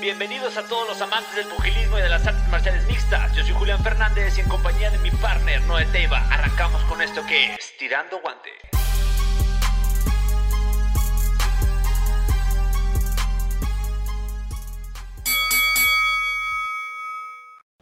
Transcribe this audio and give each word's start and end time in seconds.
Bienvenidos 0.00 0.56
a 0.56 0.62
todos 0.62 0.86
los 0.86 1.02
amantes 1.02 1.34
del 1.34 1.46
pugilismo 1.46 1.98
y 1.98 2.02
de 2.02 2.08
las 2.08 2.24
artes 2.24 2.48
marciales 2.50 2.86
mixtas. 2.86 3.34
Yo 3.34 3.42
soy 3.42 3.52
Julián 3.52 3.82
Fernández 3.82 4.38
y 4.38 4.42
en 4.42 4.48
compañía 4.48 4.92
de 4.92 4.98
mi 4.98 5.10
partner 5.10 5.60
Noé 5.62 5.86
Teiva 5.86 6.18
arrancamos 6.30 6.80
con 6.84 7.02
esto 7.02 7.20
que 7.26 7.54
es 7.54 7.76
Tirando 7.76 8.20
Guante. 8.20 8.50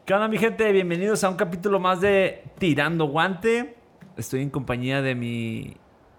¿Qué 0.07 0.14
onda 0.14 0.29
mi 0.29 0.39
gente? 0.39 0.73
Bienvenidos 0.73 1.23
a 1.23 1.29
un 1.29 1.37
capítulo 1.37 1.80
más 1.80 2.01
de 2.01 2.45
Tirando 2.59 3.09
Guante. 3.09 3.77
Estoy 4.17 4.41
en 4.41 4.48
compañía 4.48 5.03
de 5.03 5.14
mi 5.14 5.77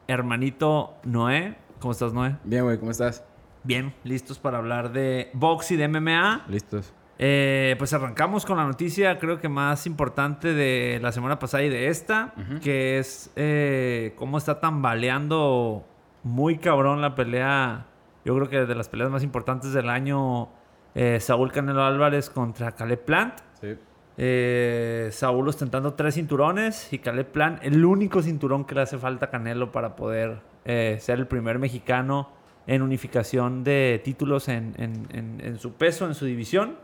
hermanito 0.08 0.98
Noé. 1.06 1.56
¿Cómo 1.80 1.94
estás, 1.94 2.14
Noé? 2.14 2.36
Bien, 2.44 2.64
güey, 2.64 2.78
¿cómo 2.78 2.92
estás? 2.92 3.27
Bien, 3.68 3.94
listos 4.06 4.40
para 4.40 4.60
hablar 4.60 4.94
de 4.94 5.30
box 5.34 5.72
y 5.72 5.76
de 5.76 5.90
MMA. 5.90 6.46
Listos. 6.48 6.94
Eh, 7.20 7.76
pues 7.78 7.92
arrancamos 7.92 8.46
con 8.46 8.56
la 8.56 8.64
noticia, 8.64 9.20
creo 9.20 9.42
que 9.42 9.50
más 9.50 9.86
importante 9.86 10.54
de 10.54 11.00
la 11.02 11.12
semana 11.12 11.38
pasada 11.38 11.64
y 11.64 11.70
de 11.70 11.90
esta, 11.90 12.34
que 12.62 12.98
es 12.98 13.30
eh, 13.36 14.14
cómo 14.16 14.38
está 14.38 14.62
tambaleando 14.62 15.86
muy 16.24 16.60
cabrón 16.60 17.02
la 17.02 17.14
pelea. 17.14 17.88
Yo 18.24 18.34
creo 18.36 18.48
que 18.48 18.66
de 18.66 18.74
las 18.74 18.88
peleas 18.88 19.10
más 19.10 19.24
importantes 19.24 19.74
del 19.74 19.90
año, 19.90 20.48
eh, 20.96 21.20
Saúl 21.20 21.52
Canelo 21.52 21.84
Álvarez 21.84 22.30
contra 22.30 22.72
Caleb 22.72 23.04
Plant. 23.04 23.40
Sí. 23.60 23.76
Eh, 24.16 25.10
Saúl 25.12 25.46
ostentando 25.50 25.94
tres 25.94 26.16
cinturones 26.16 26.94
y 26.94 27.00
Caleb 27.00 27.28
Plant 27.34 27.64
el 27.64 27.84
único 27.84 28.22
cinturón 28.22 28.64
que 28.64 28.76
le 28.76 28.82
hace 28.82 28.98
falta 28.98 29.26
a 29.26 29.30
Canelo 29.30 29.74
para 29.74 29.98
poder 29.98 30.40
eh, 30.64 30.98
ser 31.02 31.20
el 31.20 31.28
primer 31.28 31.60
mexicano 31.60 32.37
en 32.68 32.82
unificación 32.82 33.64
de 33.64 34.02
títulos 34.04 34.48
en, 34.50 34.74
en- 34.78 35.08
en- 35.14 35.42
en 35.44 35.58
su 35.58 35.74
peso, 35.74 36.06
en 36.06 36.14
su 36.14 36.26
división. 36.26 36.76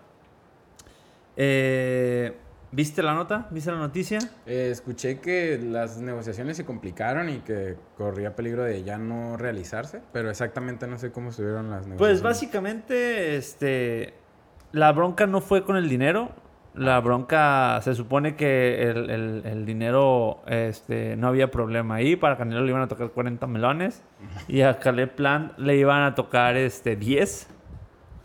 Eh, 1.35 2.37
¿Viste 2.71 3.03
la 3.03 3.13
nota? 3.13 3.47
¿Viste 3.51 3.71
la 3.71 3.77
noticia? 3.77 4.17
Eh, 4.47 4.69
escuché 4.71 5.19
que 5.19 5.59
las 5.59 5.99
negociaciones 6.01 6.57
se 6.57 6.65
complicaron 6.65 7.29
y 7.29 7.37
que 7.39 7.75
corría 7.97 8.35
peligro 8.35 8.63
de 8.63 8.83
ya 8.83 8.97
no 8.97 9.37
realizarse, 9.37 10.01
pero 10.11 10.31
exactamente 10.31 10.87
no 10.87 10.97
sé 10.97 11.11
cómo 11.11 11.29
estuvieron 11.29 11.69
las 11.69 11.85
negociaciones. 11.85 11.97
Pues 11.99 12.21
básicamente, 12.23 13.35
este, 13.37 14.15
la 14.71 14.91
bronca 14.91 15.27
no 15.27 15.39
fue 15.39 15.63
con 15.63 15.75
el 15.77 15.87
dinero. 15.87 16.31
La 16.75 16.99
bronca, 17.01 17.79
se 17.83 17.93
supone 17.93 18.35
que 18.35 18.81
el, 18.89 19.09
el- 19.11 19.41
el 19.45 19.65
dinero, 19.65 20.41
este, 20.47 21.15
no 21.15 21.27
había 21.27 21.51
problema 21.51 21.95
ahí. 21.95 22.15
Para 22.15 22.35
Canelo 22.37 22.61
le 22.63 22.69
iban 22.69 22.81
a 22.81 22.87
tocar 22.87 23.09
40 23.09 23.45
melones. 23.47 24.03
Y 24.47 24.61
a 24.61 24.79
Caleb 24.79 25.13
Plant 25.15 25.57
le 25.59 25.77
iban 25.77 26.01
a 26.01 26.15
tocar, 26.15 26.55
este, 26.57 26.95
10. 26.95 27.47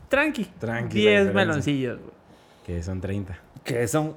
Tranqui. 0.09 0.45
Tranqui, 0.59 1.05
la 1.05 1.11
10 1.11 1.27
diferencia. 1.27 1.33
meloncillos, 1.35 1.99
güey. 1.99 2.11
Que 2.65 2.83
son 2.83 3.01
30. 3.03 3.39
Que 3.65 3.87
son, 3.87 4.17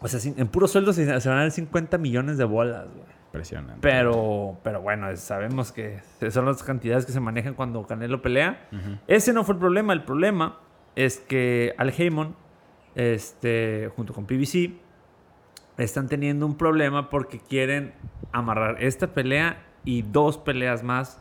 o 0.00 0.08
sea, 0.08 0.18
sin- 0.18 0.34
en 0.38 0.48
puro 0.48 0.66
sueldo 0.66 0.92
se, 0.92 1.04
se 1.20 1.28
van 1.28 1.38
a 1.38 1.42
dar 1.42 1.50
50 1.52 1.96
millones 1.98 2.36
de 2.38 2.44
bolas, 2.44 2.86
güey. 2.92 3.06
Impresionante. 3.26 3.78
Pero, 3.80 4.58
pero 4.62 4.80
bueno, 4.80 5.14
sabemos 5.16 5.72
que 5.72 6.00
son 6.30 6.46
las 6.46 6.62
cantidades 6.62 7.04
que 7.06 7.10
se 7.12 7.18
manejan 7.20 7.54
cuando 7.54 7.84
Canelo 7.86 8.22
pelea. 8.22 8.68
Ese 9.08 9.32
no 9.32 9.42
fue 9.44 9.54
el 9.54 9.60
problema. 9.60 9.92
El 9.92 10.04
problema 10.04 10.58
es 10.94 11.18
que 11.18 11.74
Al 11.78 11.90
Heyman, 11.90 12.36
este, 12.94 13.90
junto 13.96 14.12
con 14.12 14.26
PBC, 14.26 14.72
están 15.78 16.08
teniendo 16.08 16.46
un 16.46 16.56
problema 16.56 17.10
porque 17.10 17.40
quieren 17.40 17.94
amarrar 18.32 18.82
esta 18.82 19.12
pelea 19.12 19.64
y 19.84 20.02
dos 20.02 20.38
peleas 20.38 20.82
más 20.82 21.20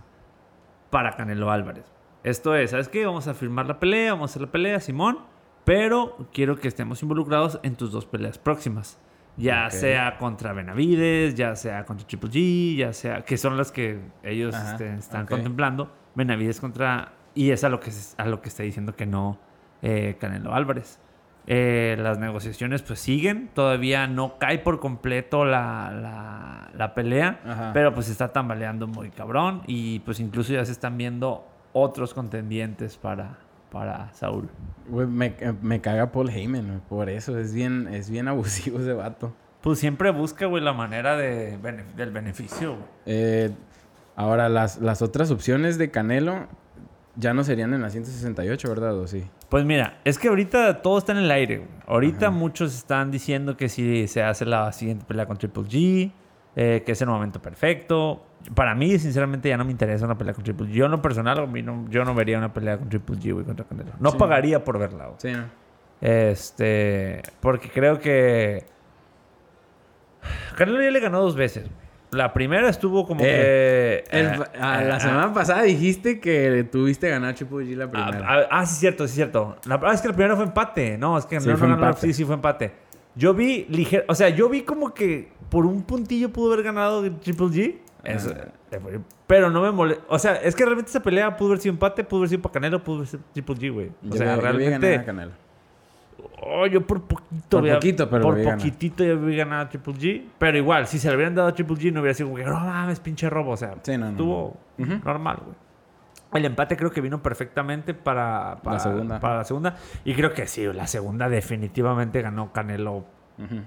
para 0.90 1.16
Canelo 1.16 1.52
Álvarez. 1.52 1.86
Esto 2.24 2.56
es, 2.56 2.72
¿sabes 2.72 2.88
qué? 2.88 3.06
Vamos 3.06 3.28
a 3.28 3.34
firmar 3.34 3.66
la 3.66 3.80
pelea, 3.80 4.14
vamos 4.14 4.30
a 4.30 4.32
hacer 4.32 4.42
la 4.44 4.52
pelea, 4.52 4.80
Simón, 4.80 5.20
pero 5.66 6.30
quiero 6.32 6.58
que 6.58 6.68
estemos 6.68 7.02
involucrados 7.04 7.60
en 7.64 7.76
tus 7.76 7.92
dos 7.92 8.06
peleas 8.06 8.38
próximas. 8.38 9.00
Ya 9.36 9.70
sea 9.72 10.18
contra 10.20 10.54
Benavides, 10.54 11.34
ya 11.34 11.56
sea 11.56 11.86
contra 11.86 12.06
Triple 12.06 12.30
G, 12.30 12.76
ya 12.78 12.94
sea, 12.94 13.24
que 13.24 13.36
son 13.38 13.58
las 13.58 13.72
que 13.72 14.00
ellos 14.22 14.54
Ajá, 14.54 14.74
este, 14.74 14.94
están 14.94 15.26
contemplando. 15.26 15.92
Benavides 16.14 16.60
contra, 16.60 17.14
y 17.34 17.50
es 17.50 17.64
a 17.64 17.70
lo 17.70 17.80
que, 17.80 17.92
a 18.18 18.26
lo 18.26 18.42
que 18.42 18.50
está 18.50 18.62
diciendo 18.62 18.96
que 18.96 19.08
no 19.08 19.40
eh, 19.82 20.18
Canelo 20.20 20.54
Álvarez. 20.54 21.00
Eh, 21.46 21.98
las 22.00 22.20
negociaciones 22.20 22.82
pues 22.84 23.00
siguen, 23.00 23.50
todavía 23.54 24.08
no 24.08 24.38
cae 24.38 24.60
por 24.60 24.80
completo 24.80 25.44
la, 25.44 25.92
la, 25.92 26.70
la 26.74 26.94
pelea, 26.96 27.42
Ajá. 27.46 27.72
pero 27.74 27.94
pues 27.94 28.08
está 28.10 28.32
tambaleando 28.32 28.88
muy 28.88 29.10
cabrón 29.10 29.62
y 29.68 30.00
pues 30.00 30.22
incluso 30.22 30.54
ya 30.54 30.64
se 30.64 30.72
están 30.72 30.98
viendo 30.98 31.46
otros 31.74 32.14
contendientes 32.14 32.96
para, 32.98 33.40
para 33.72 34.14
Saúl. 34.14 34.50
Güey, 34.88 35.08
me, 35.08 35.36
me 35.62 35.82
caga 35.82 36.12
Paul 36.14 36.30
Heyman, 36.30 36.68
güey, 36.68 36.80
por 36.88 37.10
eso. 37.10 37.38
Es 37.38 37.54
bien, 37.54 37.90
es 37.92 38.10
bien 38.10 38.28
abusivo 38.30 38.80
ese 38.80 38.94
vato. 38.94 39.34
Pues 39.62 39.80
siempre 39.80 40.12
busca, 40.12 40.46
güey, 40.46 40.64
la 40.64 40.74
manera 40.74 41.18
de, 41.18 41.58
del 41.96 42.12
beneficio, 42.12 42.72
güey. 42.76 42.86
Eh, 43.06 43.52
ahora, 44.16 44.50
las, 44.50 44.80
las 44.80 45.02
otras 45.02 45.32
opciones 45.32 45.78
de 45.78 45.90
Canelo 45.90 46.48
ya 47.16 47.34
no 47.34 47.44
serían 47.44 47.74
en 47.74 47.82
la 47.82 47.90
168, 47.90 48.70
¿verdad? 48.70 48.98
¿O 48.98 49.08
sí? 49.08 49.24
Pues 49.50 49.66
mira, 49.66 50.00
es 50.04 50.18
que 50.18 50.30
ahorita 50.30 50.82
todo 50.82 50.98
está 50.98 51.12
en 51.12 51.20
el 51.20 51.32
aire. 51.32 51.58
güey. 51.58 51.70
Ahorita 51.88 52.28
Ajá. 52.28 52.36
muchos 52.36 52.74
están 52.76 53.12
diciendo 53.12 53.56
que 53.58 53.70
si 53.70 54.08
se 54.08 54.24
hace 54.24 54.46
la 54.46 54.72
siguiente 54.72 55.06
pelea 55.06 55.26
con 55.28 55.38
Triple 55.38 55.64
G, 55.64 56.12
eh, 56.56 56.84
que 56.86 56.92
es 56.94 57.02
el 57.02 57.08
momento 57.10 57.42
perfecto. 57.42 58.26
Para 58.56 58.74
mí, 58.76 58.98
sinceramente, 59.00 59.48
ya 59.50 59.58
no 59.58 59.64
me 59.66 59.72
interesa 59.72 60.06
una 60.06 60.18
pelea 60.18 60.34
con 60.34 60.44
Triple 60.44 60.68
G. 60.68 60.72
Yo 60.72 60.86
en 60.86 60.92
lo 60.92 61.02
personal, 61.02 61.38
a 61.40 61.46
mí 61.46 61.62
no- 61.62 61.86
yo 61.90 62.04
no 62.04 62.14
vería 62.16 62.38
una 62.38 62.52
pelea 62.54 62.78
con 62.78 62.90
Triple 62.90 63.18
G, 63.18 63.32
güey, 63.34 63.46
contra 63.46 63.66
Canelo. 63.66 63.92
No 64.00 64.12
Sí. 64.12 64.18
pagaría 64.18 64.64
por 64.64 64.80
verla, 64.80 65.06
güey. 65.06 65.18
Sí, 65.20 65.32
¿no? 65.32 65.46
Este, 66.02 67.22
porque 67.40 67.70
creo 67.70 68.00
que 68.00 68.66
Canelo 70.58 70.82
ya 70.82 70.92
le 70.92 71.00
ganó 71.00 71.22
dos 71.22 71.36
veces. 71.36 71.64
güey. 71.70 71.83
La 72.14 72.32
primera 72.34 72.70
estuvo 72.70 73.06
como 73.06 73.22
Eh, 73.24 74.04
que... 74.10 74.20
El- 74.20 74.26
eh, 74.28 74.44
a 74.60 74.84
eh, 74.84 74.88
la 74.88 74.96
ah, 74.96 75.00
semana 75.00 75.34
pasada 75.34 75.64
dijiste 75.64 76.20
que 76.20 76.68
tuviste 76.72 77.10
ganar 77.10 77.34
Triple 77.36 77.66
G 77.66 77.76
la 77.76 77.90
primera. 77.92 78.20
Ah, 78.24 78.40
ah, 78.44 78.48
ah, 78.60 78.66
sí, 78.66 78.76
cierto, 78.76 79.08
sí, 79.08 79.16
cierto. 79.16 79.58
La, 79.66 79.80
ah, 79.84 79.94
es 79.94 80.02
que 80.02 80.08
la 80.08 80.14
primera 80.14 80.36
fue 80.36 80.46
empate. 80.46 80.98
No, 80.98 81.18
es 81.18 81.26
que 81.26 81.40
Sí, 81.40 81.50
no, 81.50 81.58
fue 81.58 81.68
no, 81.68 81.76
no, 81.76 81.82
no, 81.82 81.88
empate. 81.88 82.08
sí, 82.08 82.14
sí, 82.14 82.24
fue 82.26 82.36
empate. 82.36 82.72
Yo 83.16 83.34
vi 83.34 83.66
ligero. 83.70 84.06
O 84.08 84.16
sea, 84.16 84.30
yo 84.30 84.50
vi 84.50 84.62
como 84.62 84.94
que 84.94 85.32
por 85.50 85.66
un 85.66 85.84
puntillo 85.84 86.30
pudo 86.32 86.54
haber 86.54 86.64
ganado 86.66 87.04
Triple 87.20 87.48
G. 87.48 87.76
Eso, 88.04 88.34
Ah. 88.36 88.48
eh, 88.72 89.00
pero 89.28 89.50
no 89.50 89.62
me 89.62 89.72
molesta. 89.72 90.04
O 90.10 90.20
sea, 90.20 90.36
es 90.36 90.56
que 90.56 90.66
realmente 90.66 90.90
esa 90.90 91.02
pelea 91.02 91.38
pudo 91.38 91.50
haber 91.50 91.60
sido 91.62 91.74
empate, 91.74 92.04
pudo 92.04 92.22
haber 92.22 92.30
sido 92.30 92.42
para 92.42 92.54
Canelo, 92.54 92.84
pudo 92.84 92.98
haber 92.98 93.08
sido 93.08 93.24
Triple 93.34 93.56
G, 93.56 93.72
güey. 93.74 93.92
O 94.10 94.16
sea, 94.16 94.36
vi- 94.36 94.42
realmente. 94.42 95.06
Oh, 96.46 96.66
yo 96.68 96.86
por 96.86 97.02
poquito. 97.04 97.42
Por 97.50 97.60
había- 97.62 97.76
poquito, 97.76 98.10
pero 98.10 98.22
Por 98.24 98.44
poquitito 98.44 99.04
ya 99.04 99.14
vi 99.14 99.36
ganado 99.38 99.64
a 99.64 99.70
Triple 99.70 99.94
G. 99.94 100.26
Pero 100.38 100.58
igual, 100.58 100.88
si 100.88 101.00
se 101.00 101.10
le 101.10 101.16
hubieran 101.16 101.36
dado 101.36 101.48
a 101.48 101.54
Triple 101.54 101.76
G, 101.78 101.92
no 101.94 102.02
hubiera 102.02 102.14
sido 102.14 102.30
como 102.30 102.38
que, 102.38 102.46
no 102.46 102.60
mames, 102.60 103.00
pinche 103.00 103.30
robo. 103.30 103.52
O 103.52 103.58
sea, 103.58 103.76
Sí, 103.82 103.98
no, 103.98 104.10
estuvo 104.10 104.58
no. 104.78 105.00
Normal, 105.04 105.38
güey. 105.44 105.56
El 106.34 106.46
empate 106.46 106.76
creo 106.76 106.90
que 106.92 107.00
vino 107.00 107.22
perfectamente 107.22 107.94
para, 107.94 108.58
para, 108.64 108.80
segunda. 108.80 109.20
para 109.20 109.38
la 109.38 109.44
segunda. 109.44 109.76
Y 110.04 110.14
creo 110.16 110.34
que 110.34 110.48
sí, 110.48 110.66
la 110.74 110.88
segunda 110.88 111.30
definitivamente 111.30 112.22
ganó 112.24 112.52
Canelo. 112.52 113.06
Ujú. 113.38 113.62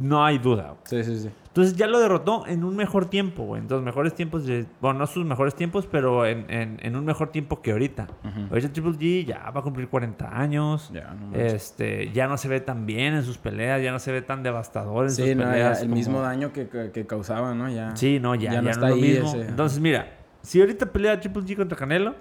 No 0.00 0.24
hay 0.24 0.38
duda. 0.38 0.74
Sí, 0.84 1.02
sí, 1.02 1.18
sí. 1.18 1.30
Entonces 1.46 1.74
ya 1.76 1.86
lo 1.86 1.98
derrotó 1.98 2.46
en 2.46 2.62
un 2.62 2.76
mejor 2.76 3.06
tiempo, 3.06 3.42
güey. 3.44 3.62
En 3.62 3.68
los 3.68 3.82
mejores 3.82 4.14
tiempos, 4.14 4.44
de- 4.46 4.66
bueno, 4.80 4.98
no 5.00 5.06
sus 5.06 5.24
mejores 5.24 5.54
tiempos, 5.54 5.88
pero 5.90 6.24
en, 6.26 6.44
en- 6.50 6.78
en 6.82 6.94
un 6.94 7.04
mejor 7.04 7.30
tiempo 7.32 7.62
que 7.62 7.72
ahorita. 7.72 8.06
Ujú. 8.22 8.40
Ahorita 8.50 8.72
Triple 8.72 8.92
G 8.92 9.24
ya 9.24 9.50
va 9.50 9.60
a 9.60 9.62
cumplir 9.62 9.88
40 9.88 10.28
años. 10.38 10.90
Ya, 10.92 11.14
no 11.14 11.34
este, 11.36 12.12
ya 12.12 12.28
no 12.28 12.36
se 12.36 12.48
ve 12.48 12.60
tan 12.60 12.86
bien 12.86 13.14
en 13.14 13.24
sus 13.24 13.38
peleas, 13.38 13.82
ya 13.82 13.90
no 13.90 13.98
se 13.98 14.12
ve 14.12 14.22
tan 14.22 14.42
devastador 14.42 15.06
en 15.06 15.10
Sí, 15.10 15.22
sus 15.26 15.36
no, 15.36 15.42
ya 15.44 15.50
peleas. 15.50 15.78
el 15.80 15.86
como- 15.86 15.96
mismo 15.96 16.20
daño 16.20 16.52
que, 16.52 16.68
que, 16.68 16.90
que 16.92 17.06
causaba, 17.06 17.54
¿no? 17.54 17.68
Ya. 17.70 17.96
Sí, 17.96 18.20
no, 18.20 18.34
ya, 18.34 18.50
ya, 18.50 18.52
Ya 18.52 18.56
no 18.58 18.64
no, 18.64 18.70
está 18.70 18.86
es 18.88 18.90
lo 18.90 18.94
ahí 18.96 19.02
mismo. 19.10 19.28
ese. 19.30 19.48
Entonces, 19.48 19.80
mira, 19.80 20.06
si 20.42 20.60
ahorita 20.60 20.86
pelea 20.92 21.18
Triple 21.18 21.42
G 21.42 21.56
contra 21.56 21.76
Canelo, 21.78 22.14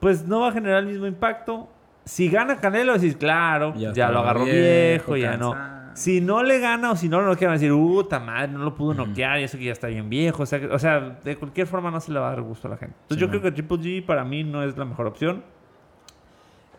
pues 0.00 0.26
no 0.26 0.40
va 0.40 0.48
a 0.48 0.52
generar 0.52 0.78
el 0.78 0.86
mismo 0.86 1.06
impacto. 1.06 1.68
Si 2.04 2.28
gana 2.30 2.56
Canelo, 2.56 2.94
decís, 2.94 3.14
claro, 3.16 3.74
ya, 3.76 4.10
lo 4.10 4.20
agarró 4.20 4.44
viejo, 4.44 5.12
viejo, 5.12 5.16
ya 5.18 5.36
no. 5.36 5.54
Si 5.94 6.20
no 6.20 6.42
le 6.42 6.58
gana 6.60 6.92
o 6.92 6.96
si 6.96 7.08
no 7.08 7.20
lo 7.20 7.36
quieren 7.36 7.54
decir, 7.54 7.72
uh, 7.72 8.04
ta 8.04 8.18
madre, 8.20 8.48
no 8.52 8.60
lo 8.60 8.74
pudo 8.74 8.94
noquear 8.94 9.40
y 9.40 9.44
eso 9.44 9.58
que 9.58 9.64
ya 9.64 9.72
está 9.72 9.88
bien 9.88 10.08
viejo. 10.08 10.42
O 10.42 10.46
sea, 10.46 10.60
que- 10.60 10.66
o 10.68 10.78
sea, 10.78 11.18
de 11.22 11.36
cualquier 11.36 11.66
forma 11.66 11.90
no 11.90 12.00
se 12.00 12.12
le 12.12 12.18
va 12.20 12.28
a 12.28 12.30
dar 12.30 12.42
gusto 12.42 12.68
a 12.68 12.70
la 12.72 12.76
gente. 12.76 12.94
Entonces, 13.02 13.16
Sí, 13.16 13.20
yo 13.20 13.28
creo 13.28 13.42
que 13.42 13.52
Triple 13.52 13.78
G 13.78 14.06
para 14.06 14.24
mí 14.24 14.44
no 14.44 14.62
es 14.62 14.76
la 14.76 14.84
mejor 14.84 15.06
opción. 15.06 15.42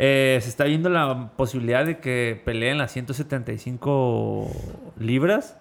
Eh, 0.04 0.40
se 0.42 0.50
está 0.50 0.64
viendo 0.64 0.90
la 0.90 1.30
posibilidad 1.36 1.86
de 1.86 2.00
que 2.00 2.42
peleen 2.44 2.80
las 2.80 2.92
175 2.92 4.48
libras. 4.98 5.60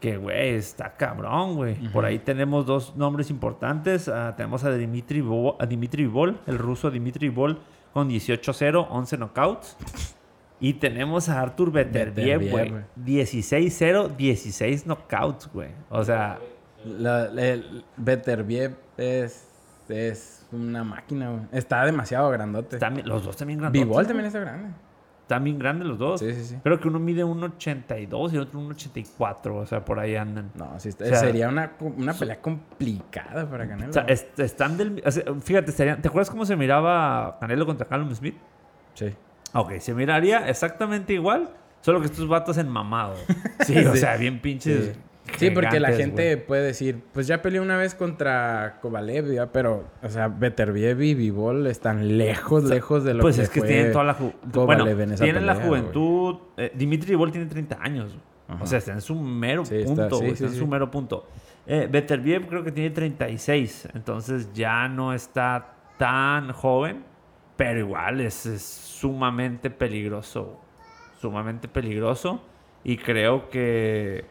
Que, 0.00 0.16
güey, 0.18 0.50
está 0.50 0.96
cabrón, 0.96 1.54
güey. 1.56 1.76
Por 1.88 2.04
ahí 2.04 2.18
tenemos 2.18 2.66
dos 2.66 2.94
nombres 2.96 3.30
importantes. 3.30 4.08
Ah, 4.08 4.34
tenemos 4.36 4.64
a 4.64 4.72
Dimitri, 4.72 5.20
Bo- 5.22 5.56
a 5.58 5.64
Dimitri 5.66 6.04
Bol, 6.06 6.38
el 6.46 6.58
ruso 6.58 6.90
Dimitri 6.90 7.28
Bol, 7.30 7.58
con 7.94 8.08
18-0, 8.08 8.86
11 8.90 9.16
knockouts. 9.16 9.76
Y 10.60 10.74
tenemos 10.74 11.28
a 11.28 11.40
Artur 11.40 11.72
Beterbiev, 11.72 12.50
güey. 12.50 12.68
güey. 12.70 12.82
16-0, 13.04 14.14
16 14.16 14.84
knockouts, 14.84 15.50
güey. 15.52 15.70
O 15.88 16.04
sea, 16.04 16.38
La, 16.84 17.28
Beterbiev 17.96 18.76
es 18.96 19.46
es 19.88 20.46
una 20.52 20.84
máquina, 20.84 21.30
güey. 21.30 21.42
Está 21.52 21.84
demasiado 21.84 22.30
grandote. 22.30 22.78
Los 23.04 23.24
dos 23.24 23.36
también 23.36 23.58
grandes. 23.58 23.82
Bivol 23.82 24.06
también 24.06 24.26
está 24.26 24.38
grande. 24.40 24.68
Están 25.22 25.44
bien 25.44 25.58
grandes 25.58 25.86
los 25.86 25.98
dos. 25.98 26.20
Sí, 26.20 26.32
sí, 26.34 26.44
sí. 26.44 26.56
Creo 26.62 26.78
que 26.80 26.88
uno 26.88 26.98
mide 26.98 27.24
1.82 27.24 28.32
y 28.32 28.34
el 28.36 28.40
otro 28.42 28.60
1.84. 28.60 29.54
O 29.62 29.66
sea, 29.66 29.84
por 29.84 29.98
ahí 30.00 30.16
andan. 30.16 30.50
No, 30.56 30.78
sí, 30.80 30.88
está- 30.90 31.04
O 31.04 31.08
sea, 31.08 31.16
sería 31.18 31.48
una, 31.48 31.72
una 31.80 32.14
pelea 32.14 32.40
complicada 32.40 33.48
para 33.48 33.68
Canelo. 33.68 33.90
O 33.90 33.92
sea, 33.92 34.02
est- 34.04 34.38
están 34.40 34.76
del. 34.76 35.02
o 35.04 35.10
sea, 35.10 35.22
fíjate, 35.40 35.70
estarían- 35.70 36.02
¿te 36.02 36.08
acuerdas 36.08 36.30
cómo 36.30 36.44
se 36.44 36.56
miraba 36.56 37.38
Canelo 37.40 37.64
contra 37.66 37.86
Callum 37.86 38.12
Smith? 38.14 38.34
Sí. 38.94 39.14
Ok, 39.52 39.78
se 39.80 39.94
miraría 39.94 40.48
exactamente 40.48 41.12
igual, 41.12 41.50
solo 41.80 42.00
que 42.00 42.06
estos 42.06 42.28
vatos 42.28 42.56
en 42.58 42.68
mamado. 42.68 43.14
Sí, 43.66 43.76
o 43.78 43.94
sea, 43.96 44.16
bien 44.16 44.40
pinches. 44.40 44.84
Sí. 44.86 45.00
Sí, 45.38 45.50
porque 45.50 45.78
la 45.78 45.92
gente 45.92 46.36
puede 46.38 46.62
decir, 46.64 46.98
pues 47.12 47.28
ya 47.28 47.40
peleé 47.40 47.60
una 47.60 47.76
vez 47.76 47.94
contra 47.94 48.78
Kovalev, 48.82 49.32
ya, 49.32 49.52
pero, 49.52 49.84
o 50.02 50.08
sea, 50.08 50.26
Beterbiev 50.26 51.00
y 51.02 51.14
Bivol 51.14 51.68
están 51.68 52.18
lejos, 52.18 52.64
lejos 52.64 53.04
de 53.04 53.14
lo 53.14 53.20
Pues 53.22 53.36
que 53.36 53.42
es 53.42 53.50
que 53.50 53.60
fue 53.60 53.68
tienen 53.68 53.92
toda 53.92 54.04
la 54.04 54.14
juventud. 54.14 54.64
Bueno, 54.66 54.84
tienen 55.16 55.46
la 55.46 55.54
juventud. 55.54 56.36
eh, 56.56 56.72
Dimitri 56.74 57.14
Bol 57.14 57.30
tiene 57.30 57.46
30 57.46 57.78
años. 57.80 58.16
Ajá. 58.48 58.64
O 58.64 58.66
sea, 58.66 58.78
está 58.78 58.92
en 58.92 59.00
su 59.00 59.14
mero 59.14 59.64
Sí, 59.64 59.76
está- 59.76 59.86
punto. 60.08 60.16
sí, 60.18 60.24
sí, 60.26 60.30
está 60.32 60.46
en 60.46 60.54
su 60.54 60.66
mero 60.66 60.90
punto. 60.90 61.28
Eh, 61.66 61.86
Beterbiev 61.88 62.48
creo 62.48 62.64
que 62.64 62.72
tiene 62.72 62.90
36. 62.90 63.88
Entonces 63.94 64.52
ya 64.52 64.88
no 64.88 65.12
está 65.12 65.74
tan 65.96 66.50
joven. 66.52 67.04
Pero 67.60 67.78
igual 67.80 68.22
es, 68.22 68.46
es 68.46 68.62
sumamente 68.62 69.68
peligroso. 69.68 70.58
Sumamente 71.20 71.68
peligroso. 71.68 72.40
Y 72.84 72.96
creo 72.96 73.50
que. 73.50 74.24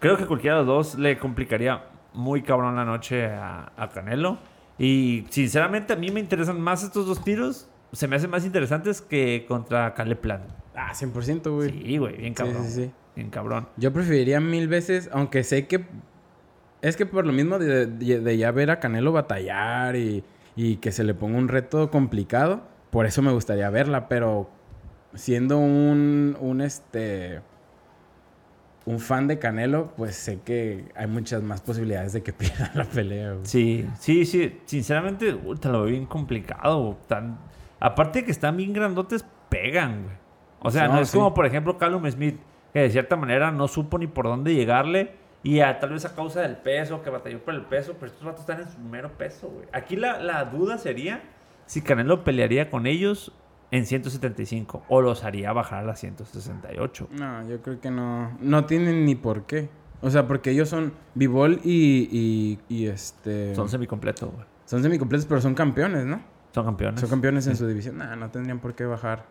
Creo 0.00 0.16
que 0.16 0.26
cualquiera 0.26 0.56
de 0.58 0.64
los 0.64 0.66
dos 0.92 0.98
le 0.98 1.16
complicaría 1.16 1.84
muy 2.12 2.42
cabrón 2.42 2.74
la 2.74 2.84
noche 2.84 3.26
a, 3.26 3.70
a 3.76 3.88
Canelo. 3.90 4.38
Y 4.78 5.26
sinceramente 5.30 5.92
a 5.92 5.96
mí 5.96 6.10
me 6.10 6.18
interesan 6.18 6.60
más 6.60 6.82
estos 6.82 7.06
dos 7.06 7.22
tiros. 7.22 7.68
Se 7.92 8.08
me 8.08 8.16
hacen 8.16 8.30
más 8.30 8.44
interesantes 8.44 9.00
que 9.00 9.44
contra 9.46 9.94
Caleb 9.94 10.18
Plant. 10.20 10.50
Ah, 10.74 10.90
100%, 10.92 11.48
güey. 11.54 11.70
Sí, 11.70 11.98
güey, 11.98 12.16
bien 12.16 12.34
Sí, 12.36 12.42
cabrón. 12.42 12.64
sí, 12.64 12.72
sí. 12.86 12.90
Bien 13.14 13.30
cabrón. 13.30 13.68
Yo 13.76 13.92
preferiría 13.92 14.40
mil 14.40 14.66
veces, 14.66 15.08
aunque 15.12 15.44
sé 15.44 15.68
que... 15.68 15.86
Es 16.82 16.96
que 16.96 17.06
por 17.06 17.24
lo 17.26 17.32
mismo 17.32 17.58
de, 17.60 17.86
de- 17.86 18.20
de 18.20 18.36
ya 18.36 18.50
ver 18.50 18.70
a 18.72 18.80
Canelo 18.80 19.12
batallar 19.12 19.94
y, 19.96 20.22
y 20.56 20.76
que 20.76 20.90
se 20.90 21.04
le 21.04 21.14
ponga 21.14 21.38
un 21.38 21.48
reto 21.48 21.90
complicado, 21.90 22.62
por 22.90 23.06
eso 23.06 23.20
me 23.22 23.30
gustaría 23.32 23.68
verla, 23.70 24.08
pero 24.08 24.50
siendo 25.14 25.58
un, 25.58 26.36
un 26.40 26.60
este... 26.60 27.40
Un 28.84 29.00
fan 29.00 29.26
de 29.26 29.40
Canelo, 29.40 29.92
pues 29.96 30.14
sé 30.14 30.40
que 30.42 30.84
hay 30.94 31.08
muchas 31.08 31.42
más 31.42 31.60
posibilidades 31.60 32.12
de 32.12 32.22
que 32.22 32.32
pierda 32.32 32.70
la 32.74 32.84
pelea. 32.84 33.32
güey. 33.32 33.44
Sí, 33.44 33.84
sí, 33.98 34.24
sí. 34.24 34.60
Sinceramente, 34.64 35.34
uy, 35.34 35.56
te 35.56 35.68
lo 35.68 35.82
veo 35.82 35.90
bien 35.90 36.06
complicado. 36.06 36.96
Tan... 37.08 37.36
Aparte 37.80 38.20
de 38.20 38.24
que 38.26 38.30
están 38.30 38.56
bien 38.56 38.72
grandotes, 38.72 39.24
pegan, 39.48 40.04
güey. 40.04 40.14
O 40.60 40.70
sea, 40.70 40.86
no, 40.86 40.94
No, 40.94 41.00
es 41.00 41.08
sí. 41.10 41.16
como, 41.18 41.34
por 41.34 41.46
ejemplo, 41.46 41.76
Callum 41.78 42.08
Smith, 42.08 42.38
que 42.72 42.78
de 42.80 42.90
cierta 42.90 43.16
manera 43.16 43.50
no 43.50 43.66
supo 43.66 43.98
ni 43.98 44.06
por 44.06 44.26
dónde 44.26 44.54
llegarle. 44.54 45.14
Y 45.46 45.60
a- 45.60 45.78
tal 45.78 45.90
vez 45.90 46.04
a 46.04 46.14
causa 46.14 46.40
del 46.42 46.56
peso, 46.56 47.02
que 47.02 47.10
batalló 47.10 47.38
por 47.44 47.54
el 47.54 47.62
peso, 47.62 47.94
pero 48.00 48.06
estos 48.06 48.24
vatos 48.24 48.40
están 48.40 48.60
en 48.60 48.68
su 48.70 48.78
mero 48.78 49.10
peso, 49.16 49.48
güey. 49.48 49.66
Aquí 49.72 49.96
la, 49.96 50.18
la 50.20 50.44
duda 50.46 50.78
sería 50.78 51.22
si 51.66 51.82
Canelo 51.82 52.24
pelearía 52.24 52.70
con 52.70 52.86
ellos 52.86 53.32
en 53.70 53.86
175 53.86 54.84
o 54.88 55.00
los 55.02 55.24
haría 55.24 55.52
bajar 55.52 55.80
a 55.84 55.86
las 55.86 56.00
168. 56.00 57.08
No, 57.12 57.48
yo 57.48 57.60
creo 57.62 57.80
que 57.80 57.90
no. 57.90 58.36
No 58.40 58.64
tienen 58.66 59.04
ni 59.04 59.14
por 59.14 59.44
qué. 59.44 59.68
O 60.02 60.10
sea, 60.10 60.26
porque 60.26 60.50
ellos 60.50 60.68
son 60.68 60.92
Bivol 61.14 61.60
y, 61.64 62.08
y, 62.12 62.58
y 62.68 62.86
este... 62.86 63.54
Son 63.54 63.68
semicompletos, 63.68 64.30
güey. 64.32 64.44
Son 64.66 64.82
semicompletos, 64.82 65.26
pero 65.26 65.40
son 65.40 65.54
campeones, 65.54 66.04
¿no? 66.04 66.20
Son 66.54 66.64
campeones. 66.64 67.00
Son 67.00 67.08
campeones 67.10 67.46
en 67.46 67.56
su 67.56 67.66
división. 67.66 67.98
Nah, 67.98 68.14
no 68.14 68.30
tendrían 68.30 68.58
por 68.60 68.74
qué 68.74 68.84
bajar. 68.84 69.24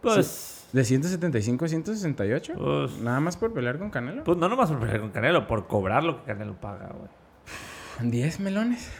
Pues, 0.00 0.61
¿De 0.72 0.84
175 0.84 1.64
a 1.64 1.68
168? 1.68 2.54
pues, 2.56 2.98
Nada 3.00 3.20
más 3.20 3.36
por 3.36 3.52
pelear 3.52 3.78
con 3.78 3.90
Canelo. 3.90 4.24
pues 4.24 4.38
no 4.38 4.48
nomás 4.48 4.70
por 4.70 4.80
pelear 4.80 5.00
con 5.00 5.10
Canelo, 5.10 5.46
por 5.46 5.66
cobrar 5.66 6.02
lo 6.02 6.16
que 6.18 6.24
Canelo 6.32 6.54
paga, 6.60 6.88
güey. 6.96 8.10
10 8.10 8.40
melones. 8.40 8.90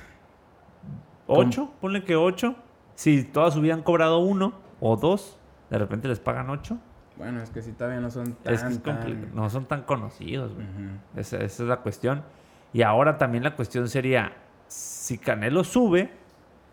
¿Ocho? 1.26 1.72
Ponle 1.80 2.04
que 2.04 2.16
ocho. 2.16 2.56
Si 2.94 3.24
toda 3.24 3.50
su 3.50 3.60
vida 3.60 3.74
han 3.74 3.82
cobrado 3.82 4.18
uno 4.18 4.52
o 4.80 4.96
dos, 4.96 5.38
de 5.70 5.78
repente 5.78 6.08
les 6.08 6.20
pagan 6.20 6.50
ocho. 6.50 6.78
Bueno, 7.16 7.40
es 7.42 7.50
que 7.50 7.62
si 7.62 7.72
todavía 7.72 8.00
no 8.00 8.10
son 8.10 8.34
tan... 8.34 8.54
es 8.54 8.62
que 8.62 8.68
es 8.68 8.82
tan- 8.82 9.00
compli- 9.00 9.32
no 9.32 9.48
son 9.50 9.66
tan 9.66 9.82
conocidos, 9.82 10.54
güey. 10.54 10.66
Esa, 11.16 11.36
esa 11.38 11.62
es 11.62 11.68
la 11.68 11.76
cuestión. 11.78 12.22
Y 12.72 12.82
ahora 12.82 13.18
también 13.18 13.44
la 13.44 13.54
cuestión 13.54 13.88
sería, 13.88 14.32
si 14.66 15.18
Canelo 15.18 15.62
sube, 15.64 16.10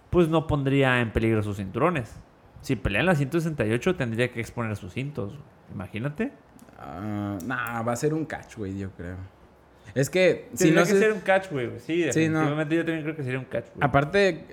pues 0.09 0.27
no 0.29 0.47
pondría 0.47 0.99
en 1.01 1.11
peligro 1.11 1.43
sus 1.43 1.57
cinturones. 1.57 2.19
Si 2.61 2.75
pelea 2.75 3.01
en 3.01 3.06
la 3.07 3.15
168 3.15 3.95
tendría 3.95 4.31
que 4.31 4.39
exponer 4.41 4.75
sus 4.75 4.94
cintos. 4.94 5.38
Imagínate. 5.73 6.31
Ah, 6.77 7.38
nah, 7.45 7.81
va 7.83 7.94
a 7.94 7.95
ser 7.95 8.13
un 8.13 8.25
catch, 8.25 8.56
güey, 8.57 8.77
yo 8.77 8.89
creo. 8.91 9.15
Es 9.95 10.09
que 10.09 10.50
si 10.53 10.65
Tendría 10.65 10.81
no 10.81 10.88
que 10.88 10.94
se... 10.94 11.00
ser 11.00 11.13
un 11.13 11.19
catch, 11.21 11.51
güey. 11.51 11.69
Sí, 11.79 12.03
Sí, 12.11 12.27
no. 12.29 12.39
definitivamente 12.39 12.75
yo 12.75 12.85
también 12.85 13.03
creo 13.03 13.15
que 13.15 13.23
sería 13.23 13.39
un 13.39 13.45
catch, 13.45 13.65
güey. 13.73 13.79
Aparte, 13.81 14.45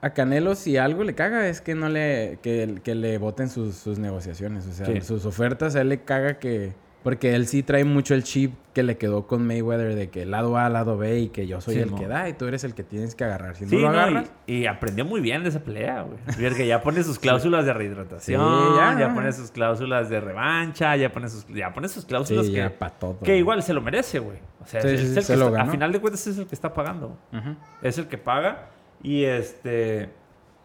a 0.00 0.10
Canelo 0.10 0.54
si 0.54 0.76
algo 0.76 1.04
le 1.04 1.14
caga 1.14 1.48
es 1.48 1.60
que 1.60 1.74
no 1.74 1.88
le... 1.88 2.38
Que, 2.42 2.80
que 2.84 2.94
le 2.94 3.18
voten 3.18 3.48
sus, 3.48 3.74
sus 3.76 3.98
negociaciones. 3.98 4.66
O 4.66 4.72
sea, 4.72 4.86
Sí. 4.86 5.00
sus 5.00 5.24
ofertas, 5.24 5.74
a 5.76 5.80
él 5.80 5.88
le 5.88 6.02
caga 6.02 6.38
que... 6.38 6.74
Porque 7.02 7.34
él 7.34 7.46
sí 7.46 7.62
trae 7.62 7.84
mucho 7.84 8.14
el 8.14 8.24
chip 8.24 8.54
que 8.74 8.82
le 8.82 8.98
quedó 8.98 9.26
con 9.26 9.46
Mayweather 9.46 9.94
de 9.94 10.10
que 10.10 10.26
lado 10.26 10.58
A, 10.58 10.68
lado 10.68 10.98
B 10.98 11.20
y 11.20 11.28
que 11.28 11.46
yo 11.46 11.60
soy 11.60 11.74
Sí, 11.74 11.80
el 11.80 11.94
que 11.94 12.06
da 12.08 12.28
y 12.28 12.32
tú 12.32 12.46
eres 12.46 12.64
el 12.64 12.74
que 12.74 12.82
tienes 12.82 13.14
que 13.14 13.24
agarrar. 13.24 13.54
Si 13.56 13.64
no 13.64 13.70
Sí, 13.70 13.76
lo 13.78 13.92
no, 13.92 13.98
agarras... 13.98 14.30
y, 14.46 14.56
y 14.58 14.66
aprendió 14.66 15.04
muy 15.04 15.20
bien 15.20 15.42
de 15.44 15.48
esa 15.50 15.60
pelea, 15.60 16.02
güey. 16.02 16.18
Porque 16.48 16.66
ya 16.66 16.82
pone 16.82 17.02
sus 17.04 17.18
cláusulas 17.18 17.64
de 17.64 17.72
rehidratación, 17.72 18.40
Sí, 18.42 18.76
ya. 18.76 18.96
ya. 18.98 19.14
pone 19.14 19.32
sus 19.32 19.50
cláusulas 19.52 20.10
de 20.10 20.20
revancha, 20.20 20.96
ya 20.96 21.10
pone 21.12 21.28
sus, 21.28 21.46
ya 21.46 21.72
pone 21.72 21.88
sus 21.88 22.04
cláusulas 22.04 22.46
que, 22.46 22.52
ya 22.52 22.78
pa' 22.78 22.90
todo. 22.90 23.20
que 23.20 23.36
igual 23.38 23.62
se 23.62 23.72
lo 23.72 23.80
merece, 23.80 24.18
güey. 24.18 24.38
O 24.60 24.66
sea, 24.66 24.80
es, 24.80 24.86
el 25.16 25.22
se 25.22 25.32
que 25.32 25.38
lo 25.38 25.46
está- 25.48 25.62
a 25.62 25.66
final 25.66 25.92
de 25.92 26.00
cuentas 26.00 26.26
es 26.26 26.36
el 26.38 26.46
que 26.46 26.54
está 26.54 26.74
pagando. 26.74 27.16
Es 27.80 27.96
el 27.98 28.08
que 28.08 28.18
paga. 28.18 28.70
Y 29.02 29.22
este. 29.24 30.10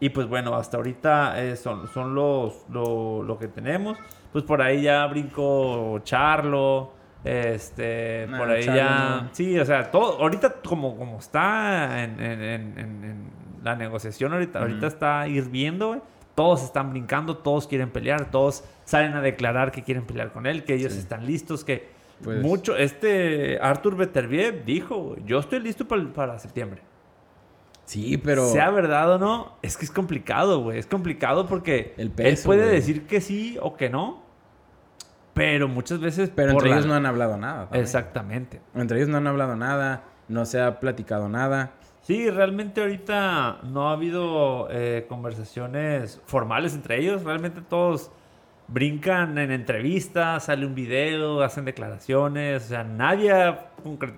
Y 0.00 0.10
pues 0.10 0.26
bueno, 0.26 0.56
hasta 0.56 0.76
ahorita 0.76 1.42
eh, 1.42 1.56
son, 1.56 1.88
son 1.88 2.14
los, 2.14 2.64
lo, 2.68 3.22
lo 3.22 3.38
que 3.38 3.46
tenemos. 3.48 3.96
Pues 4.34 4.42
por 4.44 4.60
ahí 4.60 4.82
ya 4.82 5.06
brinco 5.06 6.00
Charlo. 6.02 6.92
Este, 7.22 8.26
Nah, 8.28 8.36
por 8.38 8.50
ahí 8.50 8.64
Charlo 8.64 8.80
ya. 8.80 9.20
no. 9.22 9.28
Sí, 9.32 9.56
o 9.58 9.64
sea, 9.64 9.90
todo. 9.90 10.20
Ahorita, 10.20 10.56
como, 10.66 10.96
como 10.96 11.18
está 11.20 12.02
en, 12.04 12.20
en- 12.20 12.42
en- 12.42 12.78
en- 12.78 13.04
en 13.04 13.30
la 13.62 13.76
negociación, 13.76 14.32
ahorita, 14.32 14.58
ahorita 14.58 14.88
está 14.88 15.28
hirviendo, 15.28 15.86
güey. 15.88 16.00
Todos 16.34 16.64
están 16.64 16.90
brincando, 16.90 17.36
todos 17.36 17.68
quieren 17.68 17.90
pelear, 17.90 18.30
todos 18.32 18.64
salen 18.84 19.14
a 19.14 19.20
declarar 19.20 19.70
que 19.70 19.84
quieren 19.84 20.04
pelear 20.04 20.32
con 20.32 20.46
él, 20.46 20.64
que 20.64 20.74
ellos 20.74 20.92
Sí. 20.94 20.98
están 20.98 21.24
listos, 21.26 21.64
que 21.64 21.88
Pues- 22.24 22.42
mucho. 22.42 22.76
Este 22.76 23.58
Arthur 23.62 23.94
Beterbiev 23.96 24.64
dijo, 24.64 25.14
yo 25.24 25.38
estoy 25.38 25.60
listo 25.60 25.86
para, 25.86 26.02
para 26.12 26.38
septiembre. 26.40 26.82
Sí, 27.84 28.16
pero... 28.16 28.46
Sea 28.48 28.70
verdad 28.70 29.12
o 29.12 29.18
no, 29.18 29.56
es 29.62 29.76
que 29.76 29.84
es 29.84 29.90
complicado, 29.92 30.60
güey. 30.62 30.78
Es 30.78 30.86
complicado 30.86 31.46
porque 31.46 31.94
El 31.98 32.06
él 32.06 32.10
peso, 32.10 32.46
puede 32.46 32.62
güey. 32.64 32.74
decir 32.76 33.06
que 33.06 33.20
sí 33.20 33.58
o 33.60 33.76
que 33.76 33.90
no, 33.90 34.23
pero 35.34 35.68
muchas 35.68 36.00
veces. 36.00 36.30
Pero 36.34 36.52
entre 36.52 36.68
la- 36.70 36.76
ellos 36.76 36.86
no 36.86 36.94
han 36.94 37.06
hablado 37.06 37.36
nada. 37.36 37.64
también. 37.64 37.82
Exactamente. 37.82 38.60
Entre 38.74 38.96
ellos 38.98 39.08
no 39.08 39.18
han 39.18 39.26
hablado 39.26 39.56
nada, 39.56 40.04
no 40.28 40.44
se 40.46 40.60
ha 40.62 40.80
platicado 40.80 41.28
nada. 41.28 41.72
Sí, 42.02 42.28
realmente 42.30 42.80
ahorita 42.82 43.60
no 43.64 43.88
ha 43.88 43.92
habido 43.92 44.68
eh, 44.70 45.06
conversaciones 45.08 46.20
formales 46.26 46.74
entre 46.74 46.98
ellos. 47.00 47.24
Realmente 47.24 47.60
todos 47.62 48.10
brincan 48.68 49.36
en 49.38 49.50
entrevistas, 49.50 50.44
sale 50.44 50.66
un 50.66 50.74
video, 50.74 51.42
hacen 51.42 51.64
declaraciones. 51.64 52.64
O 52.64 52.68
sea, 52.68 52.84
nadie. 52.84 53.32
ha 53.32 53.70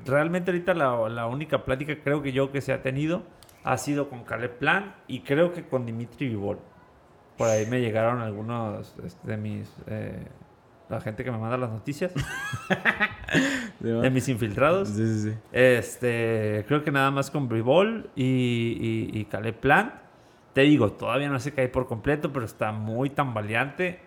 Realmente 0.05 0.51
ahorita 0.51 0.75
la, 0.75 1.09
la 1.09 1.27
única 1.27 1.65
plática 1.65 1.95
creo 2.03 2.23
que 2.23 2.33
yo 2.33 2.53
que 2.53 2.61
se 2.61 2.73
ha 2.73 2.83
tenido 2.83 3.23
ha 3.65 3.79
sido 3.79 4.09
con 4.09 4.23
Caleb 4.25 4.59
Plan 4.59 4.95
y 5.09 5.21
creo 5.21 5.53
que 5.53 5.67
con 5.67 5.87
Dimitri 5.87 6.29
Vivol. 6.29 6.59
Por 7.37 7.49
ahí 7.49 7.67
me 7.67 7.81
llegaron 7.81 8.21
algunos 8.21 8.95
este, 9.05 9.29
de 9.29 9.37
mis. 9.37 9.73
eh, 9.89 10.25
la 10.89 11.01
gente 11.01 11.25
que 11.25 11.31
me 11.31 11.39
manda 11.39 11.57
las 11.57 11.71
noticias, 11.71 12.13
de 13.81 14.11
mis 14.11 14.29
infiltrados. 14.29 14.89
Sí, 14.89 15.07
sí, 15.07 15.31
sí. 15.31 15.39
Este, 15.53 16.65
creo 16.69 16.85
que 16.85 16.91
nada 16.93 17.11
más 17.11 17.31
con 17.31 17.49
Brivol 17.49 18.11
y, 18.15 18.25
y, 18.25 19.11
y 19.21 19.25
Caleb 19.25 19.57
Plant. 19.57 19.95
Te 20.53 20.63
digo, 20.63 20.93
todavía 20.93 21.29
no 21.29 21.39
se 21.39 21.53
cae 21.53 21.69
por 21.69 21.87
completo, 21.87 22.33
pero 22.33 22.47
está 22.47 22.73
muy 22.73 23.11
tambaleante. 23.11 24.01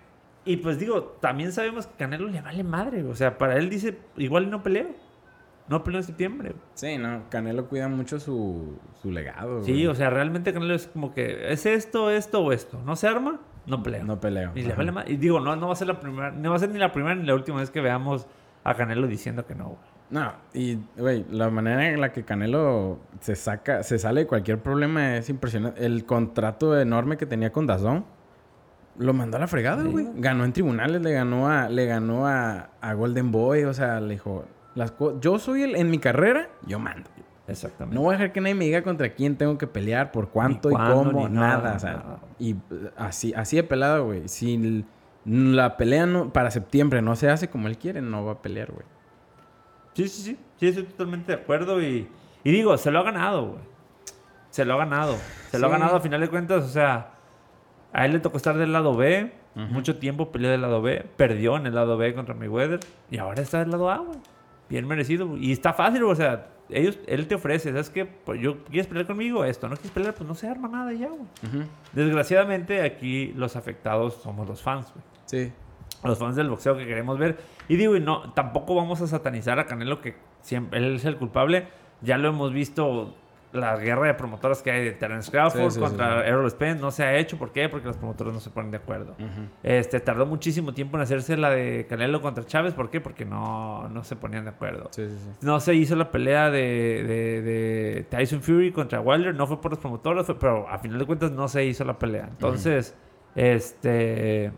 Y 0.46 0.58
pues 0.58 0.80
digo, 0.80 1.04
también 1.20 1.52
sabemos 1.52 1.86
que 1.86 1.96
Canelo 1.98 2.28
le 2.28 2.42
vale 2.42 2.64
madre. 2.64 3.04
O 3.04 3.16
sea, 3.16 3.38
para 3.38 3.58
él 3.58 3.70
dice, 3.70 4.00
igual 4.18 4.50
no 4.50 4.64
peleo. 4.64 4.88
No 5.68 5.84
peleo 5.84 6.00
en 6.00 6.08
septiembre. 6.08 6.56
Sí, 6.74 6.98
no, 6.98 7.30
Canelo 7.30 7.68
cuida 7.68 7.88
mucho 7.88 8.20
su, 8.20 8.80
su 9.00 9.12
legado. 9.12 9.64
Sí, 9.64 9.74
güey. 9.74 9.88
o 9.88 9.94
sea, 9.94 10.10
realmente 10.10 10.52
Canelo 10.52 10.74
es 10.74 10.88
como 10.88 11.14
que 11.14 11.52
es 11.52 11.68
esto, 11.68 12.10
esto 12.10 12.44
o 12.44 12.52
esto. 12.52 12.82
No 12.84 12.96
se 12.96 13.08
arma, 13.08 13.40
no 13.70 13.84
peleo. 13.84 14.04
No 14.04 14.20
peleo. 14.20 14.52
Y 14.56 14.64
le 14.64 14.74
vale 14.74 14.92
madre. 14.92 15.14
Y 15.14 15.18
digo, 15.18 15.40
no, 15.40 15.56
no 15.56 15.68
va 15.68 15.74
a 15.74 15.76
ser 15.76 15.88
la 15.88 16.00
primera, 16.00 16.32
no 16.32 16.50
va 16.50 16.56
a 16.56 16.60
ser 16.60 16.70
ni 16.70 16.80
la 16.80 16.92
primera 16.92 17.16
ni 17.16 17.26
la 17.26 17.36
última 17.36 17.60
vez 17.60 17.70
que 17.70 17.82
veamos 17.82 18.28
a 18.64 18.74
Canelo 18.74 19.08
diciendo 19.08 19.46
que 19.46 19.56
no, 19.56 19.66
güey. 19.66 19.90
No, 20.10 20.34
y, 20.54 20.80
güey, 20.98 21.24
la 21.30 21.52
manera 21.52 21.88
en 21.88 22.02
la 22.02 22.12
que 22.12 22.24
Canelo 22.24 23.00
se 23.20 23.36
saca, 23.36 23.84
se 23.84 24.00
sale 24.00 24.22
de 24.22 24.28
cualquier 24.28 24.60
problema 24.60 25.18
es 25.18 25.30
impresionante. 25.30 25.86
El 25.86 26.06
contrato 26.06 26.80
enorme 26.80 27.18
que 27.18 27.28
tenía 27.28 27.52
con 27.52 27.68
Dazón 27.68 28.06
lo 28.98 29.14
mandó 29.14 29.38
a 29.38 29.40
la 29.40 29.48
fregada, 29.48 29.84
güey. 29.84 30.08
Ganó 30.16 30.46
en 30.46 30.54
tribunales, 30.54 31.02
le 31.02 31.12
ganó 31.14 31.48
a, 31.48 31.70
le 31.70 31.86
ganó 31.86 32.28
a, 32.28 32.72
a 32.82 32.94
Golden 32.94 33.32
Boy, 33.32 33.66
o 33.66 33.74
sea, 33.74 34.02
le 34.02 34.16
dijo, 34.16 34.46
las 34.74 34.94
yo 35.22 35.38
soy 35.38 35.64
el, 35.64 35.76
en 35.76 35.92
mi 35.92 36.00
carrera, 36.00 36.50
yo 36.66 36.80
mando. 36.80 37.10
Exactamente. 37.50 37.96
No 37.96 38.02
voy 38.02 38.16
a 38.16 38.18
dejar 38.18 38.32
que 38.32 38.42
nadie 38.42 38.56
me 38.56 38.66
diga 38.66 38.84
contra 38.84 39.14
quién 39.14 39.36
tengo 39.36 39.58
que 39.58 39.68
pelear, 39.68 40.12
por 40.12 40.30
cuánto 40.30 40.70
Ni 40.70 40.76
y 40.76 40.78
cuándo, 40.78 41.12
cómo, 41.12 41.30
nada, 41.30 41.58
nada, 41.58 41.76
o 41.76 41.80
sea, 41.80 41.94
nada. 41.94 42.20
y 42.38 42.56
así, 42.96 43.34
así 43.34 43.56
de 43.56 43.64
pelado, 43.64 44.06
güey. 44.06 44.28
Si 44.28 44.86
la 45.26 45.78
pelea 45.78 46.06
no, 46.06 46.32
para 46.32 46.52
septiembre 46.52 47.02
no 47.02 47.16
se 47.16 47.30
hace 47.30 47.50
como 47.50 47.68
él 47.68 47.78
quiere, 47.78 48.02
no 48.02 48.26
va 48.26 48.34
a 48.34 48.42
pelear, 48.42 48.72
güey. 48.72 48.86
Sí, 49.94 50.08
sí, 50.08 50.22
sí. 50.22 50.40
Sí, 50.58 50.68
estoy 50.68 50.84
totalmente 50.84 51.32
de 51.34 51.42
acuerdo. 51.42 51.82
Y, 51.82 52.08
y 52.44 52.52
digo, 52.52 52.78
se 52.78 52.92
lo 52.92 53.00
ha 53.00 53.04
ganado, 53.04 53.48
güey. 53.48 53.62
Se 54.50 54.66
lo 54.66 54.74
ha 54.74 54.78
ganado. 54.78 55.16
Se 55.52 55.60
lo 55.60 55.68
ha 55.68 55.70
ganado 55.70 55.96
a 55.98 56.00
final 56.02 56.22
de 56.22 56.30
cuentas. 56.30 56.64
O 56.64 56.70
sea, 56.70 57.12
a 57.94 58.06
él 58.06 58.14
le 58.14 58.20
tocó 58.20 58.38
estar 58.38 58.58
del 58.58 58.74
lado 58.74 58.96
B. 58.96 59.34
Mucho 59.56 59.98
tiempo 59.98 60.32
peleó 60.32 60.50
del 60.52 60.62
lado 60.62 60.82
B. 60.82 61.06
Perdió 61.18 61.58
en 61.58 61.66
el 61.68 61.76
lado 61.76 61.98
B 61.98 62.14
contra 62.14 62.34
Mayweather. 62.34 62.80
Y 63.12 63.18
ahora 63.18 63.42
está 63.42 63.60
del 63.60 63.72
lado 63.72 63.90
A, 63.90 63.98
güey. 63.98 64.20
Bien 64.70 64.88
merecido. 64.88 65.36
Y 65.38 65.52
está 65.52 65.74
fácil, 65.74 66.02
güey. 66.02 66.14
O 66.14 66.16
sea, 66.16 66.48
ellos, 66.70 67.00
él 67.08 67.28
te 67.28 67.36
ofrece, 67.36 67.70
¿sabes 67.72 67.90
qué? 67.90 68.06
Pues 68.06 68.40
yo, 68.42 68.64
¿quieres 68.66 68.88
pelear 68.88 69.08
conmigo? 69.08 69.44
Esto. 69.46 69.68
¿No 69.68 69.76
quieres 69.76 69.92
pelear? 69.92 70.14
Pues 70.16 70.28
no 70.28 70.36
se 70.36 70.48
arma 70.48 70.68
nada 70.68 70.94
ya, 70.94 71.08
güey. 71.10 71.22
Desgraciadamente, 71.94 72.82
aquí 72.82 73.34
los 73.36 73.56
afectados 73.56 74.16
somos 74.16 74.48
los 74.48 74.62
fans, 74.62 74.92
güey 74.94 75.04
Sí. 75.26 75.52
los 76.04 76.18
fans 76.18 76.36
del 76.36 76.50
boxeo 76.50 76.78
que 76.78 76.86
queremos 76.86 77.18
ver. 77.20 77.38
Y 77.68 77.76
digo, 77.76 77.96
y 77.96 78.00
no, 78.00 78.32
tampoco 78.34 78.74
vamos 78.76 79.02
a 79.02 79.08
satanizar 79.08 79.60
a 79.60 79.66
Canelo, 79.66 80.02
que 80.02 80.16
siempre 80.42 80.80
él 80.80 80.96
es 80.96 81.06
el 81.06 81.18
culpable. 81.18 81.68
Ya 82.02 82.18
lo 82.18 82.30
hemos 82.30 82.54
visto, 82.54 83.14
la 83.52 83.76
guerra 83.78 84.06
de 84.08 84.14
promotoras 84.14 84.62
que 84.62 84.70
hay 84.70 84.84
de 84.86 84.92
Terence 84.92 85.32
Crawford 85.32 85.70
Sí, 85.72 85.76
sí, 85.76 85.80
contra 85.80 86.22
sí. 86.24 86.30
Errol 86.30 86.52
Spence 86.52 86.80
no 86.82 86.92
se 86.92 87.04
ha 87.04 87.18
hecho. 87.18 87.38
¿Por 87.38 87.52
qué? 87.52 87.68
Porque 87.68 87.88
los 87.88 87.98
promotores 87.98 88.32
no 88.34 88.40
se 88.40 88.50
ponen 88.52 88.70
de 88.72 88.78
acuerdo. 88.78 89.16
este 89.64 90.00
Tardó 90.00 90.26
muchísimo 90.28 90.74
tiempo 90.74 90.98
en 90.98 91.04
hacerse 91.04 91.36
la 91.36 91.50
de 91.50 91.88
Canelo 91.90 92.22
contra 92.22 92.46
Chávez. 92.46 92.74
¿Por 92.76 92.90
qué? 92.92 93.02
Porque 93.02 93.26
no, 93.26 93.90
no 93.90 94.04
se 94.04 94.16
ponían 94.16 94.44
de 94.44 94.52
acuerdo. 94.52 94.90
Sí, 94.92 95.08
sí, 95.10 95.16
sí. 95.18 95.30
No 95.42 95.60
se 95.60 95.74
hizo 95.74 95.96
la 95.96 96.12
pelea 96.12 96.52
de, 96.52 96.60
de- 97.08 97.42
de 97.42 98.06
Tyson 98.10 98.42
Fury 98.42 98.72
contra 98.72 99.02
Wilder, 99.02 99.34
no 99.34 99.48
fue 99.48 99.60
por 99.60 99.72
los 99.72 99.80
promotores, 99.80 100.26
fue- 100.28 100.38
pero 100.38 100.70
a 100.70 100.78
final 100.78 101.00
de 101.00 101.06
cuentas 101.06 101.32
no 101.32 101.48
se 101.48 101.66
hizo 101.66 101.84
la 101.84 101.98
pelea. 101.98 102.28
Entonces, 102.30 102.96
este, 103.54 104.52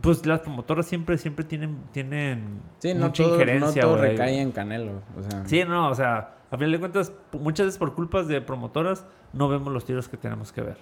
pues 0.00 0.24
las 0.24 0.40
promotoras 0.40 0.86
siempre, 0.86 1.18
siempre 1.18 1.44
tienen, 1.44 1.78
tienen 1.92 2.60
Sí, 2.78 2.94
no 2.94 3.06
mucha 3.06 3.22
todo, 3.24 3.34
no 3.36 3.42
injerencia. 3.42 3.82
todo 3.82 3.96
güey. 3.98 4.10
recae 4.12 4.40
en 4.40 4.52
Canelo. 4.52 5.02
O 5.18 5.22
sea, 5.28 5.44
Sí, 5.46 5.64
no, 5.64 5.90
o 5.90 5.94
sea, 5.94 6.36
a 6.50 6.56
final 6.56 6.72
de 6.72 6.78
cuentas, 6.80 7.12
muchas 7.32 7.66
veces 7.66 7.78
por 7.78 7.94
culpas 7.94 8.26
de 8.26 8.40
promotoras 8.40 9.06
no 9.32 9.48
vemos 9.48 9.72
los 9.72 9.84
tiros 9.84 10.08
que 10.08 10.16
tenemos 10.16 10.52
que 10.52 10.62
ver. 10.62 10.78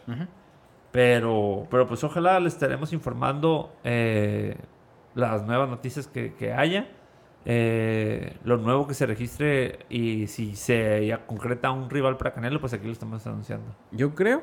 Pero, 0.92 1.66
pero 1.70 1.86
pues 1.86 2.02
ojalá 2.04 2.40
les 2.40 2.54
estaremos 2.54 2.92
informando 2.92 3.74
eh, 3.84 4.56
las 5.14 5.44
nuevas 5.44 5.68
noticias 5.68 6.06
que, 6.06 6.34
que 6.34 6.54
haya, 6.54 6.88
eh, 7.44 8.36
lo 8.44 8.56
nuevo 8.56 8.86
que 8.86 8.94
se 8.94 9.06
registre 9.06 9.80
y 9.88 10.26
si 10.26 10.56
se 10.56 11.06
ya 11.06 11.26
concreta 11.26 11.70
un 11.70 11.90
rival 11.90 12.16
para 12.16 12.32
Canelo, 12.32 12.60
pues 12.60 12.72
aquí 12.72 12.86
lo 12.86 12.92
estamos 12.92 13.26
anunciando. 13.26 13.74
Yo 13.90 14.14
creo 14.14 14.42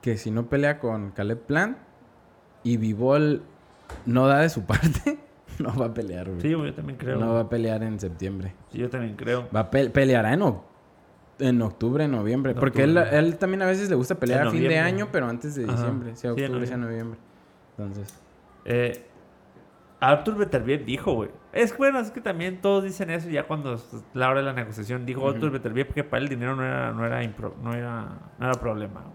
que 0.00 0.16
si 0.16 0.30
no 0.30 0.46
pelea 0.46 0.78
con 0.78 1.10
Caleb 1.10 1.40
Plant 1.40 1.78
y 2.62 2.76
Vivol 2.76 3.42
no 4.06 4.26
da 4.28 4.38
de 4.40 4.48
su 4.48 4.64
parte, 4.66 5.18
no 5.62 5.74
va 5.76 5.86
a 5.86 5.94
pelear, 5.94 6.28
güey. 6.28 6.40
Sí, 6.40 6.50
yo 6.50 6.74
también 6.74 6.98
creo. 6.98 7.18
no 7.18 7.34
va 7.34 7.40
a 7.40 7.48
pelear 7.48 7.82
en 7.82 7.98
septiembre. 8.00 8.54
Sí, 8.72 8.78
yo 8.78 8.88
también 8.90 9.16
creo. 9.16 9.48
Va 9.54 9.60
a 9.60 9.70
pe- 9.70 9.90
peleará 9.90 10.32
en, 10.32 10.42
en 11.38 11.62
octubre, 11.62 12.06
noviembre. 12.08 12.52
En 12.52 12.58
porque 12.58 12.82
él, 12.84 12.96
octubre. 12.96 13.18
él 13.18 13.36
también 13.38 13.62
a 13.62 13.66
veces 13.66 13.88
le 13.90 13.94
gusta 13.96 14.14
pelear 14.16 14.42
En 14.42 14.48
a 14.48 14.50
fin 14.50 14.62
de 14.68 14.78
año, 14.78 15.08
pero 15.12 15.28
antes 15.28 15.54
de 15.54 15.64
Ajá. 15.64 15.72
diciembre. 15.72 16.16
Sea 16.16 16.34
Sí, 16.34 16.42
octubre, 16.42 16.66
sea 16.66 16.76
noviembre. 16.76 17.18
Entonces, 17.78 18.14
Eh, 18.64 19.06
Arthur 20.00 20.36
Beterbiev 20.36 20.84
dijo, 20.84 21.12
güey. 21.14 21.30
Es 21.52 21.72
que, 21.72 21.78
bueno, 21.78 21.98
es 22.00 22.10
que 22.10 22.20
también 22.20 22.60
todos 22.60 22.84
dicen 22.84 23.08
eso 23.10 23.30
ya 23.30 23.46
cuando 23.46 23.74
es 23.74 23.86
la 24.12 24.28
hora 24.28 24.40
de 24.40 24.44
la 24.46 24.52
negociación. 24.52 25.06
Dijo 25.06 25.26
Arthur 25.28 25.50
Beterbiev 25.50 25.92
que 25.94 26.04
para 26.04 26.18
él 26.18 26.24
el 26.24 26.28
dinero 26.30 26.54
no 26.54 26.62
era, 26.64 26.92
no 26.92 27.06
era, 27.06 27.22
impro- 27.22 27.54
no 27.62 27.72
era, 27.72 28.18
no 28.38 28.46
era 28.46 28.60
problema. 28.60 29.00
güey. 29.00 29.14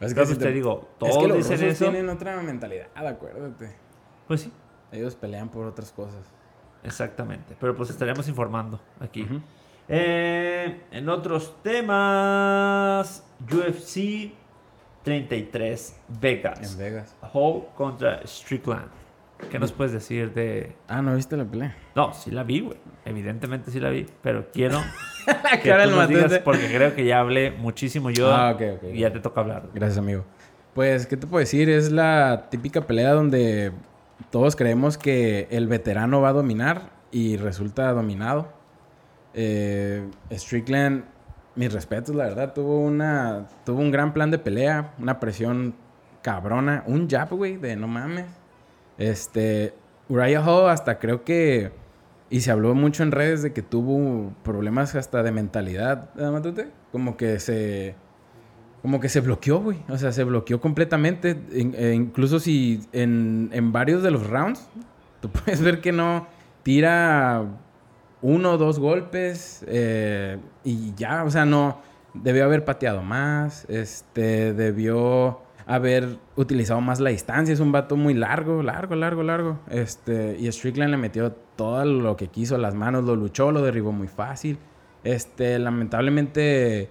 es 0.00 0.10
Entonces 0.12 0.36
si 0.36 0.42
te 0.42 0.50
digo, 0.52 0.88
es 0.92 0.98
todos 0.98 1.18
que 1.18 1.28
los 1.28 1.36
dicen 1.36 1.62
eso. 1.68 1.84
tienen 1.90 2.08
otra 2.08 2.40
mentalidad, 2.40 2.86
acuérdate. 2.94 3.76
Pues 4.26 4.40
sí, 4.40 4.52
Ellos 4.94 5.14
pelean 5.16 5.48
por 5.48 5.66
otras 5.66 5.90
cosas. 5.92 6.22
exactamente. 6.82 7.56
Pero 7.60 7.74
pues 7.76 7.90
estaremos 7.90 8.28
informando 8.28 8.80
aquí. 9.00 9.26
Eh, 9.88 10.80
en 10.92 11.08
otros 11.08 11.56
temas, 11.62 13.24
UFC 13.40 14.32
33 15.02 16.00
Vegas. 16.20 16.72
En 16.72 16.78
Vegas. 16.78 17.14
Hall 17.32 17.64
contra 17.76 18.20
Strickland. 18.26 18.88
¿Qué 19.50 19.58
nos 19.58 19.72
puedes 19.72 19.92
decir 19.92 20.32
de...? 20.32 20.74
Ah, 20.88 21.02
¿no 21.02 21.14
viste 21.16 21.36
la 21.36 21.44
pelea? 21.44 21.76
No, 21.94 22.14
sí 22.14 22.30
la 22.30 22.44
vi, 22.44 22.60
güey. 22.60 22.78
Evidentemente 23.04 23.70
sí 23.70 23.78
la 23.80 23.90
vi, 23.90 24.06
pero 24.22 24.50
quiero 24.52 24.80
La 25.26 25.60
que 25.60 25.68
cara 25.68 25.84
tú 25.84 25.90
nos 25.90 26.08
digas 26.08 26.38
porque 26.44 26.68
creo 26.68 26.94
que 26.94 27.04
ya 27.04 27.20
hablé 27.20 27.50
muchísimo 27.50 28.10
yo 28.10 28.32
Ah, 28.32 28.52
ok, 28.52 28.62
ok. 28.76 28.84
y 28.94 29.00
ya 29.00 29.12
te 29.12 29.20
toca 29.20 29.40
hablar. 29.42 29.68
Gracias, 29.74 29.98
amigo. 29.98 30.24
Pues, 30.72 31.06
¿qué 31.06 31.16
te 31.18 31.26
puedo 31.26 31.40
decir? 31.40 31.68
Es 31.68 31.92
la 31.92 32.46
típica 32.50 32.86
pelea 32.86 33.12
donde 33.12 33.72
todos 34.30 34.56
creemos 34.56 34.98
que 34.98 35.48
el 35.50 35.68
veterano 35.68 36.20
va 36.20 36.30
a 36.30 36.32
dominar 36.32 36.90
y 37.10 37.36
resulta 37.36 37.92
dominado. 37.92 38.48
Eh, 39.34 40.08
Strickland, 40.32 41.04
mis 41.56 41.72
respetos, 41.72 42.14
la 42.14 42.24
verdad, 42.24 42.52
tuvo 42.54 42.80
una 42.80 43.46
tuvo 43.64 43.80
un 43.80 43.90
gran 43.90 44.12
plan 44.12 44.30
de 44.30 44.38
pelea, 44.38 44.94
una 44.98 45.20
presión 45.20 45.74
cabrona, 46.22 46.84
un 46.86 47.08
jab, 47.08 47.30
güey, 47.30 47.56
de 47.56 47.76
no 47.76 47.88
mames. 47.88 48.26
Este, 48.98 49.74
Uriah 50.08 50.42
Hall 50.44 50.70
hasta 50.70 50.98
creo 50.98 51.24
que 51.24 51.72
y 52.30 52.40
se 52.40 52.50
habló 52.50 52.74
mucho 52.74 53.02
en 53.02 53.12
redes 53.12 53.42
de 53.42 53.52
que 53.52 53.62
tuvo 53.62 54.32
problemas 54.42 54.94
hasta 54.94 55.22
de 55.22 55.30
mentalidad, 55.30 56.10
¿verdad, 56.14 56.32
Matute? 56.32 56.70
Como 56.90 57.16
que 57.16 57.38
se 57.38 57.94
como 58.84 59.00
que 59.00 59.08
se 59.08 59.20
bloqueó, 59.20 59.60
güey. 59.60 59.78
O 59.88 59.96
sea, 59.96 60.12
se 60.12 60.24
bloqueó 60.24 60.60
completamente. 60.60 61.40
Eh, 61.54 61.94
incluso 61.96 62.38
si 62.38 62.82
en, 62.92 63.48
en 63.54 63.72
varios 63.72 64.02
de 64.02 64.10
los 64.10 64.26
rounds, 64.28 64.68
tú 65.22 65.30
puedes 65.30 65.62
ver 65.62 65.80
que 65.80 65.90
no 65.90 66.26
tira 66.62 67.46
uno 68.20 68.52
o 68.52 68.58
dos 68.58 68.78
golpes 68.78 69.64
eh, 69.68 70.36
y 70.64 70.92
ya, 70.96 71.24
o 71.24 71.30
sea, 71.30 71.46
no. 71.46 71.80
Debió 72.12 72.44
haber 72.44 72.66
pateado 72.66 73.02
más, 73.02 73.64
este, 73.70 74.52
debió 74.52 75.40
haber 75.64 76.18
utilizado 76.36 76.82
más 76.82 77.00
la 77.00 77.08
distancia. 77.08 77.54
Es 77.54 77.60
un 77.60 77.72
vato 77.72 77.96
muy 77.96 78.12
largo, 78.12 78.62
largo, 78.62 78.96
largo, 78.96 79.22
largo. 79.22 79.60
Este, 79.70 80.36
y 80.38 80.52
Strickland 80.52 80.90
le 80.90 80.98
metió 80.98 81.32
todo 81.32 81.86
lo 81.86 82.18
que 82.18 82.28
quiso 82.28 82.58
las 82.58 82.74
manos, 82.74 83.04
lo 83.04 83.16
luchó, 83.16 83.50
lo 83.50 83.62
derribó 83.62 83.92
muy 83.92 84.08
fácil. 84.08 84.58
Este, 85.04 85.58
lamentablemente, 85.58 86.90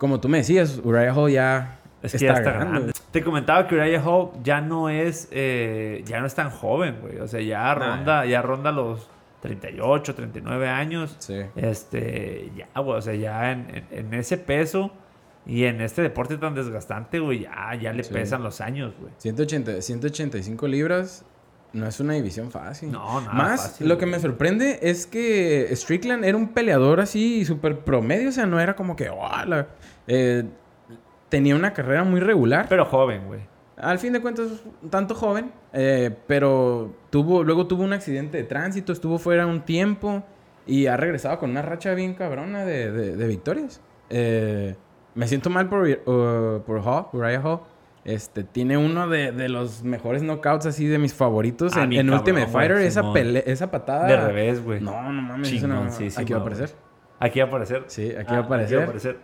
como 0.00 0.18
tú 0.18 0.28
me 0.28 0.38
decías, 0.38 0.80
Uriah 0.82 1.14
Hall 1.14 1.30
ya 1.30 1.78
Es 2.02 2.12
que 2.12 2.18
ya 2.18 2.32
está 2.32 2.50
grande. 2.52 2.92
Te 3.12 3.22
comentaba 3.22 3.66
que 3.68 3.74
Uriah 3.76 4.02
Hall 4.02 4.30
ya 4.42 4.60
no 4.60 4.88
es, 4.88 5.28
eh, 5.30 6.02
ya 6.06 6.20
no 6.20 6.26
es 6.26 6.34
tan 6.34 6.50
joven, 6.50 6.96
güey. 7.02 7.18
O 7.18 7.28
sea, 7.28 7.40
ya 7.40 7.72
ronda, 7.74 8.24
ya 8.26 8.40
ronda 8.42 8.72
los 8.72 9.08
38, 9.42 10.14
39 10.14 10.68
años. 10.68 11.14
Sí. 11.18 11.40
Este, 11.56 12.50
ya, 12.56 12.80
güey, 12.80 12.98
o 12.98 13.02
sea, 13.02 13.14
ya 13.14 13.52
en, 13.52 13.66
en- 13.74 13.86
en 14.06 14.14
ese 14.14 14.38
peso 14.38 14.90
y 15.46 15.64
en 15.64 15.80
este 15.80 16.02
deporte 16.02 16.36
tan 16.38 16.54
desgastante, 16.54 17.18
güey, 17.18 17.40
ya, 17.40 17.74
ya 17.80 17.92
le 17.92 18.02
Sí. 18.04 18.12
pesan 18.12 18.42
los 18.42 18.60
años, 18.60 18.94
güey. 18.98 19.12
180, 19.18 19.82
185 19.82 20.66
libras 20.68 21.24
no 21.72 21.86
es 21.86 22.00
una 22.00 22.14
división 22.14 22.50
fácil. 22.50 22.90
No, 22.92 23.20
nada 23.20 23.32
Más, 23.32 23.60
fácil, 23.62 23.88
lo 23.88 23.98
que 23.98 24.06
me 24.06 24.18
sorprende 24.18 24.78
es 24.82 25.06
que 25.06 25.68
Strickland 25.74 26.24
era 26.24 26.36
un 26.36 26.48
peleador 26.48 27.00
así 27.00 27.44
súper 27.44 27.78
promedio. 27.80 28.28
O 28.28 28.32
sea, 28.32 28.46
no 28.46 28.58
era 28.60 28.74
como 28.76 28.96
que, 28.96 29.08
"Oh, 29.10 29.28
la-". 29.46 29.66
Eh, 30.06 30.44
tenía 31.28 31.54
una 31.54 31.72
carrera 31.72 32.02
muy 32.04 32.20
regular. 32.20 32.66
Pero 32.68 32.84
joven, 32.84 33.26
güey. 33.26 33.40
Al 33.76 33.98
fin 33.98 34.12
de 34.12 34.20
cuentas, 34.20 34.48
un 34.82 34.90
tanto 34.90 35.14
joven, 35.14 35.52
eh, 35.72 36.14
pero 36.26 36.94
tuvo, 37.08 37.42
luego 37.44 37.66
tuvo 37.66 37.82
un 37.82 37.92
accidente 37.94 38.36
de 38.36 38.44
tránsito, 38.44 38.92
estuvo 38.92 39.18
fuera 39.18 39.46
un 39.46 39.62
tiempo 39.62 40.22
y 40.66 40.86
ha 40.86 40.96
regresado 40.98 41.38
con 41.38 41.50
una 41.50 41.62
racha 41.62 41.94
bien 41.94 42.12
cabrona 42.14 42.64
de, 42.64 42.90
de- 42.92 43.16
de 43.16 43.26
victorias. 43.26 43.80
Eh, 44.10 44.74
me 45.14 45.26
siento 45.28 45.48
mal 45.50 45.68
por, 45.68 45.86
uh, 45.88 46.62
por 46.66 46.80
Hall, 46.86 47.06
Uriah 47.12 47.40
Hall. 47.42 47.60
Este, 48.04 48.44
tiene 48.44 48.78
uno 48.78 49.08
de, 49.08 49.30
de 49.32 49.48
los 49.50 49.82
mejores 49.82 50.22
knockouts 50.22 50.64
así 50.66 50.86
de 50.86 50.98
mis 50.98 51.12
favoritos 51.12 51.76
Ah, 51.76 51.82
en, 51.82 51.88
mi 51.90 51.98
en 51.98 52.06
cabrón, 52.06 52.20
Ultimate 52.20 52.46
Fighter. 52.50 52.76
Esa, 52.78 53.02
pele- 53.12 53.42
esa 53.46 53.70
patada. 53.70 54.06
De 54.06 54.16
revés, 54.16 54.64
güey. 54.64 54.80
No, 54.80 55.12
no 55.12 55.20
mames. 55.22 55.52
no- 55.52 55.58
Chingoncísimo, 55.60 56.22
aquí 56.22 56.32
va 56.32 56.38
a 56.38 56.42
aparecer. 56.42 56.70
Aquí 57.18 57.38
va 57.40 57.44
a 57.44 57.48
aparecer. 57.48 57.84
Sí, 57.88 58.10
aquí 58.18 58.26
Ah, 58.28 58.32
va 58.32 58.38
a 58.38 58.44
aparecer. 58.46 58.66
Aquí 58.66 58.74
va 58.76 58.80
a 58.80 58.84
aparecer. 58.84 59.18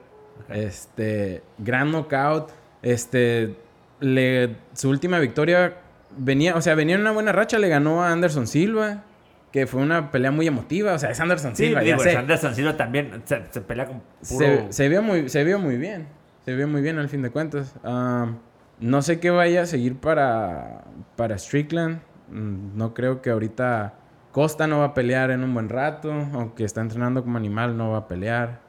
Este, 0.50 1.42
gran 1.58 1.90
knockout. 1.90 2.50
Este, 2.82 3.56
le, 4.00 4.56
su 4.74 4.90
última 4.90 5.18
victoria 5.18 5.74
venía, 6.16 6.54
o 6.56 6.60
sea, 6.60 6.74
venía 6.74 6.94
en 6.94 7.00
una 7.00 7.12
buena 7.12 7.32
racha, 7.32 7.58
le 7.58 7.68
ganó 7.68 8.02
a 8.04 8.12
Anderson 8.12 8.46
Silva. 8.46 9.04
que 9.52 9.66
fue 9.66 9.80
una 9.80 10.10
pelea 10.10 10.30
muy 10.30 10.46
emotiva. 10.46 10.92
O 10.92 10.98
sea, 10.98 11.10
es 11.10 11.18
Anderson 11.20 11.56
Sí, 11.56 11.66
Silva, 11.68 11.80
digo, 11.80 11.96
ya 11.96 12.02
sé. 12.04 12.16
Anderson 12.16 12.54
Silva 12.54 12.76
también 12.76 13.22
se, 13.24 13.42
se 13.50 13.60
pelea 13.62 13.86
con 13.86 14.00
puro... 14.28 14.46
Se, 14.46 14.66
se 14.72 14.88
vio 14.90 15.02
muy, 15.02 15.30
se 15.30 15.44
vio 15.44 15.58
muy 15.58 15.78
bien. 15.78 16.06
Se 16.44 16.54
vio 16.54 16.68
muy 16.68 16.82
bien 16.82 16.98
al 16.98 17.08
fin 17.08 17.22
de 17.22 17.30
cuentas. 17.30 17.74
Ah, 17.82 18.32
no 18.80 19.02
sé 19.02 19.20
qué 19.20 19.30
vaya 19.30 19.62
a 19.62 19.66
seguir 19.66 19.96
para, 19.98 20.84
para 21.16 21.38
Strickland. 21.38 22.00
Mm, 22.28 22.76
No 22.76 22.94
creo 22.94 23.22
que 23.22 23.30
ahorita 23.30 23.94
Costa 24.32 24.66
no 24.66 24.78
va 24.80 24.86
a 24.86 24.94
pelear 24.94 25.30
en 25.30 25.44
un 25.44 25.54
buen 25.54 25.68
rato. 25.68 26.12
Aunque 26.12 26.64
está 26.64 26.80
entrenando 26.80 27.22
como 27.24 27.38
animal, 27.38 27.76
no 27.76 27.90
va 27.92 27.98
a 27.98 28.08
pelear. 28.08 28.60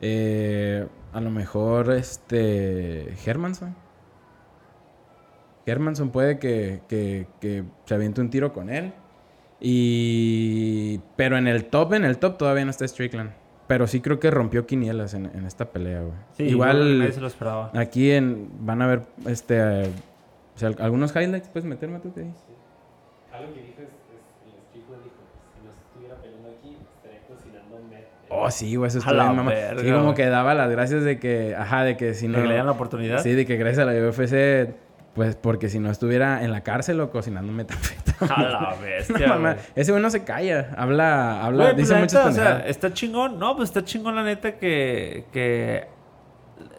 Eh, 0.00 0.86
a 1.12 1.20
lo 1.20 1.30
mejor 1.30 1.92
este 1.92 3.14
Hermanson. 3.24 3.74
Hermanson 5.66 6.10
puede 6.10 6.38
que, 6.38 6.82
que, 6.88 7.26
que 7.40 7.64
se 7.86 7.94
aviente 7.94 8.20
un 8.20 8.30
tiro 8.30 8.52
con 8.52 8.70
él. 8.70 8.94
Y... 9.60 11.00
Pero 11.16 11.36
en 11.38 11.48
el 11.48 11.66
top, 11.66 11.94
en 11.94 12.04
el 12.04 12.18
top 12.18 12.38
todavía 12.38 12.64
no 12.64 12.70
está 12.70 12.86
Strickland. 12.86 13.32
Pero 13.66 13.86
sí 13.86 14.00
creo 14.00 14.20
que 14.20 14.30
rompió 14.30 14.66
quinielas 14.66 15.14
en, 15.14 15.26
en 15.26 15.44
esta 15.44 15.64
pelea, 15.66 16.00
güey. 16.00 16.12
Sí, 16.36 16.44
igual 16.44 16.98
nadie 17.00 17.12
se 17.12 17.20
lo 17.20 17.26
esperaba. 17.26 17.70
aquí 17.74 18.12
en, 18.12 18.48
van 18.60 18.80
a 18.82 18.86
ver 18.86 19.02
este... 19.26 19.56
eh, 19.84 19.90
o 20.54 20.58
sea, 20.58 20.70
algunos 20.78 21.14
highlights, 21.14 21.48
puedes 21.48 21.64
meterme 21.68 21.98
tú, 21.98 22.12
ahí. 22.16 22.32
Algo 23.32 23.52
que 23.52 23.60
dijo 23.60 23.82
es, 23.82 23.88
es 23.88 24.46
el 24.46 24.62
Strickland 24.70 25.02
dijo, 25.04 25.16
si 25.52 25.64
no 25.66 25.70
estuviera 25.72 26.14
peleando 26.22 26.48
aquí, 26.58 26.76
estaría 26.96 27.20
cocinando 27.26 27.76
met. 27.90 28.06
Oh, 28.30 28.50
sí, 28.50 28.74
güey, 28.76 28.88
eso 28.88 28.98
estuvo 28.98 29.14
bien, 29.14 29.26
mamá. 29.36 29.50
verga, 29.50 29.82
Sí, 29.82 29.90
como 29.90 30.02
güey. 30.04 30.14
que 30.14 30.26
daba 30.26 30.54
las 30.54 30.70
gracias 30.70 31.02
de 31.04 31.18
que... 31.18 31.54
Ajá, 31.56 31.82
de 31.84 31.96
que 31.96 32.14
si 32.14 32.28
no... 32.28 32.34
¿Que 32.36 32.42
le 32.42 32.48
dieran 32.48 32.66
la 32.66 32.72
oportunidad? 32.72 33.22
Sí, 33.22 33.32
de 33.32 33.44
que 33.44 33.56
gracias 33.56 33.86
a 33.86 33.92
la 33.92 34.08
UFC... 34.08 34.74
Pues 35.16 35.34
porque 35.34 35.68
si 35.70 35.80
no 35.80 35.90
estuviera 35.90 36.44
en 36.44 36.52
la 36.52 36.62
cárcel 36.62 37.00
o 37.00 37.10
cocinando 37.10 37.50
metanfetamina. 37.52 38.36
A 38.36 38.42
la 38.42 38.60
No, 38.76 38.80
bestia, 38.82 39.36
güey. 39.36 39.56
Ese 39.74 39.90
güey 39.90 40.02
no 40.02 40.10
se 40.10 40.24
calla. 40.24 40.70
Habla, 40.76 41.42
habla, 41.42 41.64
Güey, 41.64 41.76
dice 41.76 41.94
muchas 41.94 42.12
neta, 42.12 42.28
o 42.28 42.32
sea, 42.32 42.68
está 42.68 42.92
chingón. 42.92 43.38
No, 43.38 43.56
pues 43.56 43.70
está 43.70 43.82
chingón 43.82 44.14
la 44.14 44.22
neta 44.22 44.58
que, 44.58 45.24
que, 45.32 45.88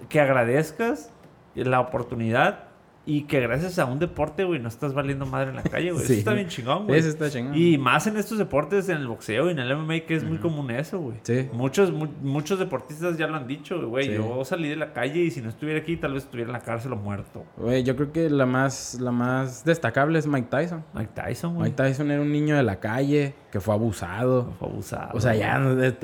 que 0.08 0.22
agradezcas 0.22 1.12
la 1.56 1.80
oportunidad 1.80 2.67
y 3.08 3.22
que 3.24 3.40
gracias 3.40 3.80
a 3.80 3.86
un 3.86 3.98
deporte, 4.00 4.44
güey, 4.44 4.60
no 4.60 4.68
estás 4.68 4.94
valiendo 4.94 5.26
madre 5.26 5.50
en 5.52 5.56
la 5.56 5.64
calle, 5.64 5.92
güey. 5.92 6.04
Sí. 6.06 6.14
Eso 6.14 6.20
está 6.20 6.34
bien 6.34 6.48
chingón, 6.50 6.86
güey. 6.86 7.00
Eso 7.00 7.10
está 7.10 7.30
chingón. 7.30 7.56
Y 7.58 7.78
más 7.78 8.06
en 8.06 8.18
estos 8.18 8.38
deportes, 8.38 8.90
en 8.90 8.98
el 8.98 9.08
boxeo 9.08 9.48
y 9.48 9.52
en 9.52 9.60
el 9.60 9.76
MMA, 9.76 10.02
que 10.02 10.16
es 10.16 10.24
muy 10.24 10.38
común 10.38 10.70
eso, 10.70 11.00
güey. 11.00 11.18
Sí. 11.24 11.48
Muchos, 11.54 11.92
mu- 11.92 12.08
muchos 12.22 12.60
deportistas 12.60 13.18
ya 13.18 13.26
lo 13.28 13.38
han 13.38 13.48
dicho, 13.48 13.82
güey. 13.88 14.08
Sí. 14.08 14.14
Yo 14.16 14.44
salí 14.46 14.68
de 14.70 14.76
la 14.76 14.94
calle 14.94 15.22
y 15.22 15.32
si 15.32 15.42
no 15.42 15.50
estuviera 15.50 15.80
aquí, 15.80 15.98
tal 15.98 16.14
vez 16.14 16.24
estuviera 16.26 16.50
en 16.50 16.54
la 16.54 16.60
cárcel 16.62 16.94
o 16.94 16.98
muerto. 16.98 17.46
Güey, 17.58 17.84
yo 17.84 17.96
creo 17.96 18.12
que 18.12 18.30
la 18.30 18.46
más, 18.46 19.00
la 19.00 19.12
más 19.12 19.64
destacable 19.64 20.20
es 20.20 20.28
Mike 20.28 20.50
Tyson. 20.52 20.84
Mike 20.94 21.12
Tyson, 21.16 21.56
güey. 21.56 21.70
Mike 21.72 21.82
Tyson 21.82 22.12
era 22.12 22.22
un 22.22 22.32
niño 22.32 22.56
de 22.58 22.64
la 22.64 22.80
calle 22.82 23.34
que 23.52 23.62
fue 23.62 23.74
abusado. 23.74 24.54
Fue 24.60 24.68
abusado. 24.68 25.12
O 25.14 25.22
sea, 25.22 25.34
ya 25.34 25.58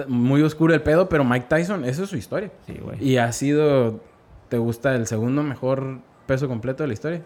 muy 0.07 0.41
oscuro 0.41 0.73
el 0.73 0.81
pedo, 0.81 1.09
pero 1.09 1.25
Mike 1.25 1.47
Tyson, 1.49 1.83
esa 1.83 2.03
es 2.03 2.09
su 2.09 2.15
historia. 2.15 2.49
Sí, 2.65 2.79
güey. 2.81 3.03
Y 3.03 3.17
ha 3.17 3.31
sido, 3.33 3.99
¿te 4.49 4.57
gusta 4.57 4.95
el 4.95 5.05
segundo 5.07 5.43
mejor 5.43 5.99
peso 6.25 6.47
completo 6.47 6.83
de 6.83 6.87
la 6.87 6.93
historia? 6.93 7.21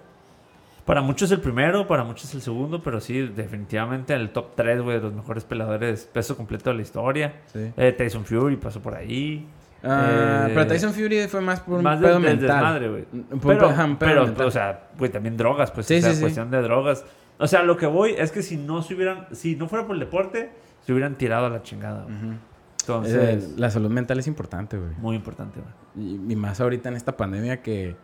Para 0.86 1.02
muchos 1.02 1.30
el 1.32 1.42
primero, 1.42 1.86
para 1.86 2.04
muchos 2.06 2.34
el 2.34 2.42
segundo, 2.42 2.82
pero 2.82 3.02
sí, 3.02 3.20
definitivamente 3.28 4.14
el 4.14 4.30
top 4.30 4.56
3, 4.56 4.82
güey, 4.82 4.98
de 4.98 5.04
los 5.04 5.14
mejores 5.14 5.44
peleadores 5.44 6.06
peso 6.06 6.38
completo 6.38 6.70
de 6.70 6.78
la 6.78 6.82
historia. 6.82 7.34
Sí. 7.52 7.72
Eh, 7.76 7.92
Tyson 7.92 8.24
Fury 8.24 8.56
pasó 8.56 8.80
por 8.82 8.96
ahí. 8.96 9.46
Ah, 9.84 10.46
Eh, 10.48 10.52
pero 10.54 10.68
Tyson 10.68 10.94
Fury 10.94 11.28
fue 11.28 11.42
más 11.42 11.60
por 11.60 11.78
un 11.80 11.84
más 11.84 12.00
pedo 12.00 12.14
del, 12.14 12.22
mental. 12.22 12.48
desmadre. 12.48 12.90
Un- 12.90 12.98
un 13.32 13.40
Pero, 13.40 13.68
un 13.70 13.98
pedo 13.98 13.98
pero, 14.00 14.26
mental. 14.26 14.46
o 14.48 14.52
sea, 14.52 14.88
güey, 14.98 15.12
también 15.12 15.36
drogas, 15.36 15.72
pues, 15.72 15.86
Sí, 15.88 15.98
o 15.98 16.02
sea, 16.02 16.14
sí, 16.14 16.22
cuestión 16.22 16.50
de 16.52 16.62
drogas. 16.62 17.04
O 17.38 17.48
sea, 17.48 17.64
lo 17.64 17.76
que 17.78 17.86
voy 17.86 18.16
es 18.18 18.32
que 18.32 18.42
si 18.42 18.56
no 18.58 18.82
se 18.82 18.96
hubieran, 18.96 19.28
si 19.34 19.56
no 19.58 19.68
fuera 19.68 19.86
por 19.86 19.96
el 19.96 20.00
deporte, 20.00 20.52
se 20.86 20.94
hubieran 20.94 21.16
tirado 21.16 21.48
a 21.48 21.50
la 21.50 21.62
chingada, 21.64 22.04
güey. 22.04 22.16
Ujú. 22.16 22.34
Entonces, 22.80 23.44
Eh, 23.44 23.54
la 23.58 23.70
salud 23.70 23.90
mental 23.92 24.18
es 24.20 24.28
importante, 24.28 24.78
güey. 24.78 24.92
muy 25.00 25.18
importante, 25.18 25.60
güey. 25.60 26.08
Y, 26.08 26.32
y 26.32 26.36
más 26.38 26.62
ahorita 26.62 26.88
en 26.88 26.96
esta 26.96 27.18
pandemia 27.18 27.62
que 27.62 27.96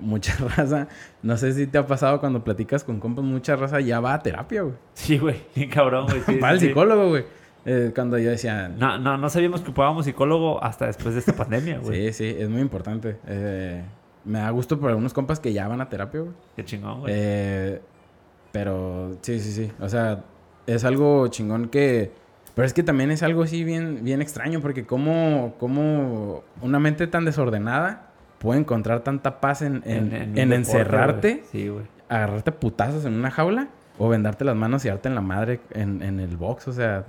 mucha 0.00 0.34
raza, 0.56 0.88
no 1.22 1.36
sé 1.36 1.52
si 1.52 1.66
te 1.66 1.78
ha 1.78 1.86
pasado 1.86 2.20
cuando 2.20 2.42
platicas 2.44 2.84
con 2.84 3.00
compas, 3.00 3.24
mucha 3.24 3.56
raza 3.56 3.80
ya 3.80 4.00
va 4.00 4.14
a 4.14 4.22
terapia, 4.22 4.62
güey. 4.62 4.74
Sí, 4.94 5.18
güey, 5.18 5.36
cabrón, 5.72 6.06
güey. 6.06 6.20
sí, 6.22 6.38
sí, 6.58 6.66
psicólogo, 6.66 7.08
güey. 7.08 7.24
Eh, 7.66 7.92
cuando 7.94 8.18
yo 8.18 8.28
decía, 8.30 8.68
No, 8.68 8.98
no, 8.98 9.16
no 9.16 9.30
sabíamos 9.30 9.62
que 9.62 9.68
ocupábamos 9.68 10.04
psicólogo 10.04 10.62
hasta 10.62 10.86
después 10.86 11.14
de 11.14 11.20
esta 11.20 11.32
pandemia, 11.36 11.78
güey. 11.78 12.12
sí, 12.12 12.32
sí, 12.32 12.36
es 12.38 12.48
muy 12.48 12.60
importante. 12.60 13.16
Eh, 13.26 13.82
me 14.24 14.38
da 14.38 14.50
gusto 14.50 14.78
por 14.78 14.90
algunos 14.90 15.14
compas 15.14 15.40
que 15.40 15.52
ya 15.52 15.66
van 15.68 15.80
a 15.80 15.88
terapia, 15.88 16.20
güey. 16.20 16.32
Qué 16.56 16.64
chingón, 16.64 17.00
güey. 17.00 17.12
Eh, 17.14 17.80
pero 18.52 19.16
sí, 19.22 19.40
sí, 19.40 19.52
sí. 19.52 19.72
O 19.80 19.88
sea, 19.88 20.24
es 20.66 20.84
algo 20.84 21.28
chingón 21.28 21.68
que... 21.68 22.12
Pero 22.54 22.66
es 22.66 22.72
que 22.72 22.82
también 22.84 23.10
es 23.10 23.22
algo 23.24 23.42
así 23.42 23.64
bien, 23.64 24.04
bien 24.04 24.22
extraño 24.22 24.60
porque 24.60 24.86
como, 24.86 25.54
como 25.58 26.44
una 26.62 26.78
mente 26.78 27.06
tan 27.08 27.24
desordenada 27.24 28.12
puede 28.44 28.60
encontrar 28.60 29.00
tanta 29.00 29.40
paz 29.40 29.62
en, 29.62 29.82
encerrarte. 30.36 31.44
Sí, 31.50 31.72
agarrarte 32.10 32.52
putazos 32.52 33.06
en 33.06 33.14
una 33.14 33.30
jaula 33.30 33.68
o 33.98 34.10
vendarte 34.10 34.44
las 34.44 34.54
manos 34.54 34.84
y 34.84 34.88
darte 34.88 35.08
en 35.08 35.14
la 35.14 35.22
madre 35.22 35.60
en, 35.70 36.20
el 36.20 36.36
box. 36.36 36.68
O 36.68 36.72
sea, 36.74 37.06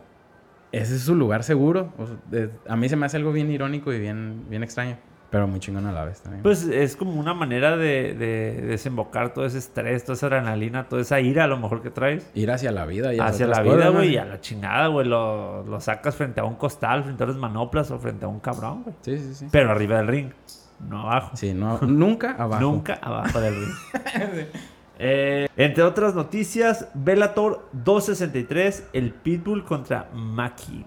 ese 0.72 0.96
es 0.96 1.02
su 1.02 1.14
lugar 1.14 1.44
seguro. 1.44 1.92
O 1.98 2.08
sea, 2.08 2.16
de- 2.32 2.50
a 2.70 2.78
mí 2.78 2.88
se 2.88 2.96
me 2.96 3.06
hace 3.06 3.18
algo 3.18 3.34
bien 3.34 3.52
irónico 3.52 3.92
y 3.92 4.00
bien, 4.00 4.46
bien 4.50 4.64
extraño. 4.64 4.98
Pero 5.30 5.46
muy 5.46 5.60
chingón 5.60 5.86
a 5.88 5.92
la 5.92 6.06
vez 6.06 6.22
también. 6.22 6.42
Pues 6.42 6.64
es 6.64 6.96
como 6.96 7.20
una 7.20 7.34
manera 7.34 7.76
de, 7.76 8.14
de 8.14 8.62
desembocar 8.62 9.34
todo 9.34 9.46
ese 9.46 9.58
estrés, 9.58 10.06
toda 10.06 10.14
esa 10.14 10.28
adrenalina, 10.28 10.88
toda 10.88 11.02
esa 11.02 11.20
ira 11.20 11.44
a 11.44 11.48
lo 11.48 11.58
mejor 11.58 11.82
que 11.82 11.90
traes. 11.90 12.32
Ir 12.34 12.50
hacia 12.50 12.72
la 12.72 12.86
vida 12.86 13.14
y 13.14 13.20
Hacia 13.20 13.46
la 13.48 13.62
vida, 13.62 13.90
güey, 13.90 14.14
y 14.14 14.18
a 14.18 14.24
la 14.24 14.40
chingada, 14.40 14.88
güey. 14.88 15.06
Lo, 15.06 15.66
lo 15.66 15.82
sacas 15.82 16.16
frente 16.16 16.40
a 16.40 16.46
un 16.46 16.56
costal, 16.56 17.04
frente 17.04 17.26
a 17.26 17.28
las 17.28 17.36
manoplas 17.36 17.92
o 17.92 18.00
frente 18.00 18.24
a 18.24 18.30
un 18.30 18.40
cabrón, 18.40 18.84
güey. 18.84 18.96
Sí, 19.02 19.18
sí, 19.18 19.36
sí. 19.36 19.48
Pero 19.52 19.72
arriba 19.72 19.98
del 19.98 20.08
ring, 20.08 20.30
no 20.80 21.02
abajo. 21.02 21.36
Sí, 21.36 21.54
no, 21.54 21.80
nunca 21.82 22.32
abajo. 22.38 22.62
Nunca 22.62 22.94
abajo 23.02 23.40
del 23.42 23.56
ring. 23.56 24.46
Eh, 24.98 25.50
entre 25.58 25.84
otras 25.84 26.16
noticias, 26.16 26.88
Bellator 26.94 27.68
263, 27.74 28.88
el 28.94 29.12
Pitbull 29.12 29.66
contra 29.66 30.10
Maki. 30.14 30.86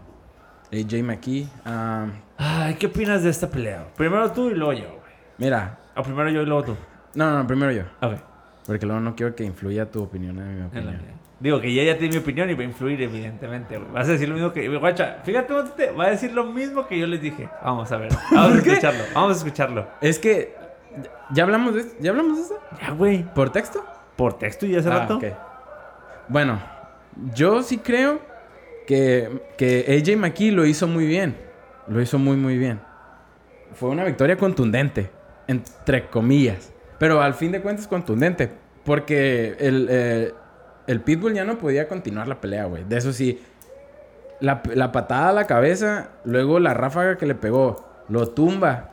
AJ 0.72 1.02
McKee. 1.04 1.46
ah, 1.66 2.06
Ay, 2.38 2.74
¿qué 2.76 2.86
opinas 2.86 3.22
de 3.22 3.28
esta 3.28 3.50
pelea? 3.50 3.86
Primero 3.98 4.32
tú 4.32 4.48
y 4.48 4.54
luego 4.54 4.72
yo, 4.72 4.88
güey. 4.88 5.12
mira. 5.36 5.78
O 5.94 6.02
primero 6.02 6.30
yo 6.30 6.40
y 6.40 6.46
luego 6.46 6.64
tú. 6.64 6.76
No, 7.14 7.36
no, 7.36 7.46
primero 7.46 7.70
yo. 7.70 7.82
Ok. 8.00 8.14
Porque 8.66 8.86
luego 8.86 9.00
no 9.02 9.14
quiero 9.14 9.34
que 9.34 9.44
influya 9.44 9.90
tu 9.90 10.02
opinión 10.02 10.38
en 10.38 10.54
mi 10.54 10.78
En 10.78 10.86
la 10.86 10.92
opinión. 10.92 11.18
Digo 11.40 11.60
que 11.60 11.72
ya 11.72 11.84
ya 11.84 11.96
tiene 11.96 12.14
mi 12.16 12.20
opinión 12.20 12.50
y 12.50 12.54
va 12.54 12.62
a 12.62 12.64
influir, 12.64 13.00
evidentemente. 13.00 13.78
Vas 13.78 14.08
a 14.08 14.12
decir 14.12 14.28
lo 14.28 14.34
mismo 14.34 14.52
que. 14.52 14.68
Guacha, 14.76 15.18
fíjate, 15.24 15.52
va 15.92 16.04
a 16.06 16.10
decir 16.10 16.32
lo 16.32 16.44
mismo 16.44 16.86
que 16.88 16.98
yo 16.98 17.06
les 17.06 17.20
dije. 17.20 17.48
Vamos 17.62 17.92
a 17.92 17.96
ver. 17.98 18.10
Vamos 18.32 18.54
a 18.54 18.58
escucharlo. 18.58 19.04
Vamos 19.14 19.30
a 19.34 19.38
escucharlo. 19.38 19.86
Es 20.00 20.18
que... 20.18 20.56
¿Ya 21.32 21.44
hablamos 21.44 21.74
de 21.74 21.80
esto? 21.82 21.94
¿Ya 22.00 22.10
hablamos 22.10 22.36
de 22.38 22.42
esto? 22.42 22.58
Ya, 22.80 22.90
güey. 22.90 23.22
¿Por 23.34 23.50
texto? 23.50 23.84
Por 24.16 24.36
texto 24.38 24.66
y 24.66 24.74
hace 24.74 24.88
Ah, 24.88 24.98
rato. 25.00 25.18
ok. 25.18 25.24
Bueno, 26.28 26.58
yo 27.34 27.62
sí 27.62 27.78
creo 27.78 28.20
que, 28.86 29.42
que 29.56 29.84
AJ 30.02 30.16
McKee 30.18 30.50
lo 30.50 30.66
hizo 30.66 30.88
muy 30.88 31.06
bien. 31.06 31.36
Lo 31.86 32.00
hizo 32.00 32.18
muy, 32.18 32.36
muy 32.36 32.58
bien. 32.58 32.80
Fue 33.74 33.90
una 33.90 34.04
victoria 34.04 34.36
contundente, 34.36 35.10
entre 35.46 36.08
comillas. 36.08 36.72
Pero 36.98 37.22
al 37.22 37.34
fin 37.34 37.52
de 37.52 37.60
cuentas 37.60 37.86
contundente. 37.86 38.50
Porque 38.84 39.54
el, 39.60 39.86
eh, 39.90 40.34
el 40.88 41.00
Pitbull 41.02 41.34
ya 41.34 41.44
no 41.44 41.58
podía 41.58 41.86
continuar 41.86 42.26
la 42.26 42.40
pelea, 42.40 42.64
güey. 42.64 42.82
De 42.82 42.96
eso 42.96 43.12
sí. 43.12 43.40
La, 44.40 44.62
patada 44.92 45.28
a 45.30 45.32
la 45.32 45.46
cabeza, 45.46 46.10
luego 46.24 46.58
la 46.60 46.72
ráfaga 46.72 47.16
que 47.18 47.26
le 47.26 47.34
pegó, 47.34 47.84
lo 48.08 48.28
tumba. 48.28 48.90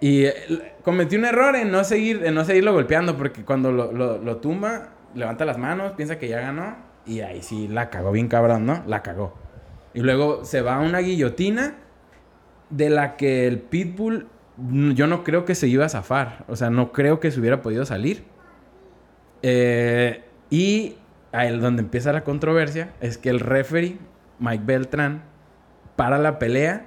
Y 0.00 0.26
eh, 0.26 0.34
cometió 0.82 1.18
un 1.18 1.24
error 1.24 1.56
en 1.56 1.70
no, 1.70 1.82
seguir, 1.82 2.24
en 2.24 2.34
no 2.34 2.44
seguirlo 2.44 2.72
golpeando, 2.72 3.16
porque 3.16 3.44
cuando 3.44 3.72
lo, 3.72 3.90
lo- 3.92 4.36
tumba, 4.36 4.90
levanta 5.14 5.44
las 5.44 5.58
manos, 5.58 5.92
piensa 5.92 6.18
que 6.18 6.28
ya 6.28 6.40
ganó, 6.40 6.76
y 7.06 7.20
ahí 7.20 7.42
sí 7.42 7.68
la 7.68 7.90
cagó 7.90 8.12
bien 8.12 8.28
cabrón, 8.28 8.66
¿no? 8.66 8.82
La 8.86 9.02
cagó. 9.02 9.34
Y 9.94 10.00
luego 10.00 10.44
se 10.44 10.60
va 10.60 10.76
a 10.76 10.80
una 10.80 10.98
guillotina 10.98 11.74
de 12.70 12.90
la 12.90 13.16
que 13.16 13.46
el 13.46 13.60
Pitbull, 13.60 14.28
yo 14.94 15.06
no 15.06 15.24
creo 15.24 15.44
que 15.44 15.54
se 15.54 15.68
iba 15.68 15.86
a 15.86 15.88
zafar, 15.88 16.44
o 16.48 16.56
sea, 16.56 16.68
no 16.70 16.92
creo 16.92 17.18
que 17.18 17.30
se 17.30 17.40
hubiera 17.40 17.62
podido 17.62 17.84
salir. 17.86 18.24
Eh, 19.46 20.24
y 20.48 20.96
ahí 21.30 21.54
donde 21.58 21.82
empieza 21.82 22.14
la 22.14 22.24
controversia 22.24 22.94
es 23.02 23.18
que 23.18 23.28
el 23.28 23.40
referee, 23.40 23.98
Mike 24.38 24.64
Beltrán, 24.64 25.22
para 25.96 26.16
la 26.16 26.38
pelea 26.38 26.86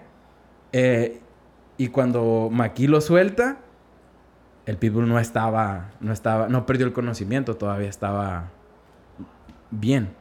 eh, 0.71 1.21
y 1.77 1.89
cuando 1.89 2.49
Maki 2.51 2.87
lo 2.87 2.99
suelta, 2.99 3.57
el 4.65 4.77
Pitbull 4.77 5.07
no 5.07 5.19
estaba, 5.19 5.91
no 5.99 6.11
estaba, 6.11 6.49
no 6.49 6.65
perdió 6.65 6.87
el 6.87 6.93
conocimiento, 6.93 7.57
todavía 7.57 7.89
estaba 7.89 8.49
bien. 9.69 10.15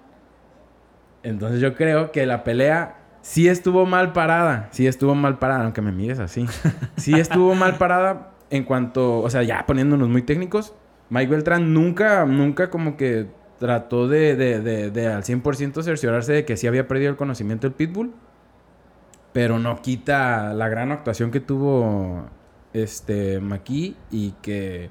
Entonces 1.23 1.59
yo 1.63 1.75
creo 1.75 2.13
que 2.13 2.27
la 2.27 2.45
pelea 2.45 2.99
sí 3.23 3.49
estuvo 3.49 3.87
mal 3.87 4.13
parada, 4.13 4.69
sí 4.73 4.87
estuvo 4.87 5.15
mal 5.15 5.39
parada, 5.39 5.65
aunque 5.65 5.81
me 5.81 5.91
mires 5.91 6.19
así. 6.19 6.47
Sí 6.97 7.15
estuvo 7.15 7.55
mal 7.55 7.79
parada 7.79 8.33
en 8.51 8.65
cuanto, 8.65 9.21
o 9.21 9.31
sea, 9.31 9.43
ya 9.43 9.65
poniéndonos 9.65 10.11
muy 10.11 10.21
técnicos, 10.21 10.75
Mike 11.11 11.31
Beltrán 11.31 11.73
nunca, 11.73 12.25
nunca 12.25 12.71
como 12.71 12.97
que 12.97 13.27
trató 13.59 14.09
de, 14.09 14.37
de, 14.37 14.61
de, 14.61 14.91
de 14.91 15.07
al 15.09 15.23
100% 15.23 15.83
cerciorarse 15.83 16.33
de 16.33 16.45
que 16.45 16.57
sí 16.57 16.67
había 16.67 16.89
perdido 16.89 17.11
el 17.11 17.17
conocimiento 17.17 17.67
del 17.67 17.75
Pitbull. 17.75 18.15
Pero 19.33 19.59
no 19.59 19.83
quita 19.83 20.55
la 20.55 20.69
gran 20.69 20.93
actuación 20.93 21.31
que 21.31 21.41
tuvo 21.41 22.27
este 22.73 23.41
Maki 23.41 23.97
y 24.11 24.33
que 24.43 24.91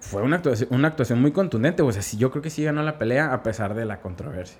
fue 0.00 0.22
una 0.22 0.42
una 0.70 0.88
actuación 0.88 1.20
muy 1.20 1.32
contundente. 1.32 1.82
O 1.82 1.92
sea, 1.92 2.02
sí, 2.02 2.16
yo 2.16 2.30
creo 2.30 2.42
que 2.42 2.50
sí 2.50 2.64
ganó 2.64 2.82
la 2.82 2.98
pelea 2.98 3.32
a 3.32 3.42
pesar 3.42 3.74
de 3.74 3.84
la 3.84 4.00
controversia. 4.00 4.58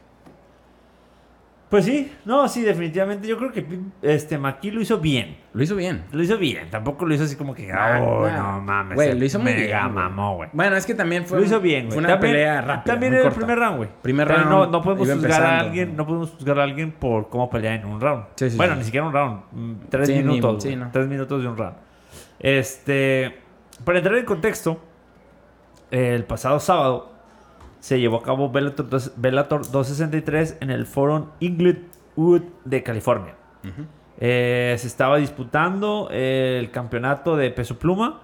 Pues 1.69 1.85
sí, 1.85 2.11
no, 2.25 2.49
sí, 2.49 2.63
definitivamente. 2.63 3.29
Yo 3.29 3.37
creo 3.37 3.53
que 3.53 3.63
este 4.01 4.39
Maki 4.39 4.71
lo 4.71 4.81
hizo 4.81 4.99
bien. 5.01 5.37
Lo 5.53 5.63
hizo 5.63 5.77
bien. 5.77 6.05
Lo 6.13 6.23
hizo 6.23 6.39
bien. 6.39 6.71
Tampoco 6.71 7.05
lo 7.05 7.15
hizo 7.15 7.25
así 7.25 7.37
como 7.37 7.55
que, 7.55 7.71
oh, 7.71 8.27
no 8.27 8.61
mames. 8.63 8.95
Güey, 8.95 9.19
lo 9.19 9.25
hizo 9.25 9.39
muy 9.39 9.53
mega 9.53 9.83
bien, 9.83 9.95
mamó, 9.95 10.37
güey. 10.37 10.49
Bueno, 10.55 10.77
es 10.77 10.87
que 10.87 10.95
también 10.95 11.27
fue, 11.27 11.39
Lo 11.41 11.45
hizo 11.45 11.61
bien, 11.61 11.83
güey. 11.87 11.91
fue 11.93 11.99
una 11.99 12.09
También- 12.09 12.33
pelea 12.33 12.61
rápida. 12.63 12.85
También 12.95 13.13
era 13.15 13.29
el 13.29 13.35
primer 13.35 13.59
round, 13.59 13.77
güey. 13.77 13.89
Primer 14.01 14.27
Pero 14.27 14.39
round, 14.45 14.51
No, 14.51 14.67
no 14.67 14.83
podemos 14.83 15.11
juzgar 15.13 15.43
a 15.43 15.59
alguien, 15.61 15.95
no 15.95 16.07
podemos 16.07 16.31
juzgar 16.31 16.59
a 16.59 16.63
alguien 16.63 16.93
por 16.93 17.29
cómo 17.29 17.51
pelea 17.51 17.75
en 17.75 17.85
un 17.85 18.01
round. 18.01 18.25
Sí, 18.37 18.49
sí, 18.51 18.57
bueno, 18.57 18.73
sí. 18.73 18.79
ni 18.79 18.85
siquiera 18.87 19.07
un 19.07 19.13
round. 19.13 19.41
mm, 19.53 19.75
Tres 19.91 20.09
ni- 20.09 20.17
minutos. 20.23 20.65
no. 20.65 20.91
Tres 20.91 21.07
minutos 21.07 21.43
de 21.43 21.49
un 21.49 21.57
round. 21.59 21.75
Este. 22.39 23.37
Para 23.85 23.99
entrar 23.99 24.17
en 24.17 24.25
contexto, 24.25 24.81
el 25.91 26.25
pasado 26.25 26.59
sábado 26.61 27.13
se 27.81 28.01
llevó 28.01 28.17
a 28.19 28.23
cabo 28.23 28.51
Bellator, 28.51 28.87
Bellator 29.17 29.61
263 29.71 30.59
en 30.61 30.71
el 30.71 30.87
Foro 30.87 31.33
Inglewood 31.41 32.43
de 32.65 32.83
California. 32.83 33.35
Ujú. 33.65 33.87
Eh, 34.21 34.75
se 34.79 34.87
estaba 34.89 35.17
disputando 35.19 36.09
el 36.11 36.71
campeonato 36.71 37.37
de 37.37 37.51
peso 37.51 37.79
pluma 37.79 38.23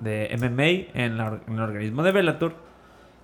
de 0.00 0.34
MMA 0.38 0.98
en, 1.02 1.16
la 1.18 1.40
en 1.46 1.54
el 1.54 1.60
organismo 1.60 2.02
de 2.02 2.12
Bellator. 2.12 2.54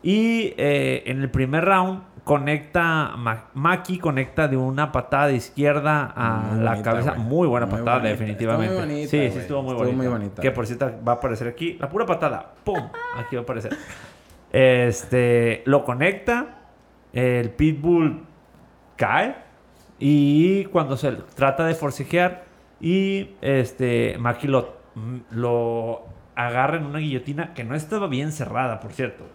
Y 0.03 0.55
eh, 0.57 1.03
en 1.07 1.21
el 1.21 1.31
primer 1.31 1.65
round 1.65 2.01
conecta, 2.25 3.13
Ma- 3.17 3.45
Maki 3.55 3.99
conecta 3.99 4.49
de 4.49 4.57
una 4.57 4.93
patada 4.93 5.27
de 5.29 5.37
izquierda 5.37 6.13
a 6.17 6.53
Muy 6.53 6.65
la 6.65 6.71
bonita, 6.73 6.91
cabeza. 6.91 7.11
güey. 7.13 7.23
muy 7.27 7.49
buena 7.49 7.67
Muy 7.67 7.79
patada, 7.79 7.97
bonita. 7.99 8.11
definitivamente. 8.11 8.75
Muy 8.75 8.83
bonita, 8.83 9.09
sí, 9.11 9.31
sí, 9.31 9.39
estuvo 9.39 9.63
muy 9.63 9.73
Estuvo 9.73 9.85
bonita. 9.87 9.97
muy 9.97 10.07
bonita. 10.09 10.43
Que 10.43 10.51
por 10.51 10.67
cierto 10.67 10.91
va 11.07 11.13
a 11.13 11.15
aparecer 11.17 11.49
aquí. 11.49 11.77
La 11.79 11.89
pura 11.89 12.07
patada. 12.07 12.53
¡Pum! 12.65 12.81
Aquí 13.19 13.37
va 13.37 13.41
a 13.41 13.45
aparecer. 13.45 13.77
Este, 14.53 15.63
lo 15.67 15.85
conecta. 15.85 16.59
El 17.13 17.51
Pitbull 17.51 18.25
cae. 18.97 19.37
Y 19.99 20.65
cuando 20.67 20.97
se 20.97 21.13
trata 21.35 21.65
de 21.67 21.75
forcejear. 21.75 22.45
Y 22.81 23.31
este, 23.43 24.17
Maki 24.19 24.47
lo, 24.49 24.77
lo 25.31 26.03
agarra 26.35 26.79
en 26.79 26.87
una 26.87 26.99
guillotina 27.01 27.53
que 27.53 27.65
no 27.65 27.75
estaba 27.75 28.07
bien 28.07 28.33
cerrada, 28.33 28.81
por 28.81 28.93
cierto. 28.93 29.27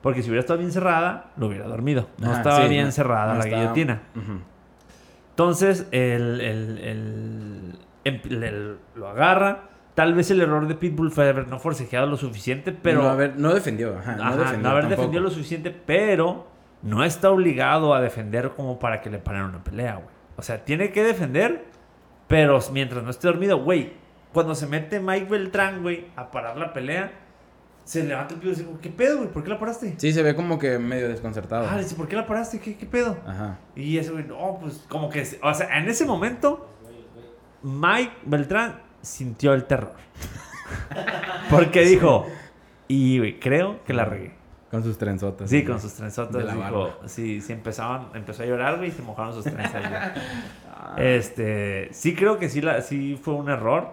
Porque 0.00 0.22
si 0.22 0.30
hubiera 0.30 0.40
estado 0.40 0.58
bien 0.60 0.72
cerrada, 0.72 1.30
lo 1.36 1.48
hubiera 1.48 1.66
dormido. 1.66 2.08
No 2.18 2.28
Ajá, 2.30 2.38
estaba 2.38 2.62
sí, 2.62 2.68
bien 2.70 2.86
no- 2.86 2.92
cerrada 2.92 3.34
no 3.34 3.38
la 3.40 3.44
estaba- 3.44 3.62
guillotina. 3.62 4.02
Entonces, 5.30 5.86
el, 5.90 6.40
el- 6.40 7.78
el- 8.04 8.42
el- 8.42 8.78
lo 8.94 9.08
agarra. 9.08 9.69
Tal 9.94 10.14
vez 10.14 10.30
el 10.30 10.40
error 10.40 10.66
de 10.68 10.74
Pitbull 10.74 11.10
fue 11.10 11.28
haber 11.28 11.48
no 11.48 11.58
forcejeado 11.58 12.06
lo 12.06 12.16
suficiente, 12.16 12.72
pero... 12.72 13.02
no, 13.02 13.28
no 13.36 13.54
defendió. 13.54 13.98
Ajá, 13.98 14.16
no 14.16 14.36
defendió. 14.36 14.62
no 14.62 14.68
haber 14.70 14.82
tampoco. 14.82 14.88
defendido 14.88 15.22
lo 15.22 15.30
suficiente, 15.30 15.70
pero 15.70 16.46
no 16.82 17.04
está 17.04 17.30
obligado 17.30 17.94
a 17.94 18.00
defender 18.00 18.50
como 18.50 18.78
para 18.78 19.00
que 19.00 19.10
le 19.10 19.18
paren 19.18 19.42
una 19.42 19.62
pelea, 19.62 19.96
güey. 19.96 20.08
O 20.36 20.42
sea, 20.42 20.64
tiene 20.64 20.92
que 20.92 21.02
defender, 21.02 21.66
pero 22.28 22.58
mientras 22.72 23.02
no 23.02 23.10
esté 23.10 23.28
dormido, 23.28 23.62
güey. 23.62 23.92
Cuando 24.32 24.54
se 24.54 24.66
mete 24.66 25.00
Mike 25.00 25.26
Beltrán, 25.28 25.82
güey, 25.82 26.06
a 26.14 26.30
parar 26.30 26.56
la 26.56 26.72
pelea, 26.72 27.12
se 27.84 28.04
levanta 28.04 28.34
el 28.34 28.40
pido 28.40 28.52
y 28.52 28.56
dice, 28.56 28.68
¿qué 28.80 28.88
pedo, 28.88 29.18
güey? 29.18 29.28
¿Por 29.28 29.42
qué 29.42 29.50
la 29.50 29.58
paraste? 29.58 29.94
Sí, 29.96 30.12
se 30.12 30.22
ve 30.22 30.36
como 30.36 30.58
que 30.58 30.78
medio 30.78 31.08
desconcertado. 31.08 31.66
Ah, 31.68 31.76
le 31.76 31.82
dice, 31.82 31.96
¿por 31.96 32.06
qué 32.06 32.14
la 32.14 32.26
paraste? 32.26 32.60
¿Qué, 32.60 32.76
qué 32.76 32.86
pedo? 32.86 33.18
Ajá. 33.26 33.58
Y 33.74 33.98
ese 33.98 34.12
güey, 34.12 34.24
no, 34.24 34.58
pues 34.60 34.86
como 34.88 35.10
que, 35.10 35.26
o 35.42 35.52
sea, 35.52 35.76
en 35.76 35.88
ese 35.88 36.04
momento, 36.04 36.68
Mike 37.62 38.12
Beltrán 38.24 38.80
sintió 39.02 39.54
el 39.54 39.64
terror. 39.64 39.94
Porque 41.50 41.82
dijo, 41.82 42.26
y 42.88 43.34
creo 43.34 43.82
que 43.84 43.92
la 43.94 44.04
regué. 44.04 44.34
Con 44.70 44.84
sus 44.84 44.98
trenzotas. 44.98 45.50
Sí, 45.50 45.64
con 45.64 45.80
sus 45.80 45.94
trenzotas. 45.94 46.44
La 46.44 46.54
dijo, 46.54 46.92
sí, 47.06 47.40
sí 47.40 47.52
empezaban, 47.52 48.08
empezó 48.14 48.44
a 48.44 48.46
llorar, 48.46 48.76
güey, 48.76 48.90
y 48.90 48.92
se 48.92 49.02
mojaron 49.02 49.34
sus 49.34 49.44
trenzas. 49.44 49.88
güey. 49.88 50.02
Este, 50.96 51.88
sí 51.92 52.16
creo 52.16 52.38
que 52.38 52.48
sí, 52.48 52.60
la, 52.60 52.82
sí 52.82 53.16
fue 53.22 53.34
un 53.34 53.48
error. 53.48 53.92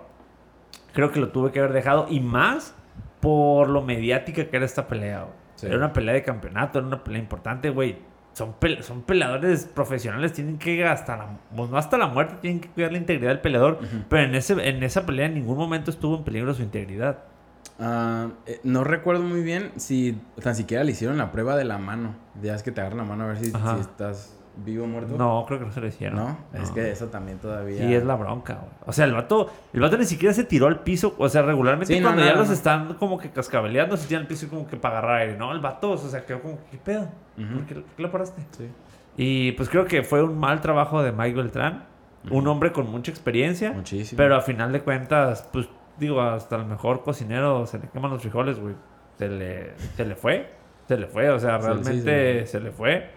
Creo 0.94 1.12
que 1.12 1.20
lo 1.20 1.30
tuve 1.30 1.52
que 1.52 1.60
haber 1.60 1.74
dejado. 1.74 2.08
Y 2.10 2.22
más 2.22 2.74
por 3.20 3.70
lo 3.70 3.84
mediática 3.84 4.46
que 4.46 4.56
era 4.56 4.66
esta 4.66 4.88
pelea, 4.88 5.20
güey. 5.24 5.36
Sí. 5.56 5.68
Era 5.68 5.78
una 5.78 5.94
pelea 5.94 6.16
de 6.16 6.24
campeonato, 6.24 6.80
era 6.80 6.88
una 6.88 7.04
pelea 7.04 7.22
importante, 7.22 7.70
güey. 7.70 7.98
Son, 8.38 8.54
son 8.82 9.02
peleadores 9.02 9.66
profesionales, 9.66 10.32
tienen 10.32 10.60
que 10.60 10.86
hasta 10.86 11.18
la, 11.18 11.40
no 11.56 11.76
hasta 11.76 11.98
la 11.98 12.06
muerte, 12.06 12.36
tienen 12.40 12.60
que 12.60 12.70
cuidar 12.70 12.92
la 12.92 13.00
integridad 13.00 13.32
del 13.32 13.42
peleador. 13.42 13.80
Pero 14.08 14.22
en, 14.22 14.36
ese, 14.36 14.54
en 14.54 14.84
esa 14.84 15.08
pelea 15.08 15.26
en 15.26 15.34
ningún 15.34 15.58
momento 15.58 15.90
estuvo 15.90 16.18
en 16.18 16.24
peligro 16.24 16.54
su 16.54 16.62
integridad. 16.62 17.24
Eh, 17.80 18.60
no 18.64 18.84
recuerdo 18.84 19.24
muy 19.24 19.42
bien 19.42 19.72
si 19.78 20.22
tan 20.40 20.56
siquiera 20.56 20.84
le 20.84 20.92
hicieron 20.92 21.18
la 21.18 21.32
prueba 21.32 21.56
de 21.58 21.66
la 21.66 21.80
mano. 21.80 22.14
Ya 22.44 22.54
es 22.54 22.62
que 22.62 22.72
te 22.72 22.80
agarran 22.80 23.00
la 23.00 23.06
mano 23.06 23.24
a 23.24 23.28
ver 23.30 23.38
si 23.38 23.48
estás 23.48 24.37
vivo 24.64 24.86
o 24.86 24.88
muerto. 24.88 25.18
No, 25.18 25.46
creo 25.48 25.60
que 25.60 25.66
no 25.66 25.72
se 25.72 25.82
lo 25.82 25.88
hicieron. 25.88 26.18
¿No? 26.18 26.38
Es 26.54 26.72
que 26.72 26.92
eso 26.92 27.08
también 27.08 27.38
todavía. 27.40 27.84
Y 27.84 27.94
es 27.94 28.04
la 28.04 28.16
bronca, 28.16 28.56
güey. 28.56 28.72
O 28.86 28.94
sea, 28.94 29.06
el 29.06 29.14
vato, 29.14 29.50
el 29.74 29.82
vato 29.82 29.98
ni 29.98 30.06
siquiera 30.06 30.34
se 30.34 30.44
tiró 30.44 30.68
al 30.68 30.80
piso. 30.80 31.16
O 31.18 31.30
sea, 31.30 31.42
regularmente 31.42 31.94
Sí, 31.94 32.02
cuando 32.02 32.22
no, 32.22 32.28
ya 32.28 32.36
los 32.36 32.50
están 32.50 32.96
como 32.96 33.18
que 33.18 33.32
cascabeleando, 33.32 33.98
se 33.98 34.08
tiran 34.08 34.24
al 34.24 34.28
piso 34.28 34.48
como 34.50 34.68
que 34.68 34.78
para 34.78 35.00
agarrar 35.00 35.22
aire. 35.22 35.38
No, 35.38 35.52
el 35.52 35.60
vato, 35.60 35.92
o 35.92 35.98
sea, 35.98 36.26
quedó 36.26 36.42
como, 36.42 36.60
¿qué 36.72 36.78
pedo? 36.78 37.08
Ujú. 37.38 37.54
¿Por, 37.54 37.66
qué, 37.66 37.84
lo 37.98 38.12
paraste? 38.12 38.42
Sí. 38.52 38.70
Y 39.18 39.52
pues 39.54 39.70
creo 39.70 39.86
que 39.86 40.04
fue 40.04 40.24
un 40.24 40.38
mal 40.38 40.62
trabajo 40.62 41.02
de 41.02 41.12
Mike 41.12 41.36
Beltrán. 41.36 41.86
Un 42.30 42.48
hombre 42.48 42.72
con 42.74 42.90
mucha 42.92 43.10
experiencia. 43.10 43.72
Muchísimo. 43.72 44.18
Pero 44.18 44.36
a 44.36 44.42
final 44.42 44.74
de 44.74 44.82
cuentas, 44.82 45.48
pues 45.54 45.70
digo, 45.98 46.22
hasta 46.22 46.58
el 46.58 46.66
mejor 46.66 47.04
cocinero 47.04 47.66
se 47.66 47.80
le 47.80 47.88
queman 47.88 48.12
los 48.12 48.22
frijoles, 48.22 48.60
güey. 48.60 48.76
Se 49.18 49.30
le, 49.30 49.74
se 49.96 50.06
le 50.06 50.16
fue. 50.16 50.52
Se 50.88 50.98
le 50.98 51.08
fue, 51.08 51.30
o 51.30 51.40
sea, 51.40 51.58
Sí, 51.58 51.62
sí, 51.62 51.68
realmente 51.68 52.46
sí. 52.46 52.52
se 52.52 52.60
le 52.60 52.72
fue. 52.72 53.10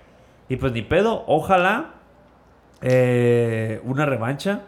Y 0.50 0.56
pues 0.56 0.72
ni 0.72 0.82
pedo, 0.82 1.24
ojalá 1.26 1.94
eh, 2.82 3.80
una 3.84 4.04
revancha. 4.04 4.62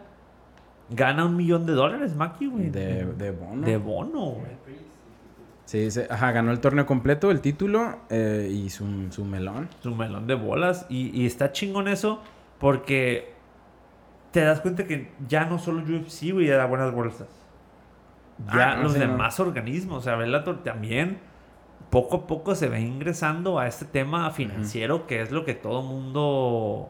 Gana 0.89 1.25
un 1.25 1.35
millón 1.35 1.65
de 1.65 1.73
dólares, 1.73 2.15
Maki, 2.15 2.47
güey. 2.47 2.69
De, 2.69 3.05
de 3.05 3.31
bono. 3.31 3.65
De 3.65 3.77
bono, 3.77 4.19
güey. 4.31 4.51
Sí, 5.65 5.89
se- 5.91 6.07
ajá, 6.09 6.31
ganó 6.33 6.51
el 6.51 6.59
torneo 6.59 6.85
completo, 6.85 7.31
el 7.31 7.39
título 7.41 7.99
eh, 8.09 8.49
y 8.51 8.69
su, 8.69 8.85
su 9.11 9.23
melón. 9.25 9.69
Su 9.81 9.95
melón 9.95 10.27
de 10.27 10.35
bolas. 10.35 10.85
Y, 10.89 11.09
y 11.19 11.25
está 11.25 11.51
chingón 11.51 11.87
eso 11.87 12.21
porque 12.59 13.33
te 14.31 14.41
das 14.41 14.59
cuenta 14.61 14.85
que 14.85 15.11
ya 15.27 15.45
no 15.45 15.57
solo 15.57 15.81
UFC, 15.83 16.31
güey, 16.33 16.47
da 16.47 16.65
buenas 16.65 16.91
bolsas. 16.93 17.27
Ya 18.53 18.73
Ah, 18.73 18.75
no, 18.77 18.83
los 18.83 18.93
sí, 18.93 18.99
no. 18.99 19.07
demás 19.07 19.39
organismos, 19.39 19.99
o 19.99 20.01
sea, 20.01 20.15
Bellator 20.15 20.63
también 20.63 21.19
poco 21.89 22.15
a 22.17 22.27
poco 22.27 22.55
se 22.55 22.69
va 22.69 22.79
ingresando 22.79 23.59
a 23.59 23.67
este 23.67 23.85
tema 23.85 24.29
financiero 24.31 25.05
que 25.07 25.21
es 25.21 25.31
lo 25.31 25.45
que 25.45 25.53
todo 25.53 25.81
mundo, 25.81 26.89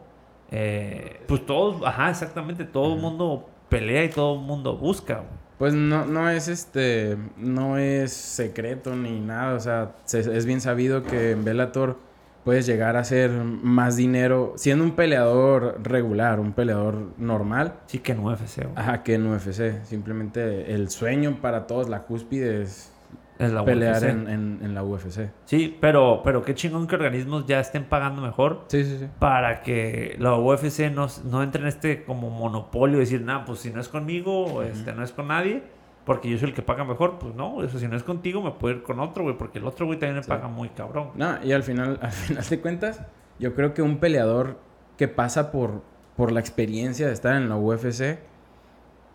eh, 0.50 1.20
pues 1.26 1.44
todos, 1.46 1.82
ajá, 1.86 2.10
exactamente, 2.10 2.64
todo 2.64 2.94
el 2.94 3.00
mundo 3.00 3.48
pelea 3.68 4.04
y 4.04 4.10
todo 4.10 4.34
el 4.34 4.40
mundo 4.40 4.76
busca. 4.76 5.14
güey. 5.16 5.44
Pues 5.58 5.72
no, 5.74 6.04
no 6.04 6.28
es 6.30 6.48
este, 6.48 7.16
no 7.36 7.78
es 7.78 8.12
secreto 8.12 8.96
ni 8.96 9.20
nada, 9.20 9.54
o 9.54 9.60
sea, 9.60 9.92
se- 10.04 10.36
es 10.36 10.46
bien 10.46 10.60
sabido 10.60 11.02
que 11.02 11.30
en 11.30 11.44
Bellator 11.44 11.96
puedes 12.44 12.66
llegar 12.66 12.96
a 12.96 13.00
hacer 13.00 13.30
más 13.30 13.96
dinero 13.96 14.52
siendo 14.56 14.84
un 14.84 14.90
peleador 14.92 15.80
regular, 15.82 16.40
un 16.40 16.52
peleador 16.52 17.12
normal, 17.18 17.74
Sí 17.86 18.00
que 18.00 18.12
en 18.12 18.18
UFC, 18.20 18.64
güey. 18.64 18.74
ajá, 18.76 19.02
que 19.02 19.14
en 19.14 19.26
UFC. 19.26 19.82
Simplemente 19.84 20.74
el 20.74 20.90
sueño 20.90 21.38
para 21.40 21.66
todos, 21.66 21.88
la 21.88 22.02
cúspide 22.02 22.62
es 22.62 22.92
la 23.38 23.64
pelear 23.64 24.04
en, 24.04 24.28
en- 24.28 24.60
en 24.62 24.74
la 24.74 24.84
UFC. 24.84 25.30
Sí, 25.44 25.76
pero, 25.80 26.20
pero 26.22 26.42
qué 26.42 26.54
chingón 26.54 26.86
que 26.86 26.94
organismos 26.94 27.46
ya 27.46 27.58
estén 27.60 27.84
pagando 27.84 28.22
mejor. 28.22 28.64
Sí, 28.68 28.84
sí, 28.84 28.98
sí. 28.98 29.08
para 29.18 29.62
que 29.62 30.16
la 30.20 30.34
UFC 30.36 30.90
no, 30.92 31.08
no 31.24 31.42
entre 31.42 31.62
en 31.62 31.68
este 31.68 32.04
como 32.04 32.30
monopolio, 32.30 32.98
decir, 32.98 33.22
nada, 33.22 33.44
pues 33.44 33.58
si 33.60 33.70
no 33.70 33.80
es 33.80 33.88
conmigo, 33.88 34.62
este, 34.62 34.92
no 34.92 35.02
es 35.02 35.10
con 35.12 35.28
nadie, 35.28 35.62
porque 36.04 36.28
yo 36.30 36.38
soy 36.38 36.50
el 36.50 36.54
que 36.54 36.62
paga 36.62 36.84
mejor, 36.84 37.18
pues 37.18 37.34
no, 37.34 37.62
eso 37.64 37.78
si 37.78 37.88
no 37.88 37.96
es 37.96 38.02
contigo 38.04 38.40
me 38.42 38.52
puedo 38.52 38.76
ir 38.76 38.82
con 38.82 39.00
otro, 39.00 39.24
güey, 39.24 39.36
porque 39.36 39.58
el 39.58 39.66
otro 39.66 39.86
güey 39.86 39.98
también 39.98 40.20
me 40.20 40.26
paga 40.26 40.46
muy 40.48 40.68
cabrón. 40.68 41.10
No, 41.16 41.42
y 41.42 41.52
al 41.52 41.62
final, 41.64 41.98
al 42.02 42.12
final 42.12 42.44
de 42.48 42.60
cuentas, 42.60 43.00
yo 43.40 43.54
creo 43.54 43.74
que 43.74 43.82
un 43.82 43.98
peleador 43.98 44.58
que 44.96 45.08
pasa 45.08 45.50
por, 45.50 45.82
por 46.16 46.30
la 46.30 46.38
experiencia 46.40 47.06
de 47.08 47.12
estar 47.14 47.34
en 47.34 47.48
la 47.48 47.56
UFC 47.56 48.18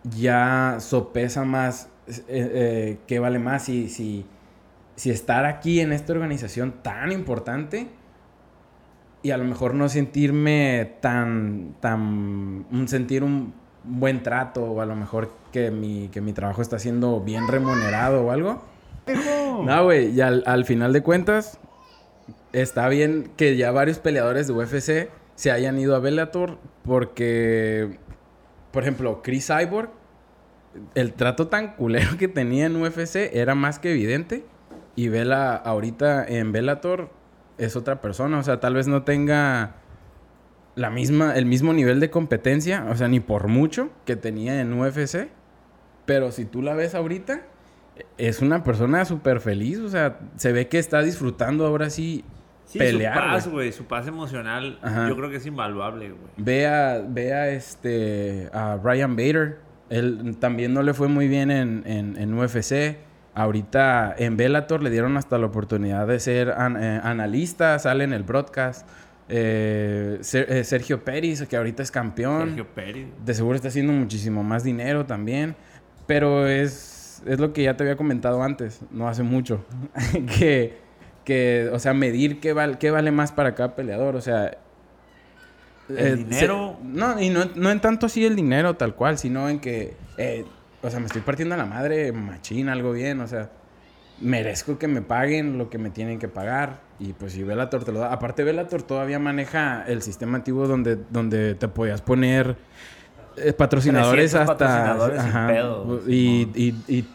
ya 0.03 0.77
sopesa 0.79 1.43
más 1.45 1.89
eh, 2.10 2.24
eh, 2.28 2.98
qué 3.08 3.19
vale 3.19 3.39
más 3.39 3.63
si, 3.63 3.89
si, 3.89 4.26
si 4.95 5.12
estar 5.12 5.45
aquí 5.45 5.80
en 5.80 5.93
esta 5.93 6.13
organización 6.13 6.76
tan 6.82 7.12
importante 7.12 7.88
y 9.22 9.32
a 9.32 9.38
lo 9.38 9.45
mejor 9.45 9.74
no 9.74 9.89
sentirme 9.89 10.95
tan, 11.02 11.76
tan, 11.80 12.65
sentir 12.88 13.24
un 13.24 13.54
buen 13.84 14.24
trato 14.24 14.63
o 14.63 14.82
a 14.82 14.86
lo 14.86 14.95
mejor 14.95 15.32
que 15.52 15.72
mi, 15.72 16.10
que 16.10 16.22
mi 16.22 16.34
trabajo 16.34 16.62
está 16.62 16.80
siendo 16.80 17.19
bien 17.22 17.48
remunerado 17.48 18.26
o 18.26 18.32
algo. 18.32 18.63
No, 19.65 19.84
güey, 19.84 20.12
y 20.12 20.22
al, 20.22 20.43
al 20.45 20.65
final 20.65 20.93
de 20.93 21.02
cuentas, 21.02 21.60
está 22.54 22.88
bien 22.88 23.32
que 23.36 23.58
ya 23.58 23.72
varios 23.72 24.00
peleadores 24.00 24.48
de 24.48 24.54
UFC 24.54 25.10
se 25.36 25.52
hayan 25.52 25.78
ido 25.80 25.95
a 25.95 26.00
Bellator 26.00 26.58
porque, 26.84 27.98
por 28.72 28.84
ejemplo, 28.84 29.22
Chris 29.22 29.48
Cyborg, 29.48 29.89
el 30.95 31.13
trato 31.13 31.47
tan 31.47 31.75
culero 31.75 32.17
que 32.17 32.27
tenía 32.27 32.65
en 32.65 32.75
UFC 32.75 33.15
era 33.34 33.55
más 33.55 33.79
que 33.79 33.91
evidente. 33.91 34.45
Y 34.95 35.08
Vela 35.08 35.55
ahorita 35.55 36.25
en 36.27 36.51
Bellator 36.51 37.10
es 37.58 37.75
otra 37.75 38.01
persona. 38.01 38.38
O 38.39 38.43
sea, 38.43 38.60
tal 38.60 38.73
vez 38.73 38.88
no 38.88 39.03
tenga 39.03 39.75
la 40.75 40.89
misma, 40.89 41.36
el 41.36 41.45
mismo 41.45 41.73
nivel 41.73 41.99
de 41.99 42.10
competencia, 42.10 42.86
o 42.89 42.95
sea, 42.95 43.08
ni 43.08 43.19
por 43.19 43.47
mucho 43.47 43.89
que 44.05 44.15
tenía 44.15 44.60
en 44.62 44.73
UFC. 44.73 45.29
Pero 46.05 46.32
si 46.32 46.45
tú 46.45 46.62
la 46.62 46.73
ves 46.73 46.95
ahorita, 46.95 47.41
es 48.17 48.41
una 48.41 48.63
persona 48.63 49.05
súper 49.05 49.39
feliz. 49.39 49.79
O 49.79 49.89
sea, 49.89 50.19
se 50.36 50.51
ve 50.51 50.67
que 50.67 50.79
está 50.79 51.01
disfrutando 51.01 51.65
ahora 51.65 51.89
sí, 51.89 52.23
Sí, 52.65 52.77
pelear. 52.77 53.15
su 53.15 53.19
paz, 53.21 53.47
güey. 53.47 53.71
su 53.71 53.86
paz 53.86 54.08
emocional, 54.08 54.77
Ajá. 54.84 55.08
yo 55.10 55.15
creo 55.15 55.29
que 55.32 55.38
es 55.38 55.45
invaluable, 55.45 56.10
güey. 56.12 56.32
Ve 56.38 56.67
a, 56.67 57.03
ve 57.08 57.34
a 57.34 57.49
este 57.49 58.47
a 58.53 58.77
Ryan 58.84 59.15
Bader. 59.15 59.58
Él 59.89 60.38
también 60.39 60.73
no 60.73 60.84
le 60.84 60.93
fue 60.93 61.08
muy 61.08 61.28
bien 61.28 61.52
en, 61.52 61.84
en, 61.86 62.17
en 62.17 62.34
UFC. 62.38 62.97
Ahorita 63.36 64.13
en 64.17 64.38
Bellator 64.38 64.84
le 64.84 64.89
dieron 64.89 65.15
hasta 65.17 65.38
la 65.38 65.45
oportunidad 65.47 66.08
de 66.08 66.19
ser 66.19 66.52
an- 66.52 66.78
eh, 66.82 66.99
analista, 67.04 67.78
sale 67.80 68.04
en 68.04 68.13
el 68.13 68.23
broadcast. 68.23 68.88
Eh, 69.30 70.17
Ser- 70.21 70.52
eh, 70.52 70.63
Sergio 70.63 71.04
Pérez, 71.04 71.47
que 71.47 71.56
ahorita 71.56 71.84
es 71.84 71.91
campeón. 71.91 72.47
Sergio 72.49 72.67
Pérez. 72.67 73.08
De 73.23 73.34
seguro 73.34 73.56
está 73.56 73.67
haciendo 73.67 73.93
muchísimo 73.93 74.43
más 74.43 74.63
dinero 74.63 75.06
también. 75.06 75.56
Pero 76.08 76.47
es, 76.47 77.21
es 77.28 77.39
lo 77.39 77.54
que 77.54 77.63
ya 77.63 77.78
te 77.78 77.84
había 77.84 77.95
comentado 77.95 78.41
antes, 78.41 78.82
no 78.91 79.08
hace 79.08 79.21
mucho. 79.23 79.63
que, 80.39 80.78
que, 81.23 81.69
o 81.71 81.78
sea, 81.80 81.93
medir 81.93 82.39
qué, 82.39 82.54
val- 82.54 82.78
qué 82.80 82.89
vale 82.91 83.12
más 83.12 83.32
para 83.32 83.54
cada 83.56 83.75
peleador. 83.75 84.15
O 84.15 84.21
sea, 84.21 84.58
El 85.89 85.97
eh, 85.97 86.15
dinero. 86.15 86.78
se- 86.82 86.88
no, 86.88 87.19
y 87.21 87.30
no, 87.30 87.45
no 87.56 87.71
en 87.71 87.80
tanto 87.82 88.06
así 88.06 88.25
el 88.25 88.36
dinero 88.36 88.75
tal 88.75 88.95
cual, 88.95 89.17
sino 89.17 89.49
en 89.49 89.60
que, 89.60 89.95
eh, 90.17 90.45
o 90.82 90.89
sea, 90.89 90.99
me 90.99 91.08
estoy 91.08 91.21
partiendo 91.21 91.56
a 91.56 91.58
la 91.58 91.65
madre, 91.65 92.12
machín, 92.12 92.69
algo 92.69 92.91
bien, 92.91 93.19
o 93.21 93.28
sea, 93.28 93.49
merezco 94.21 94.78
que 94.78 94.88
me 94.88 95.02
paguen 95.02 95.58
lo 95.58 95.69
que 95.69 95.78
me 95.78 95.89
tienen 95.89 96.19
que 96.19 96.28
pagar. 96.28 96.82
Y 96.99 97.13
pues 97.13 97.32
si 97.34 97.43
Bellator 97.43 97.84
te 97.86 97.91
lo 97.93 97.99
da. 97.99 98.12
Aparte, 98.12 98.43
Bellator 98.43 98.82
todavía 98.84 99.19
maneja 99.19 99.84
el 99.88 100.02
sistema 100.02 100.38
antiguo 100.38 100.67
donde, 100.67 100.97
donde 101.10 101.56
te 101.56 101.67
podías 101.69 102.02
poner 102.02 102.58
eh, 103.38 103.54
patrocinadores 103.54 104.32
300 104.32 104.49
hasta. 104.49 104.65
patrocinadores 104.67 105.21
sin 105.21 105.30
ajá, 105.30 105.47
pedo, 105.47 106.02
y, 106.08 106.39
Simón. 106.43 106.52
y, 106.56 106.93
y 106.97 107.08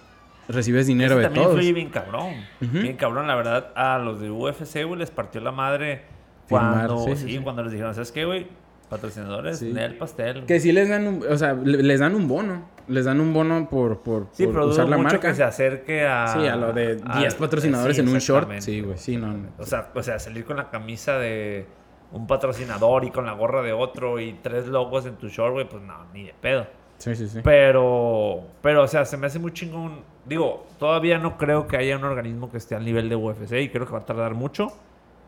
recibes 0.48 0.86
dinero 0.86 1.12
Eso 1.12 1.18
de 1.18 1.24
también 1.24 1.44
todos. 1.44 1.56
influye 1.56 1.72
bien 1.74 1.90
cabrón. 1.90 2.32
Ujú. 2.62 2.78
Bien 2.80 2.96
cabrón, 2.96 3.26
la 3.26 3.34
verdad, 3.34 3.72
a 3.76 3.98
los 3.98 4.20
de 4.20 4.30
UFC, 4.30 4.84
güey, 4.84 4.98
les 4.98 5.10
partió 5.10 5.40
la 5.42 5.52
madre 5.52 6.02
Firmar, 6.46 6.86
cuando, 6.88 7.04
sí, 7.04 7.16
sí, 7.16 7.22
sí, 7.28 7.36
sí. 7.36 7.42
cuando 7.42 7.62
les 7.62 7.72
dijeron, 7.72 7.94
¿sabes 7.94 8.10
qué, 8.12 8.24
güey? 8.24 8.46
Patrocinadores 8.94 9.58
Sí. 9.58 9.72
del 9.72 9.96
pastel. 9.96 10.44
Que 10.46 10.60
sí 10.60 10.72
les 10.72 10.88
dan 10.88 11.06
un, 11.06 11.24
o 11.28 11.36
sea, 11.36 11.54
le- 11.54 11.82
les 11.82 12.00
dan 12.00 12.14
un 12.14 12.28
bono. 12.28 12.62
Les 12.86 13.04
dan 13.06 13.20
un 13.20 13.32
bono 13.32 13.68
por, 13.70 14.00
por, 14.00 14.26
sí, 14.32 14.44
por 14.44 14.54
pero 14.54 14.66
usar 14.66 14.88
la 14.88 14.96
mucho 14.98 15.08
marca. 15.14 15.28
que 15.28 15.34
se 15.34 15.42
acerque 15.42 16.06
a... 16.06 16.26
Sí, 16.28 16.46
a 16.46 16.54
lo 16.56 16.72
de 16.72 17.00
a- 17.06 17.18
10 17.18 17.34
patrocinadores 17.36 17.96
sí, 17.96 18.02
en 18.02 18.08
un 18.08 18.18
short. 18.18 18.50
Sí, 18.60 18.80
güey. 18.82 18.98
Sí, 18.98 19.16
no. 19.16 19.28
no. 19.32 19.48
O 19.58 19.64
sea, 19.64 19.88
o 19.94 20.02
sea, 20.02 20.18
salir 20.18 20.44
con 20.44 20.56
la 20.58 20.68
camisa 20.70 21.18
de 21.18 21.66
un 22.12 22.26
patrocinador 22.26 23.04
y 23.04 23.10
con 23.10 23.24
la 23.26 23.32
gorra 23.32 23.62
de 23.62 23.72
otro 23.72 24.20
y 24.20 24.34
tres 24.42 24.66
logos 24.66 25.06
en 25.06 25.16
tu 25.16 25.28
short, 25.28 25.54
güey, 25.54 25.68
pues 25.68 25.82
no, 25.82 25.94
ni 26.12 26.24
de 26.24 26.34
pedo. 26.40 26.66
Sí, 26.98 27.16
sí, 27.16 27.26
sí. 27.26 27.40
Pero, 27.42 28.42
pero, 28.62 28.82
o 28.84 28.86
sea, 28.88 29.04
se 29.04 29.16
me 29.16 29.26
hace 29.26 29.38
muy 29.38 29.52
chingón. 29.52 30.00
Digo, 30.26 30.66
todavía 30.78 31.18
no 31.18 31.36
creo 31.38 31.66
que 31.66 31.76
haya 31.76 31.96
un 31.96 32.04
organismo 32.04 32.50
que 32.50 32.58
esté 32.58 32.74
al 32.76 32.84
nivel 32.84 33.08
de 33.08 33.16
UFC 33.16 33.52
y 33.62 33.68
creo 33.70 33.86
que 33.86 33.92
va 33.92 33.98
a 34.00 34.04
tardar 34.06 34.34
mucho. 34.34 34.68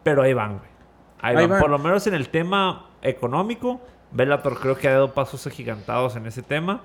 Pero 0.04 0.22
ahí 0.22 0.32
van, 0.34 0.58
güey. 0.58 0.70
Ahí, 1.20 1.36
Ahí 1.36 1.42
van. 1.42 1.50
van. 1.50 1.60
Por 1.60 1.70
lo 1.70 1.78
menos 1.78 2.06
en 2.06 2.14
el 2.14 2.28
tema 2.28 2.86
económico, 3.02 3.80
Bellator 4.12 4.58
creo 4.60 4.76
que 4.76 4.88
ha 4.88 4.92
dado 4.92 5.12
pasos 5.14 5.46
agigantados 5.46 6.16
en 6.16 6.26
ese 6.26 6.42
tema. 6.42 6.82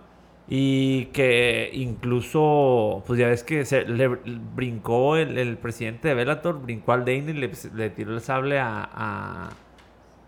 Y 0.53 1.05
que 1.07 1.69
incluso, 1.73 3.03
pues 3.07 3.17
ya 3.19 3.27
ves 3.27 3.43
que 3.43 3.63
se 3.63 3.83
le 3.85 4.07
brincó 4.07 5.15
el, 5.15 5.37
el 5.37 5.57
presidente 5.57 6.09
de 6.09 6.13
Bellator, 6.15 6.61
brincó 6.61 6.91
al 6.91 7.01
Dane 7.05 7.31
y 7.31 7.33
le, 7.33 7.51
le 7.73 7.89
tiró 7.91 8.13
el 8.13 8.19
sable 8.21 8.59
a, 8.59 8.89
a, 8.91 9.49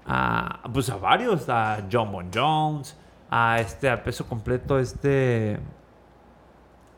a, 0.06 0.62
pues 0.72 0.89
a 0.89 0.96
varios, 0.98 1.50
a 1.50 1.84
John 1.92 2.12
Bon 2.12 2.30
Jones, 2.34 2.98
a 3.30 3.60
este, 3.60 3.89
a 3.89 4.02
peso 4.02 4.26
completo, 4.26 4.80
este, 4.80 5.60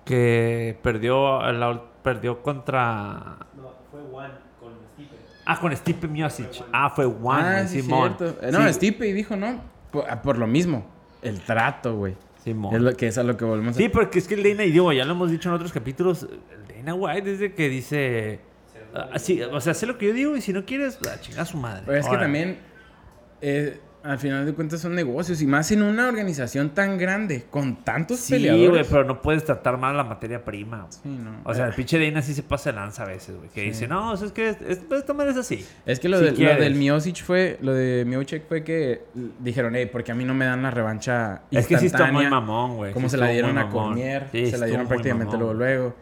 que 0.04 0.78
perdió, 0.84 1.42
la- 1.52 1.82
perdió 2.04 2.42
contra, 2.44 3.38
No, 3.56 3.72
fue 3.92 4.02
Stipe. 4.02 4.45
Ah, 5.46 5.60
con 5.60 5.76
Stipe 5.76 6.08
Miocic, 6.08 6.64
ah, 6.72 6.90
fue 6.90 7.06
Juan, 7.06 7.46
ah, 7.46 7.68
sí, 7.68 7.82
Simón, 7.82 8.16
cierto. 8.18 8.46
Eh, 8.46 8.52
No, 8.52 8.68
Sí, 8.68 8.74
Stipe 8.74 9.14
dijo, 9.14 9.36
¿no? 9.36 9.62
Por, 9.92 10.10
ah, 10.10 10.22
por 10.22 10.38
lo 10.38 10.48
mismo. 10.48 10.86
El 11.22 11.40
trato, 11.42 11.96
güey. 11.96 12.16
Simón. 12.44 12.76
Es 12.76 12.82
lo 12.82 12.96
que 12.96 13.08
es 13.08 13.18
a 13.18 13.24
lo 13.24 13.36
que 13.38 13.46
volvemos 13.46 13.76
a... 13.76 13.78
Sí, 13.78 13.90
porque 13.90 14.20
es 14.20 14.28
que 14.28 14.36
el 14.36 14.44
Dana, 14.44 14.64
y 14.66 14.72
digo, 14.72 14.92
ya 14.94 15.04
lo 15.06 15.14
hemos 15.14 15.32
dicho 15.32 15.50
en 15.50 15.56
otros 15.56 15.72
capítulos, 15.72 16.24
el 16.24 16.76
Dana 16.78 16.94
White 16.94 17.32
desde 17.32 17.54
que 17.54 17.70
dice, 17.70 18.40
ah, 18.94 19.18
sí, 19.18 19.42
o 19.42 19.60
sea, 19.62 19.74
sé 19.74 19.86
lo 19.88 19.98
que 19.98 20.08
yo 20.08 20.14
digo 20.14 20.36
y 20.38 20.42
si 20.42 20.54
no 20.54 20.66
quieres, 20.66 21.00
a 21.08 21.20
chingar 21.20 21.42
a 21.42 21.46
su 21.46 21.58
madre. 21.58 21.84
Pero 21.86 21.98
es 21.98 22.08
que 22.08 22.18
también, 22.18 22.60
eh, 23.42 23.80
al 24.06 24.20
final 24.20 24.46
de 24.46 24.54
cuentas, 24.54 24.80
son 24.82 24.96
negocios. 24.96 25.42
Y 25.42 25.48
más 25.48 25.72
en 25.72 25.82
una 25.84 26.08
organización 26.08 26.70
tan 26.70 26.98
grande, 26.98 27.46
con 27.50 27.84
tantos 27.84 28.20
Sí, 28.20 28.34
güey, 28.34 28.44
peleadores. 28.48 28.88
pero 28.90 29.04
no 29.04 29.22
puedes 29.22 29.44
tratar 29.46 29.78
mal 29.78 29.98
la 29.98 30.04
materia 30.04 30.44
prima. 30.44 30.82
güey. 30.82 30.92
Sí, 31.04 31.22
no. 31.24 31.42
O 31.44 31.54
sea, 31.54 31.68
el 31.68 31.74
pinche 31.74 32.00
Dana 32.00 32.22
sí 32.22 32.34
se 32.34 32.44
pasa 32.44 32.72
de 32.72 32.76
lanza 32.78 33.04
a 33.04 33.08
veces, 33.08 33.36
güey. 33.36 33.50
Que 33.50 33.62
dice, 33.64 33.88
no, 33.88 34.12
o 34.12 34.18
sea, 34.18 34.28
es 34.28 34.34
que 34.34 34.50
es- 34.50 34.62
es- 34.62 34.82
esta 34.92 35.14
madre 35.14 35.32
es 35.32 35.38
así. 35.38 35.66
Es 35.86 36.00
que 36.00 36.08
lo, 36.10 36.20
Si 36.20 36.26
de- 36.26 36.32
lo 36.32 36.56
del 36.62 36.76
Miocic 36.76 37.24
fue, 37.24 37.58
lo 37.62 37.74
de 37.74 38.06
Miocic 38.06 38.48
fue 38.48 38.64
que 38.64 39.04
dijeron, 39.40 39.76
hey, 39.76 39.90
porque 39.92 40.12
a 40.12 40.16
mí 40.16 40.24
no 40.26 40.34
me 40.34 40.46
dan 40.46 40.64
la 40.64 40.72
revancha 40.72 41.42
Es 41.52 41.68
que 41.68 41.78
sí 41.78 41.88
está 41.88 42.12
muy 42.12 42.24
instantánea", 42.24 42.30
mamón, 42.30 42.76
güey. 42.78 42.94
Como 42.94 43.08
Sí 43.10 43.12
se 43.12 43.18
la 43.18 43.28
dieron 43.30 43.58
a. 43.58 43.70
Cormier, 43.70 44.28
Sí, 44.32 44.46
se 44.52 44.58
la 44.58 44.68
dieron 44.68 44.88
prácticamente 44.88 45.38
luego, 45.38 45.54
luego. 45.54 45.96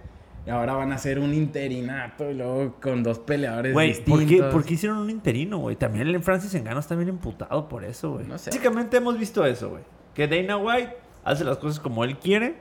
Y 0.45 0.49
ahora 0.49 0.73
van 0.73 0.91
a 0.91 0.95
hacer 0.95 1.19
un 1.19 1.33
interinato 1.33 2.29
y 2.29 2.33
luego 2.33 2.75
con 2.81 3.01
dos 3.01 3.19
peleadores 3.19 3.71
Güey, 3.73 3.93
¿por 4.03 4.19
distintos. 4.19 4.47
qué, 4.47 4.51
¿por 4.51 4.65
qué 4.65 4.73
hicieron 4.73 4.97
un 4.97 5.09
interino, 5.09 5.57
güey? 5.59 5.75
También 5.77 6.07
el 6.07 6.21
Francis 6.21 6.53
Engano 6.55 6.81
está 6.81 6.95
bien 6.95 7.07
emputado 7.09 7.69
por 7.69 7.85
eso, 7.85 8.11
güey. 8.13 8.25
No 8.27 8.37
sé. 8.37 8.49
Básicamente 8.49 8.97
hemos 8.97 9.17
visto 9.17 9.45
eso, 9.45 9.69
güey. 9.69 9.83
Que 10.13 10.27
Dana 10.27 10.57
White 10.57 10.97
hace 11.23 11.45
las 11.45 11.57
cosas 11.57 11.79
como 11.79 12.03
él 12.03 12.17
quiere, 12.17 12.55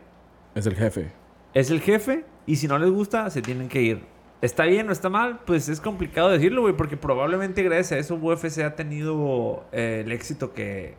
Es 0.54 0.66
el 0.66 0.76
jefe. 0.76 1.10
es 1.54 1.70
el 1.70 1.80
jefe, 1.80 2.24
y 2.46 2.56
si 2.56 2.68
no 2.68 2.78
les 2.78 2.90
gusta, 2.90 3.28
se 3.30 3.42
tienen 3.42 3.68
que 3.68 3.82
ir. 3.82 4.04
¿Está 4.42 4.64
bien 4.64 4.88
o 4.88 4.92
está 4.92 5.08
mal? 5.08 5.40
Pues 5.44 5.68
es 5.68 5.80
complicado 5.80 6.28
decirlo, 6.30 6.62
güey, 6.62 6.76
porque 6.76 6.96
probablemente 6.96 7.62
gracias 7.64 7.92
a 7.92 7.98
eso 7.98 8.14
UFC 8.14 8.60
ha 8.64 8.74
tenido 8.76 9.64
eh, 9.72 10.02
el 10.04 10.12
éxito 10.12 10.52
que, 10.52 10.94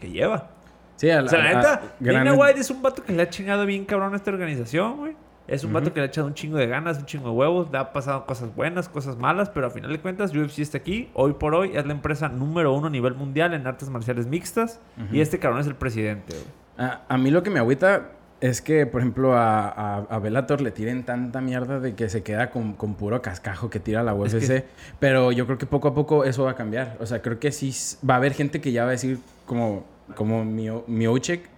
que 0.00 0.10
lleva. 0.10 0.50
Sí, 0.96 1.10
a 1.10 1.22
O 1.22 1.28
sea, 1.28 1.38
la 1.38 1.54
neta, 1.54 1.74
a- 1.74 1.82
Dana 2.00 2.34
White 2.34 2.60
es 2.60 2.70
un 2.70 2.82
vato 2.82 3.02
que 3.02 3.12
le 3.14 3.22
ha 3.22 3.28
chingado 3.30 3.64
bien 3.66 3.84
cabrón 3.86 4.12
a 4.12 4.16
esta 4.16 4.30
organización, 4.30 4.96
güey. 4.98 5.16
Es 5.48 5.64
un 5.64 5.72
vato 5.72 5.86
Ujú. 5.86 5.94
que 5.94 6.00
le 6.00 6.04
ha 6.04 6.08
echado 6.08 6.26
un 6.26 6.34
chingo 6.34 6.58
de 6.58 6.66
ganas, 6.66 6.98
un 6.98 7.06
chingo 7.06 7.30
de 7.30 7.34
huevos. 7.34 7.68
Le 7.72 7.78
ha 7.78 7.92
pasado 7.92 8.26
cosas 8.26 8.54
buenas, 8.54 8.88
cosas 8.88 9.16
malas, 9.16 9.48
pero 9.48 9.66
a 9.66 9.70
final 9.70 9.90
de 9.90 9.98
cuentas, 9.98 10.32
UFC 10.34 10.58
está 10.60 10.78
aquí. 10.78 11.08
Hoy 11.14 11.32
por 11.32 11.54
hoy 11.54 11.72
es 11.74 11.86
la 11.86 11.92
empresa 11.92 12.28
número 12.28 12.72
uno 12.74 12.88
a 12.88 12.90
nivel 12.90 13.14
mundial 13.14 13.54
en 13.54 13.66
artes 13.66 13.88
marciales 13.88 14.26
mixtas. 14.26 14.78
Y 15.10 15.20
este 15.20 15.38
cabrón 15.38 15.60
es 15.62 15.66
el 15.66 15.74
presidente. 15.74 16.36
A, 16.76 17.00
a 17.08 17.16
mí 17.18 17.30
lo 17.30 17.42
que 17.42 17.48
me 17.50 17.58
agüita 17.58 18.10
es 18.40 18.62
que, 18.62 18.86
por 18.86 19.00
ejemplo, 19.00 19.32
a, 19.34 19.68
a, 19.68 19.96
a 20.10 20.18
Bellator 20.20 20.60
le 20.60 20.70
tiren 20.70 21.02
tanta 21.04 21.40
mierda 21.40 21.80
de 21.80 21.94
que 21.96 22.08
se 22.08 22.22
queda 22.22 22.50
con, 22.50 22.74
con 22.74 22.94
puro 22.94 23.20
cascajo 23.20 23.68
que 23.70 23.80
tira 23.80 24.02
la 24.04 24.12
Es 24.24 24.34
UFC. 24.34 24.46
que- 24.48 24.64
Pero 25.00 25.32
yo 25.32 25.46
creo 25.46 25.56
que 25.58 25.66
poco 25.66 25.88
a 25.88 25.94
poco 25.94 26.24
eso 26.24 26.44
va 26.44 26.50
a 26.52 26.54
cambiar. 26.56 26.96
O 27.00 27.06
sea, 27.06 27.20
creo 27.22 27.40
que 27.40 27.50
sí 27.52 27.72
va 28.08 28.14
a 28.14 28.16
haber 28.18 28.34
gente 28.34 28.60
que 28.60 28.70
ya 28.70 28.82
va 28.84 28.90
a 28.90 28.92
decir, 28.92 29.18
como, 29.46 29.84
como 30.14 30.44
Mio- 30.44 30.84
Miocic, 30.86 31.48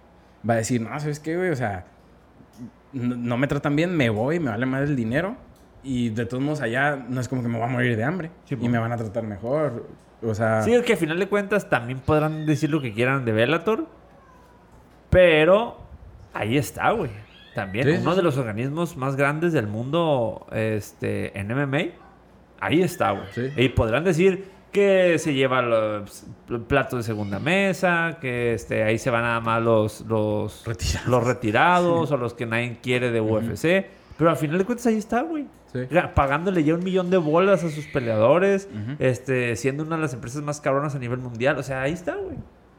va 0.49 0.53
a 0.55 0.57
decir, 0.57 0.81
no, 0.81 0.97
¿sabes 0.99 1.19
qué, 1.19 1.35
güey? 1.37 1.49
O 1.51 1.55
sea, 1.55 1.85
no, 2.93 3.15
no 3.15 3.37
me 3.37 3.47
tratan 3.47 3.75
bien, 3.75 3.95
me 3.95 4.09
voy, 4.09 4.39
me 4.39 4.49
vale 4.51 4.65
más 4.65 4.81
el 4.89 4.95
dinero. 4.95 5.35
Y 5.83 6.09
de 6.09 6.25
todos 6.25 6.43
modos, 6.43 6.61
allá 6.61 6.95
no 6.95 7.19
es 7.19 7.27
como 7.27 7.41
que 7.41 7.47
me 7.47 7.57
voy 7.57 7.67
a 7.67 7.71
morir 7.71 7.97
de 7.97 8.03
hambre. 8.03 8.31
Sí, 8.45 8.55
y 8.59 8.69
me 8.69 8.77
van 8.77 8.91
a 8.91 8.97
tratar 8.97 9.23
mejor. 9.23 9.87
O 10.21 10.35
sea, 10.35 10.61
Sí, 10.61 10.73
es 10.73 10.83
que 10.83 10.93
a 10.93 10.97
final 10.97 11.17
de 11.17 11.27
cuentas 11.27 11.69
también 11.69 11.99
podrán 11.99 12.45
decir 12.45 12.69
lo 12.69 12.81
que 12.81 12.93
quieran 12.93 13.25
de 13.25 13.31
Bellator. 13.31 13.87
Pero 15.09 15.77
ahí 16.33 16.57
está, 16.57 16.91
güey. 16.91 17.09
También 17.55 17.85
Sí, 17.85 17.97
uno 18.01 18.11
sí, 18.11 18.17
de 18.17 18.23
los 18.23 18.37
organismos 18.37 18.95
más 18.95 19.15
grandes 19.15 19.51
del 19.53 19.67
mundo 19.67 20.45
este, 20.51 21.37
en 21.37 21.47
MMA. 21.47 21.93
Ahí 22.59 22.81
está, 22.81 23.11
güey. 23.11 23.25
Y 23.57 23.69
podrán 23.69 24.03
decir 24.03 24.45
que 24.71 25.17
se 25.19 25.33
lleva 25.33 25.61
los 25.61 26.25
platos 26.67 26.99
de 26.99 27.03
segunda 27.03 27.39
mesa, 27.39 28.17
que 28.21 28.53
este, 28.53 28.83
ahí 28.83 28.97
se 28.97 29.09
van 29.09 29.23
nada 29.23 29.39
más 29.41 29.61
los, 29.61 30.01
los 30.07 30.63
Retirados. 30.65 31.07
los 31.09 31.23
retirados 31.25 32.11
o 32.11 32.17
los 32.17 32.33
que 32.33 32.45
nadie 32.45 32.77
quiere 32.81 33.11
de 33.11 33.19
UFC. 33.21 33.85
Pero 34.17 34.29
al 34.29 34.37
final 34.37 34.57
de 34.57 34.65
cuentas 34.65 34.87
ahí 34.87 34.97
está, 34.97 35.21
güey. 35.23 35.45
Sí. 35.73 35.79
Ya, 35.89 36.13
Pagándole 36.13 36.63
ya 36.63 36.73
un 36.75 36.83
millón 36.83 37.09
de 37.09 37.17
bolas 37.17 37.63
a 37.63 37.69
sus 37.69 37.85
peleadores, 37.87 38.67
este, 38.99 39.55
siendo 39.55 39.83
una 39.83 39.95
de 39.95 40.01
las 40.03 40.13
empresas 40.13 40.41
más 40.43 40.59
cabronas 40.61 40.95
a 40.95 40.99
nivel 40.99 41.19
mundial. 41.19 41.57
O 41.57 41.63
sea, 41.63 41.81
ahí 41.81 41.93
está, 41.93 42.15
güey. 42.15 42.35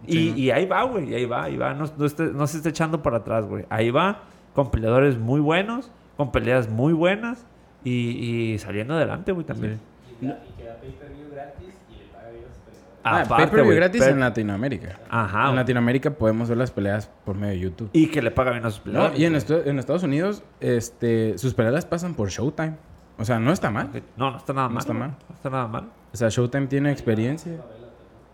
Sí, 0.06 0.28
Y, 0.28 0.30
¿no? 0.32 0.38
y 0.38 0.50
ahí 0.50 0.66
va, 0.66 0.82
güey. 0.84 1.10
y 1.10 1.14
Ahí 1.14 1.24
va, 1.24 1.44
ahí 1.44 1.56
va. 1.56 1.74
No, 1.74 1.84
no 1.96 2.04
esté- 2.06 2.32
no 2.32 2.46
se 2.46 2.56
está 2.58 2.68
echando 2.68 3.02
para 3.02 3.18
atrás, 3.18 3.46
güey. 3.46 3.64
Ahí 3.70 3.90
va 3.90 4.22
con 4.54 4.70
peleadores 4.70 5.16
muy 5.18 5.40
buenos, 5.40 5.90
con 6.16 6.32
peleas 6.32 6.68
muy 6.68 6.92
buenas 6.92 7.46
y, 7.84 8.52
y 8.52 8.58
saliendo 8.58 8.94
adelante, 8.94 9.32
güey, 9.32 9.46
también. 9.46 9.80
Y 10.20 10.24
Y, 10.24 10.28
da- 10.28 10.42
y 10.48 10.52
que 10.60 10.64
da 10.64 10.76
pay-per-view 10.76 11.30
gratis 11.32 11.74
y 11.90 11.96
le 11.98 12.04
paga 12.12 12.28
bien 12.30 12.44
a 12.44 12.48
los 12.48 12.58
peleadores. 12.58 12.91
Ah, 13.04 13.22
Aparte, 13.22 13.34
pay-per-view 13.44 13.64
güey, 13.64 13.76
gratis 13.76 14.02
en 14.02 14.20
Latinoamérica. 14.20 14.98
Ajá. 15.10 15.50
en. 15.50 15.56
Latinoamérica 15.56 16.10
podemos 16.12 16.48
ver 16.48 16.58
las 16.58 16.70
peleas 16.70 17.10
por 17.24 17.34
medio 17.36 17.54
de 17.54 17.60
YouTube. 17.60 17.90
Y 17.92 18.06
que 18.06 18.22
le 18.22 18.30
paga 18.30 18.52
bien 18.52 18.64
a 18.64 18.70
sus 18.70 18.78
No, 18.80 18.84
peleadores. 18.84 19.18
y 19.18 19.24
en, 19.24 19.32
güey. 19.32 19.38
esto- 19.38 19.64
en 19.64 19.78
Estados 19.78 20.02
Unidos, 20.04 20.42
este, 20.60 21.36
sus 21.38 21.54
peleas 21.54 21.74
las 21.74 21.84
pasan 21.86 22.14
por 22.14 22.28
Showtime. 22.28 22.74
O 23.18 23.24
sea, 23.24 23.38
no 23.38 23.52
está 23.52 23.70
mal. 23.70 23.90
No, 24.16 24.30
no 24.30 24.36
está 24.36 24.52
nada 24.52 24.68
No 24.68 24.74
mal. 24.74 24.80
está 24.80 24.92
güey. 24.92 25.00
mal. 25.08 25.16
No 25.28 25.34
está 25.34 25.50
nada 25.50 25.66
mal. 25.66 25.88
O 26.12 26.16
sea, 26.16 26.28
Showtime 26.28 26.66
tiene 26.68 26.90
experiencia. 26.92 27.52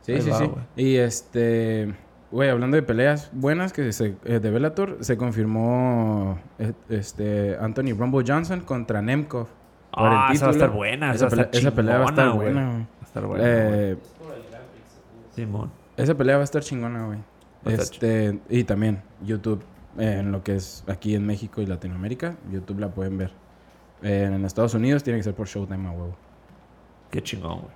Sí, 0.02 0.12
Ahí 0.12 0.22
sí, 0.22 0.30
va, 0.30 0.38
sí. 0.38 0.44
güey. 0.46 0.64
Y 0.76 0.96
este, 0.96 1.94
güey, 2.30 2.48
hablando 2.50 2.76
de 2.76 2.82
peleas 2.82 3.30
buenas 3.32 3.72
que 3.72 3.92
se, 3.92 4.16
eh, 4.24 4.38
de 4.38 4.50
Bellator, 4.50 4.98
se 5.00 5.16
confirmó 5.16 6.38
eh, 6.58 6.72
este 6.88 7.56
Anthony 7.60 7.94
Rumble 7.98 8.24
Johnson 8.26 8.60
contra 8.60 9.02
Nemkov. 9.02 9.48
Ah, 9.92 10.30
esa 10.32 10.46
va 10.46 10.50
a 10.50 10.54
estar 10.54 10.70
buena. 10.70 11.12
Esa, 11.12 11.28
pelea, 11.28 11.44
estar 11.46 11.60
esa 11.60 11.70
pelea 11.72 11.98
va 11.98 12.04
a 12.04 12.08
estar 12.08 12.30
güey. 12.30 12.52
buena, 12.52 12.66
güey. 12.70 12.82
Va 12.82 12.86
a 13.00 13.04
estar 13.04 13.26
buena. 13.26 13.44
Eh, 13.46 13.96
Simón. 15.42 15.70
esa 15.96 16.14
pelea 16.16 16.36
va 16.36 16.42
a 16.42 16.44
estar 16.44 16.62
chingona, 16.62 17.06
güey. 17.06 17.18
Este, 17.64 18.38
y 18.48 18.64
también 18.64 19.02
YouTube, 19.24 19.62
eh, 19.98 20.18
en 20.20 20.32
lo 20.32 20.42
que 20.42 20.56
es 20.56 20.84
aquí 20.86 21.14
en 21.14 21.26
México 21.26 21.60
y 21.60 21.66
Latinoamérica, 21.66 22.36
YouTube 22.50 22.78
la 22.80 22.90
pueden 22.90 23.18
ver. 23.18 23.32
Eh, 24.02 24.24
en 24.32 24.44
Estados 24.44 24.74
Unidos 24.74 25.02
tiene 25.02 25.18
que 25.18 25.24
ser 25.24 25.34
por 25.34 25.46
Showtime 25.48 25.88
a 25.88 25.90
huevo. 25.92 26.16
Qué 27.10 27.22
chingón, 27.22 27.60
güey. 27.62 27.72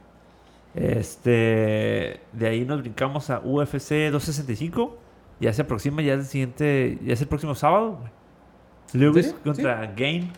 Este. 0.75 2.21
De 2.33 2.47
ahí 2.49 2.65
nos 2.65 2.81
brincamos 2.81 3.29
a 3.31 3.41
UFC 3.41 4.11
265. 4.11 4.99
Ya 5.41 5.53
se 5.53 5.63
aproxima, 5.63 6.03
ya 6.03 6.15
es 6.15 6.21
el 6.21 6.27
siguiente. 6.27 6.99
Ya 7.05 7.13
es 7.15 7.21
el 7.21 7.29
próximo 7.29 7.55
sábado, 7.55 7.99
güey. 7.99 8.11
Lewis 8.93 9.27
serio? 9.27 9.41
contra 9.43 9.87
Gain. 9.97 10.33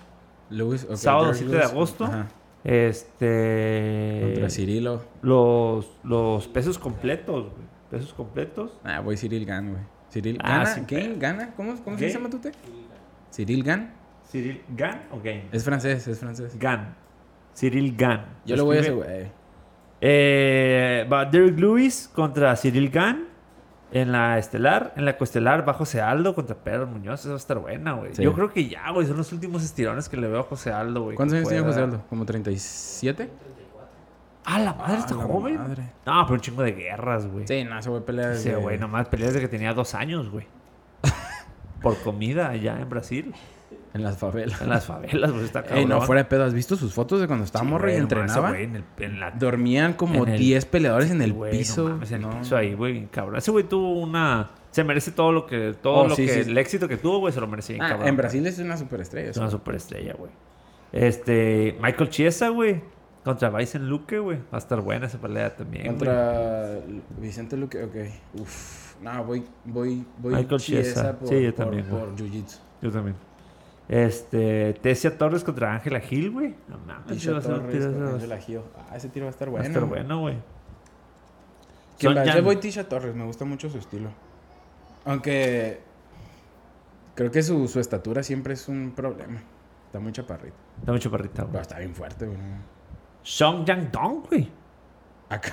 Lewis, 0.51 0.85
ok, 0.85 0.97
Sábado 0.97 1.27
Derrick 1.27 1.49
7 1.49 1.57
de 1.57 1.63
agosto. 1.63 2.05
ajá, 2.05 2.29
Este. 2.65 4.21
Contra 4.25 4.51
Cirilo. 4.51 5.03
Los, 5.23 5.91
los 6.03 6.49
pesos 6.49 6.79
completos, 6.79 7.45
güey. 7.53 7.65
Pesos 7.91 8.13
completos. 8.15 8.73
Ah, 8.83 9.01
voy 9.01 9.17
Cyril 9.17 9.45
Gan, 9.45 9.71
güey. 9.73 9.83
Cyril 10.11 10.39
Ah, 10.43 10.65
gana, 10.65 10.87
¿Quién 10.87 11.11
pedo. 11.11 11.21
gana? 11.21 11.55
¿Cómo, 11.55 11.75
cómo 11.85 11.99
se 11.99 12.11
llama 12.11 12.31
tú 12.31 12.39
te? 12.39 12.53
Cyril 13.31 13.63
Gan. 13.63 13.93
Cyril 14.31 14.63
Gan 14.77 15.03
o 15.13 15.21
Gain. 15.23 15.45
Es 15.53 15.65
francés, 15.65 16.09
es 16.09 16.19
francés. 16.19 16.59
Gan. 16.59 16.95
Cyril 17.55 17.95
Gan. 17.97 18.25
Yo 18.47 18.57
lo 18.57 18.65
voy 18.65 18.79
a 18.79 18.81
ese 18.81 18.91
güey. 18.93 19.27
Eh, 20.01 21.07
va 21.13 21.25
Derek 21.25 21.59
Lewis 21.59 22.11
contra 22.13 22.57
Cyril 22.57 22.91
Gann 22.91 23.27
en 23.95 24.13
la 24.13 24.39
estelar. 24.39 24.93
En 24.97 25.05
la 25.07 25.17
coestelar 25.17 25.67
va 25.67 25.73
José 25.73 26.03
Aldo 26.03 26.35
contra 26.35 26.55
Pedro 26.57 26.87
Muñoz. 26.87 27.21
Esa 27.21 27.29
va 27.31 27.35
a 27.35 27.39
estar 27.39 27.59
buena, 27.59 27.93
güey. 27.95 28.15
Sí. 28.15 28.23
Yo 28.23 28.35
creo 28.35 28.53
que 28.53 28.69
ya, 28.69 28.91
güey. 28.91 29.07
Son 29.07 29.17
los 29.17 29.33
últimos 29.33 29.63
estirones 29.65 30.09
que 30.11 30.17
le 30.19 30.27
veo 30.29 30.41
a 30.41 30.43
José 30.43 30.71
Aldo, 30.73 31.05
güey. 31.05 31.17
¿Cuántos 31.17 31.37
años 31.39 31.49
tiene 31.49 31.63
pueda- 31.63 31.75
José 31.75 31.85
Aldo? 31.85 32.03
¿Como 32.11 32.27
37? 32.27 33.31
Ah, 34.45 34.59
la 34.59 34.75
madre 34.75 34.99
está 34.99 35.15
Ah, 35.15 35.23
joven. 35.23 35.57
madre. 35.57 35.85
No, 36.05 36.23
pero 36.27 36.35
un 36.35 36.41
chingo 36.41 36.63
de 36.63 36.73
guerras, 36.73 37.27
güey. 37.27 37.47
Sí, 37.49 37.65
no, 37.65 37.79
ese 37.79 37.89
güey 37.89 38.03
pelea 38.05 38.29
desde- 38.29 38.57
güey, 38.57 38.79
nomás 38.79 39.09
peleas 39.09 39.33
desde 39.33 39.47
que 39.47 39.49
tenía 39.51 39.73
dos 39.73 39.95
años, 39.95 40.29
güey. 40.29 40.47
Por 41.81 41.97
comida 42.03 42.51
allá 42.51 42.79
en 42.81 42.89
Brasil. 42.91 43.35
En 43.95 44.03
las 44.03 44.19
favelas. 44.19 44.61
En 44.61 44.69
las 44.69 44.85
favelas, 44.87 45.31
güey. 45.33 45.45
Está 45.45 45.63
cabrón. 45.63 45.79
Ey, 45.79 45.87
no, 45.87 46.01
fuera 46.03 46.23
de 46.25 46.29
pedo. 46.29 46.45
¿Has 46.45 46.53
visto 46.53 46.75
sus 46.77 46.93
fotos 46.93 47.21
de 47.21 47.27
cuando 47.29 47.45
estaba 47.45 47.65
Sí, 47.65 47.71
morro 47.71 47.91
y 47.91 47.95
entrenaba? 47.95 48.33
ese 48.33 48.41
güey, 48.57 48.65
en 48.65 48.77
el- 48.77 48.85
en 48.99 49.21
la- 49.21 49.31
Dormían 49.31 49.93
como 49.95 50.25
en 50.27 50.33
el- 50.35 50.39
10 50.39 50.67
peleadores 50.67 51.11
en 51.13 51.23
el 51.23 51.33
piso. 51.35 51.85
No 51.85 51.91
mames, 51.95 52.11
en 52.13 52.25
el 52.25 52.31
piso 52.39 52.57
ahí, 52.57 52.75
güey, 52.75 53.07
cabrón. 53.07 53.37
Ese 53.37 53.51
güey 53.53 53.65
tuvo 53.65 53.93
una. 54.01 54.51
Se 54.73 54.83
merece 54.83 55.13
todo 55.13 55.31
lo 55.31 55.47
que. 55.47 55.75
Todo 55.81 55.95
Oh, 55.95 56.09
lo 56.09 56.17
sí, 56.17 56.27
que. 56.27 56.43
sí. 56.45 56.51
El 56.51 56.59
éxito 56.59 56.89
que 56.89 56.97
tuvo, 56.97 57.21
güey, 57.21 57.33
se 57.33 57.41
lo 57.41 57.47
merece 57.47 57.75
bien, 57.75 57.85
Ah, 57.85 57.91
cabrón. 57.91 58.09
en 58.09 58.17
Brasil 58.17 58.45
es 58.47 58.59
una 58.59 58.77
superestrella. 58.77 59.31
Es 59.31 59.37
una 59.37 59.51
superestrella, 59.51 60.15
güey. 60.19 60.33
Este. 60.93 61.77
Michael 61.81 62.09
Chiesa, 62.11 62.49
güey. 62.49 62.83
Contra 63.25 63.49
Bison 63.49 63.89
Luque, 63.89 64.19
güey. 64.19 64.39
Va 64.39 64.57
a 64.57 64.59
estar 64.59 64.81
buena 64.81 65.07
esa 65.07 65.19
pelea 65.19 65.55
también. 65.57 65.87
Contra 65.87 66.79
Vicente 67.19 67.57
Luque, 67.57 67.83
ok. 67.85 68.41
Uf. 68.41 68.95
No, 69.03 69.25
voy, 69.25 69.45
voy, 69.65 70.05
voy 70.19 70.35
Michael 70.35 70.61
Chiesa 70.61 71.19
por, 71.19 71.29
Sí, 71.29 71.43
yo 71.43 71.55
por- 71.55 71.65
también, 71.65 71.87
por 71.87 72.15
Jiu-Jitsu. 72.17 72.59
Yo 72.83 72.91
también. 72.91 73.17
Este. 73.89 74.75
Tesia 74.81 75.17
Torres 75.19 75.45
contra 75.45 75.75
Ángela 75.75 76.01
Gil, 76.01 76.31
güey. 76.31 76.55
No 76.69 76.79
mames, 76.79 77.29
va 77.33 77.39
a 77.39 77.41
ser 77.43 77.53
un 77.53 77.71
tiro- 77.71 77.93
va. 78.77 78.87
Ah, 78.91 78.97
ese 78.97 79.09
tiro 79.11 79.27
va 79.27 79.29
a 79.29 79.31
estar 79.31 79.49
Va 79.49 79.53
bueno. 79.53 79.65
a 79.65 79.69
estar 79.69 79.85
bueno, 79.85 80.21
güey. 80.21 80.37
¿Quién 81.99 82.15
Son 82.15 82.23
va? 82.23 82.25
Yo 82.35 82.43
voy 82.43 82.57
Tisha 82.57 82.89
Torres, 82.89 83.15
me 83.15 83.25
gusta 83.25 83.45
mucho 83.45 83.69
su 83.69 83.79
estilo. 83.79 84.09
Aunque 85.05 85.81
creo 87.15 87.31
que 87.31 87.43
su, 87.43 87.69
su 87.69 87.79
estatura 87.79 88.23
siempre 88.23 88.55
es 88.55 88.69
un 88.69 88.93
problema. 88.97 89.41
Está 89.87 90.01
muy 90.01 90.13
chaparrito. 90.13 90.57
Está 90.81 90.93
mucho 90.93 91.11
parrita, 91.11 91.43
Pero 91.43 91.49
güey. 91.51 91.63
está 91.63 91.79
bien 91.79 91.95
fuerte, 91.95 92.27
güey. 92.27 92.39
Song 93.23 93.65
Yang 93.65 93.91
Dong, 93.93 94.27
güey. 94.29 94.51
Acá. 95.29 95.53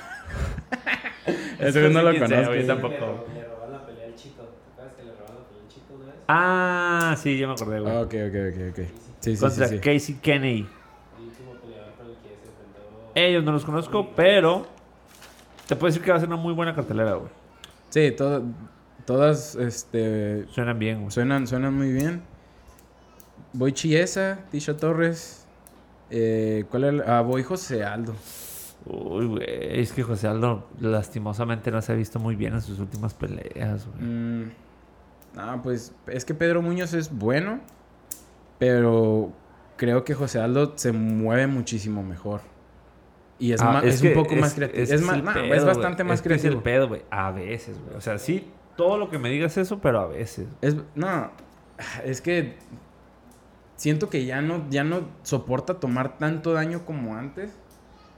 Ese 1.60 1.90
no 1.90 2.02
lo 2.02 2.14
conozco. 2.18 2.52
Le, 2.54 2.64
tampoco. 2.64 2.96
ro- 2.98 3.26
le 3.34 3.44
robaron 3.46 3.74
la 3.74 3.86
pelea 3.86 4.06
al 4.08 4.16
chico. 4.16 4.42
¿Te 4.44 4.72
acuerdas 4.72 4.94
que 4.96 5.04
le 5.04 5.12
robaron 5.12 5.36
la 5.38 5.44
pelea 5.48 5.64
al 5.64 5.68
chico 5.70 5.94
una 5.94 6.06
vez? 6.08 6.16
Ah, 6.34 7.16
sí, 7.18 7.38
ya 7.38 7.48
me 7.48 7.54
acordé, 7.54 7.80
güey. 7.82 7.96
Ok, 7.98 8.14
ok, 8.14 8.36
ok, 8.54 8.70
ok. 8.72 8.86
Sí, 9.20 9.36
sí, 9.36 9.42
contra 9.42 9.68
sí. 9.68 9.76
sí. 9.76 9.80
Casey 9.82 10.16
Kennedy. 10.22 10.60
El 11.18 11.26
último 11.28 11.54
peleador 11.62 11.94
con 11.96 12.08
el 12.08 12.16
que 12.16 12.30
se 12.30 12.50
enfrentó. 12.50 13.12
Ellos 13.16 13.44
no 13.44 13.52
los 13.52 13.66
conozco, 13.66 14.10
pero 14.16 14.66
te 15.68 15.76
puedo 15.76 15.88
decir 15.92 16.02
que 16.04 16.12
va 16.12 16.18
a 16.18 16.20
ser 16.22 16.30
una 16.30 16.38
muy 16.38 16.54
buena 16.54 16.74
cartelera, 16.74 17.14
güey. 17.16 17.30
Sí, 17.90 18.12
todo- 18.12 18.44
todas 19.06 19.56
este, 19.56 20.46
Suenan 20.52 20.80
bien, 20.80 21.00
güey. 21.00 21.12
suenan, 21.12 21.48
suenan 21.48 21.74
muy 21.74 21.92
bien. 21.92 22.22
Voy 23.54 23.74
Chiesa, 23.74 24.40
Tisha 24.52 24.78
Torres. 24.78 25.46
Eh, 26.10 26.64
¿Cuál 26.70 26.84
era? 26.86 26.94
el- 26.94 27.02
Ah, 27.10 27.22
voy 27.22 27.44
José 27.44 27.84
Aldo. 27.84 28.16
Uy, 28.86 29.26
güey. 29.26 29.46
Es 29.48 29.92
que 29.92 30.02
José 30.04 30.28
Aldo 30.28 30.68
lastimosamente 30.80 31.70
no 31.72 31.82
se 31.82 31.92
ha 31.92 31.96
visto 31.96 32.20
muy 32.20 32.36
bien 32.36 32.54
en 32.54 32.62
sus 32.62 32.80
últimas 32.80 33.14
peleas, 33.14 33.86
güey. 33.88 34.02
Mm, 34.02 34.52
no, 35.36 35.62
pues 35.62 35.94
es 36.08 36.26
que 36.26 36.34
Pedro 36.34 36.62
Muñoz 36.62 36.94
es 36.94 37.12
bueno, 37.16 37.60
pero 38.60 39.32
creo 39.78 40.04
que 40.04 40.14
José 40.14 40.40
Aldo 40.40 40.74
se 40.76 40.92
mueve 40.92 41.48
muchísimo 41.48 42.04
mejor. 42.04 42.42
Y 43.40 43.54
es, 43.54 43.62
Ah, 43.62 43.72
más, 43.74 43.84
es, 43.86 44.02
un 44.02 44.10
que 44.10 44.14
poco 44.14 44.36
más 44.36 44.54
creativo. 44.54 44.84
es 44.84 45.02
más, 45.02 45.18
el 45.18 45.24
no, 45.24 45.34
pedo, 45.34 45.54
es 45.56 45.66
bastante 45.66 46.04
más 46.04 46.22
que 46.22 46.34
es 46.34 46.42
creativo. 46.42 46.60
el 46.60 46.64
pedo, 46.64 46.88
güey. 46.88 47.02
A 47.10 47.32
veces, 47.32 47.80
güey. 47.84 47.96
O 47.96 48.02
sea, 48.02 48.20
sí, 48.20 48.48
todo 48.78 48.98
lo 48.98 49.10
que 49.10 49.18
me 49.18 49.30
digas 49.30 49.58
eso, 49.58 49.80
pero 49.80 50.00
a 50.02 50.08
veces. 50.08 50.48
Es, 50.62 50.76
no, 50.94 51.32
es 52.06 52.22
que 52.22 52.58
siento 53.78 54.10
que 54.10 54.26
ya 54.26 54.42
no, 54.44 54.70
ya 54.70 54.84
no 54.84 55.08
soporta 55.24 55.80
tomar 55.80 56.20
tanto 56.20 56.54
daño 56.54 56.86
como 56.86 57.16
antes. 57.16 57.52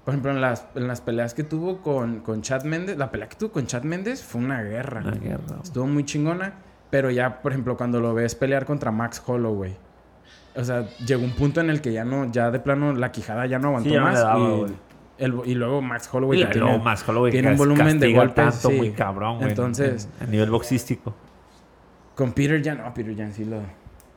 Por 0.04 0.14
ejemplo, 0.14 0.32
en 0.32 0.42
las, 0.42 0.66
en 0.76 0.90
las 0.90 1.00
peleas 1.00 1.34
que 1.34 1.46
tuvo 1.46 1.82
con, 1.82 2.20
con 2.20 2.42
Chad 2.42 2.66
Méndez, 2.66 2.98
la 2.98 3.10
pelea 3.10 3.30
que 3.30 3.38
tuvo 3.38 3.54
con 3.54 3.66
Chad 3.66 3.84
Méndez 3.84 4.22
fue 4.22 4.42
una 4.42 4.62
guerra. 4.62 5.00
Una 5.00 5.12
guerra. 5.16 5.60
Estuvo 5.64 5.88
muy 5.88 6.04
chingona, 6.04 6.56
pero 6.94 7.10
ya, 7.10 7.42
por 7.42 7.52
ejemplo, 7.54 7.76
cuando 7.76 8.00
lo 8.00 8.14
ves 8.14 8.36
pelear 8.36 8.68
contra 8.68 8.92
Max 8.92 9.20
Holloway, 9.26 9.76
o 10.56 10.64
sea, 10.64 10.88
llegó 11.08 11.24
un 11.24 11.32
punto 11.32 11.60
en 11.60 11.72
el 11.72 11.82
que 11.82 11.92
ya 11.92 12.06
no, 12.06 12.32
ya 12.32 12.52
de 12.52 12.60
plano 12.60 12.94
la 12.94 13.12
quijada 13.12 13.48
ya 13.48 13.58
no 13.58 13.70
aguantó 13.70 13.90
Sí, 13.90 13.96
ya 13.96 14.02
más. 14.02 14.20
daba, 14.22 14.40
y, 14.40 14.58
güey. 14.60 14.72
el- 15.18 15.42
y 15.46 15.56
luego 15.56 15.82
Max 15.82 16.08
Holloway 16.14 16.44
Y 16.44 16.46
que 16.46 16.54
luego 16.60 16.70
tiene- 16.74 16.84
más 16.84 17.10
Holloway 17.10 17.32
tiene 17.32 17.50
un 17.52 17.58
volumen 17.58 18.00
de 18.00 18.14
golpes, 18.14 18.36
tanto 18.36 18.70
sí. 18.70 18.76
muy 18.78 18.92
cabrón, 18.92 19.38
güey. 19.38 19.50
Entonces- 19.50 20.08
en- 20.22 20.28
a 20.28 20.30
nivel 20.30 20.52
boxístico. 20.52 21.16
con 22.14 22.32
Peter 22.34 22.62
Jan, 22.64 22.78
no, 22.78 22.94
Peter 22.94 23.18
Jan 23.18 23.34
sí 23.34 23.44
lo, 23.44 23.58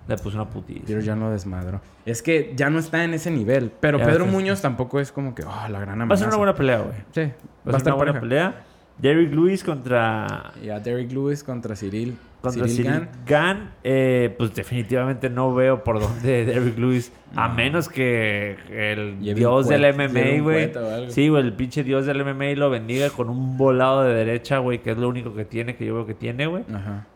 Le 0.07 0.17
puso 0.19 0.37
una 0.37 0.47
putiza. 0.51 0.81
Peter 0.87 1.03
Jan 1.03 1.19
lo 1.19 1.31
desmadró. 1.31 1.81
Es 2.05 2.21
que 2.23 2.53
ya 2.55 2.69
no 2.69 2.79
está 2.79 3.03
en 3.05 3.15
ese 3.15 3.31
nivel, 3.31 3.73
pero 3.81 3.97
Ya 3.99 4.05
Pedro 4.05 4.25
está- 4.27 4.37
Muñoz 4.37 4.61
tampoco 4.61 5.01
es 5.01 5.11
como 5.12 5.35
que, 5.35 5.45
oh, 5.45 5.69
la 5.71 5.81
gran 5.81 6.03
amenaza. 6.03 6.09
Va 6.09 6.15
a 6.15 6.19
ser 6.19 6.29
una 6.29 6.37
buena 6.37 6.55
pelea, 6.55 6.79
güey. 6.81 6.97
Sí, 7.12 7.23
Va 7.67 7.75
a 7.75 7.81
ser 7.81 7.87
una 7.89 7.95
buena 7.97 8.21
pelea. 8.21 8.65
Derrick 8.99 9.33
Lewis 9.33 9.62
contra 9.65 10.53
Y 10.62 10.69
a 10.71 10.79
Derrick 10.81 11.11
Lewis 11.12 11.43
contra 11.43 11.75
Cyril. 11.75 12.17
Contra 12.40 12.66
Cyril 12.66 12.85
Cyril. 12.92 13.09
Gann, 13.27 13.70
eh, 13.83 14.35
pues 14.38 14.55
definitivamente 14.55 15.29
no 15.31 15.55
veo 15.55 15.83
por 15.83 15.99
dónde 16.01 16.44
Derrick 16.46 16.79
Lewis, 16.79 17.12
a 17.35 17.49
No. 17.49 17.55
menos 17.55 17.88
que 17.88 18.57
el 18.70 19.18
Lleve 19.20 19.40
dios 19.40 19.68
del 19.68 19.83
MMA, 19.94 20.42
güey. 20.42 20.72
Sí, 21.09 21.29
güey, 21.29 21.42
el 21.42 21.53
pinche 21.55 21.83
dios 21.83 22.07
del 22.07 22.25
MMA 22.25 22.55
lo 22.57 22.70
bendiga 22.70 23.11
con 23.11 23.29
un 23.31 23.57
volado 23.57 24.05
de 24.05 24.14
derecha, 24.14 24.59
güey, 24.59 24.81
que 24.83 24.92
es 24.92 24.99
lo 24.99 25.09
único 25.09 25.35
que 25.35 25.44
tiene, 25.44 25.75
que 25.77 25.87
yo 25.87 25.94
veo 25.94 26.07
que 26.07 26.14
tiene, 26.14 26.46
güey. 26.46 26.64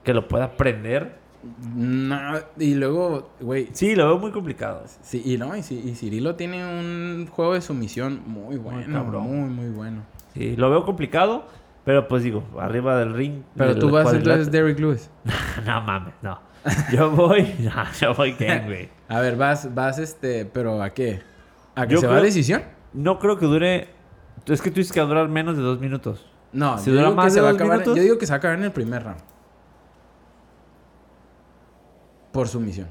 Que 0.04 0.14
lo 0.14 0.26
pueda 0.26 0.52
prender. 0.56 1.20
No, 1.74 2.18
y 2.58 2.74
luego, 2.74 3.30
güey, 3.40 3.68
Sí, 3.72 3.94
lo 3.94 4.06
veo 4.08 4.18
muy 4.18 4.30
complicado. 4.30 4.84
Sí, 5.02 5.22
y 5.24 5.38
no, 5.38 5.56
y, 5.56 5.60
y 5.60 5.94
Cirilo 5.94 6.34
tiene 6.34 6.64
un 6.66 7.26
juego 7.30 7.54
de 7.54 7.62
sumisión 7.62 8.20
muy 8.26 8.56
bueno, 8.56 8.92
cabrón. 8.92 9.22
muy, 9.24 9.48
muy 9.50 9.68
bueno. 9.70 10.02
Sí, 10.34 10.54
lo 10.56 10.68
veo 10.70 10.84
complicado, 10.84 11.46
pero 11.84 12.06
pues 12.08 12.22
digo, 12.22 12.44
arriba 12.58 12.96
del 12.98 13.14
ring. 13.14 13.42
Pero 13.56 13.70
del 13.70 13.78
tú 13.80 13.90
vas 13.90 14.12
entonces 14.12 14.50
Derrick 14.50 14.78
Lewis. 14.78 15.10
no 15.64 15.80
mames, 15.82 16.14
no. 16.22 16.40
Yo 16.92 17.10
voy, 17.10 17.54
no, 17.60 17.72
yo 18.00 18.14
voy 18.14 18.32
Gann, 18.38 18.64
güey. 18.66 18.90
A 19.08 19.20
ver, 19.20 19.36
vas, 19.36 19.74
vas 19.74 19.98
este, 19.98 20.44
pero 20.44 20.82
¿a 20.82 20.90
qué? 20.90 21.22
¿A 21.74 21.86
que 21.86 21.94
Yo 21.94 22.00
se 22.00 22.06
va 22.06 22.14
a 22.14 22.16
creo- 22.16 22.24
decisión? 22.26 22.62
No 22.92 23.18
creo 23.18 23.38
que 23.38 23.46
dure. 23.46 23.88
Es 24.46 24.60
que 24.62 24.70
tú 24.70 24.76
dices 24.76 24.92
que 24.92 25.00
va 25.00 25.06
a 25.06 25.08
durar 25.08 25.28
menos 25.28 25.56
de 25.56 25.62
dos 25.62 25.80
minutos. 25.80 26.26
No, 26.52 26.76
Si 26.78 26.90
dura 26.90 27.10
más 27.10 27.26
de 27.26 27.30
se 27.32 27.40
va 27.40 27.48
a 27.48 27.52
dos 27.52 27.60
acabar. 27.60 27.78
minutos. 27.78 27.96
Yo 27.96 28.02
digo 28.02 28.18
que 28.18 28.26
se 28.26 28.32
va 28.32 28.36
a 28.36 28.38
acabar 28.38 28.58
en 28.58 28.64
el 28.64 28.72
primer 28.72 29.02
round. 29.04 29.20
Por 32.32 32.48
sumisión. 32.48 32.88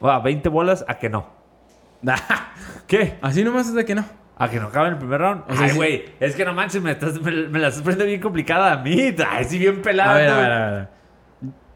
O 0.00 0.08
a 0.08 0.18
20 0.20 0.48
bolas 0.48 0.84
a 0.88 0.98
que 0.98 1.08
no. 1.08 1.26
¿Qué? 2.86 3.18
Así 3.22 3.42
nomás 3.44 3.68
es 3.68 3.74
de 3.74 3.84
que 3.84 3.94
no. 3.94 4.04
¿A 4.38 4.50
que 4.50 4.60
no 4.60 4.66
acabe 4.66 4.88
en 4.88 4.92
el 4.94 4.98
primer 4.98 5.20
round? 5.20 5.44
O 5.48 5.54
sea, 5.54 5.64
Ay, 5.64 5.70
sí. 5.70 5.76
güey, 5.76 6.04
es 6.20 6.36
que 6.36 6.44
no 6.44 6.52
manches, 6.52 6.82
me, 6.82 6.90
estás, 6.90 7.20
me, 7.22 7.30
me 7.48 7.58
la 7.58 7.68
estás 7.68 7.82
poniendo 7.82 8.04
bien 8.04 8.20
complicada 8.20 8.72
a 8.72 8.76
mí. 8.82 9.14
Ay, 9.28 9.44
sí, 9.44 9.58
bien 9.58 9.80
pelada. 9.80 10.12
A 10.12 10.18
ver, 10.18 10.28
a 10.28 10.36
ver, 10.38 10.52
a 10.52 10.70
ver. 10.72 10.88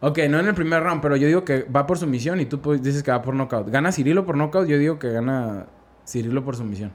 Ok, 0.02 0.18
no 0.28 0.38
en 0.40 0.46
el 0.46 0.54
primer 0.54 0.82
round, 0.82 1.00
pero 1.02 1.16
yo 1.16 1.26
digo 1.26 1.44
que 1.44 1.62
va 1.64 1.86
por 1.86 1.96
sumisión 1.98 2.38
y 2.40 2.46
tú 2.46 2.58
dices 2.78 3.02
que 3.02 3.10
va 3.10 3.22
por 3.22 3.34
knockout. 3.34 3.68
¿Gana 3.70 3.92
Cirilo 3.92 4.24
por 4.26 4.36
knockout? 4.36 4.66
Yo 4.68 4.78
digo 4.78 4.98
que 4.98 5.10
gana 5.10 5.66
Cirilo 6.06 6.44
por 6.44 6.56
sumisión. 6.56 6.92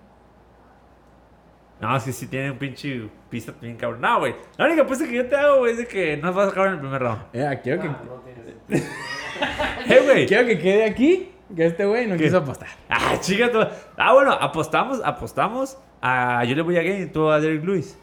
No, 1.82 2.00
sí, 2.00 2.14
sí, 2.14 2.28
tiene 2.28 2.52
un 2.52 2.58
pinche 2.58 3.10
pista 3.30 3.54
bien 3.62 3.76
cabrón. 3.76 4.02
No, 4.02 4.20
güey. 4.20 4.36
La 4.58 4.66
única 4.66 4.84
apuesta 4.84 5.06
que 5.06 5.14
yo 5.14 5.28
te 5.28 5.36
hago, 5.36 5.60
güey, 5.60 5.74
es 5.74 5.78
de 5.80 5.88
que 5.88 6.18
no 6.18 6.32
vas 6.34 6.48
a 6.48 6.52
acabar 6.52 6.70
en 6.70 6.76
el 6.76 6.80
primer 6.80 7.02
round. 7.02 7.22
Eh, 7.34 7.60
quiero 7.64 7.82
que, 7.82 7.88
Ah, 7.88 8.02
no 8.06 8.22
tienes. 8.68 8.90
Eh, 9.90 10.02
güey. 10.04 10.26
quiero 10.26 10.48
que 10.48 10.58
quede 10.58 10.86
aquí 10.86 11.32
que 11.56 11.66
este 11.66 11.86
güey 11.86 12.08
no 12.08 12.16
¿Qué? 12.18 12.24
quiso 12.26 12.38
apostar. 12.38 12.70
Ah, 12.90 13.16
chica, 13.20 13.52
tú- 13.52 13.60
Ah, 13.98 14.14
bueno, 14.14 14.32
apostamos, 14.32 15.02
apostamos. 15.04 15.78
A, 16.02 16.44
yo 16.46 16.56
le 16.56 16.62
voy 16.62 16.78
a 16.78 16.84
Game 16.84 17.02
y 17.02 17.06
tú 17.08 17.30
a 17.30 17.40
Derek 17.40 17.64
Lewis. 17.64 17.98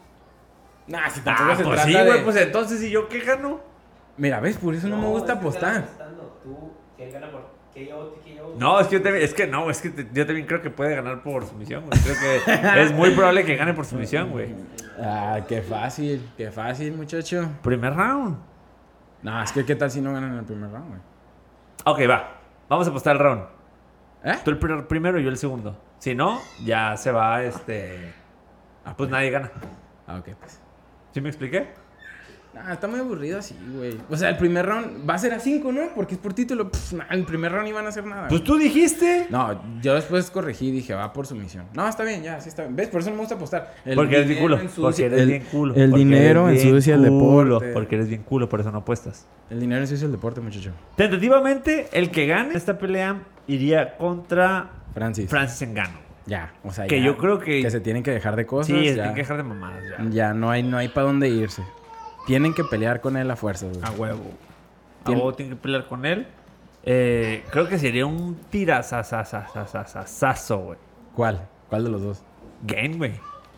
Nah, 0.87 1.09
si 1.09 1.21
Ah, 1.21 1.23
tampoco 1.23 1.55
se 1.55 1.63
pues 1.63 1.75
trata 1.75 1.87
sí, 1.89 1.93
de... 1.97 2.05
güey, 2.05 2.23
pues 2.23 2.35
entonces, 2.35 2.83
¿y 2.83 2.89
yo 2.89 3.07
qué 3.07 3.19
gano? 3.21 3.59
Mira, 4.17 4.39
¿ves? 4.39 4.57
Por 4.57 4.75
eso 4.75 4.87
no, 4.87 4.97
me 4.97 5.07
gusta 5.07 5.33
apostar. 5.33 5.77
apostando. 5.77 6.39
Tú, 6.43 6.71
¿quién 6.97 7.11
gana 7.11 7.31
por 7.31 7.41
KO, 7.73 8.15
TKO? 8.23 8.55
No, 8.59 8.79
es 8.79 8.87
que 8.87 8.97
yo 8.97 9.01
también, 9.01 9.23
es 9.23 9.33
que 9.33 9.47
no, 9.47 9.69
es 9.69 9.81
que 9.81 9.89
te- 9.89 10.07
yo 10.13 10.25
también 10.25 10.45
creo 10.45 10.61
que 10.61 10.69
puede 10.69 10.95
ganar 10.95 11.23
por 11.23 11.45
sumisión, 11.47 11.85
güey. 11.85 11.99
Creo 12.01 12.15
que 12.45 12.81
es 12.83 12.91
muy 12.91 13.11
probable 13.11 13.45
que 13.45 13.55
gane 13.55 13.73
por 13.73 13.85
sumisión, 13.85 14.29
güey. 14.31 14.53
Ah, 14.99 15.39
qué 15.47 15.61
fácil, 15.61 16.29
qué 16.37 16.51
fácil, 16.51 16.93
muchacho. 16.93 17.49
Primer 17.63 17.95
round. 17.95 18.37
No, 19.23 19.41
es 19.41 19.51
que 19.53 19.63
qué 19.65 19.75
tal 19.75 19.89
si 19.89 20.01
no 20.01 20.11
ganan 20.13 20.33
en 20.33 20.39
el 20.39 20.45
primer 20.45 20.69
round, 20.69 20.89
güey. 20.89 21.01
Ok, 21.85 22.09
va. 22.11 22.41
Vamos 22.69 22.87
a 22.87 22.89
apostar 22.89 23.15
el 23.15 23.21
round. 23.21 23.43
¿Eh? 24.23 24.35
Tú 24.43 24.51
el 24.51 24.59
pr- 24.59 24.87
primero 24.87 25.19
y 25.19 25.23
yo 25.23 25.29
el 25.29 25.37
segundo. 25.37 25.77
Si 25.99 26.15
no, 26.15 26.39
ya 26.63 26.95
se 26.97 27.11
va, 27.11 27.43
este... 27.43 28.13
Pues 28.97 29.09
nadie 29.09 29.29
gana. 29.31 29.51
Ah, 30.07 30.17
ok, 30.17 30.29
pues. 30.39 30.59
¿Sí 31.13 31.21
me 31.21 31.29
expliqué? 31.29 31.73
Ah, 32.55 32.73
está 32.73 32.87
muy 32.87 32.99
aburrido 32.99 33.39
así, 33.39 33.55
güey. 33.75 33.97
O 34.09 34.15
sea, 34.15 34.29
el 34.29 34.37
primer 34.37 34.65
round 34.65 35.09
va 35.09 35.15
a 35.15 35.17
ser 35.17 35.33
a 35.33 35.39
5, 35.39 35.71
¿no? 35.71 35.81
Porque 35.95 36.13
es 36.15 36.19
por 36.19 36.33
título. 36.33 36.69
Pff, 36.69 36.93
nah, 36.93 37.05
el 37.09 37.25
primer 37.25 37.51
round 37.51 37.67
iban 37.67 37.85
a 37.85 37.89
hacer 37.89 38.05
nada. 38.05 38.27
Pues 38.27 38.41
güey. 38.41 38.43
tú 38.43 38.57
dijiste. 38.57 39.25
No, 39.31 39.59
yo 39.81 39.95
después 39.95 40.29
corregí 40.29 40.67
y 40.67 40.71
dije, 40.71 40.93
va 40.93 41.11
por 41.13 41.25
sumisión. 41.25 41.65
No, 41.73 41.87
está 41.87 42.03
bien, 42.03 42.21
ya, 42.21 42.39
sí 42.39 42.49
está 42.49 42.61
bien. 42.63 42.75
¿Ves? 42.75 42.89
Por 42.89 43.01
eso 43.01 43.09
no 43.09 43.15
me 43.15 43.21
gusta 43.21 43.35
apostar. 43.35 43.73
El 43.83 43.95
Porque 43.95 44.15
eres 44.17 44.27
bien 44.27 44.39
culo. 44.41 44.57
ensucia- 44.59 44.81
Porque 44.83 45.05
eres 45.05 45.19
el- 45.21 45.27
bien 45.29 45.43
culo. 45.51 45.73
El 45.75 45.91
dinero 45.93 46.49
ensucia 46.49 46.95
el 46.95 47.07
culo, 47.07 47.55
deporte. 47.55 47.73
Porque 47.73 47.95
eres 47.95 48.07
bien 48.07 48.21
culo, 48.23 48.47
por 48.47 48.59
eso 48.59 48.71
no 48.71 48.77
apuestas. 48.79 49.25
El 49.49 49.59
dinero 49.59 49.81
ensucia 49.81 50.05
el 50.05 50.11
deporte, 50.11 50.39
muchacho. 50.39 50.71
Tentativamente, 50.95 51.87
el 51.91 52.11
que 52.11 52.27
gane 52.27 52.55
esta 52.55 52.77
pelea 52.77 53.21
iría 53.47 53.97
contra 53.97 54.69
Francis. 54.93 55.29
Francis 55.29 55.61
Engano. 55.63 55.99
ya, 56.25 56.53
o 56.63 56.71
sea, 56.71 56.87
Que 56.87 56.99
ya, 56.99 57.05
yo 57.07 57.17
creo 57.17 57.39
que- 57.39 57.61
Que 57.61 57.69
se 57.71 57.81
tienen 57.81 58.03
que 58.03 58.11
dejar 58.11 58.35
de 58.35 58.45
cosas. 58.45 58.67
Sí, 58.67 58.93
que 58.93 59.01
hay 59.01 59.13
que 59.13 59.21
dejar 59.21 59.37
de 59.37 59.43
mamadas 59.43 59.83
ya. 59.89 60.05
ya 60.09 60.33
no 60.33 60.49
hay, 60.49 60.63
no 60.63 60.77
hay 60.77 60.87
para 60.87 61.07
dónde 61.07 61.27
irse. 61.29 61.61
Tienen 62.25 62.53
que 62.53 62.63
pelear 62.63 63.01
con 63.01 63.17
él 63.17 63.29
a 63.31 63.35
fuerzas, 63.35 63.77
güey. 63.77 63.83
A 63.83 63.91
huevo. 63.91 64.23
A 65.05 65.11
huevo 65.11 65.33
tiene 65.33 65.49
que 65.51 65.57
pelear 65.57 65.87
con 65.87 66.05
él. 66.05 66.27
Eh, 66.83 67.43
creo 67.49 67.67
que 67.67 67.79
sería 67.79 68.05
un 68.05 68.35
tirazazazazazazo, 68.49 70.57
güey. 70.59 70.77
¿Cuál? 71.15 71.47
¿Cuál 71.69 71.85
de 71.85 71.89
los 71.89 72.01
dos? 72.01 72.23
Game, 72.63 72.97
güey. 72.97 73.13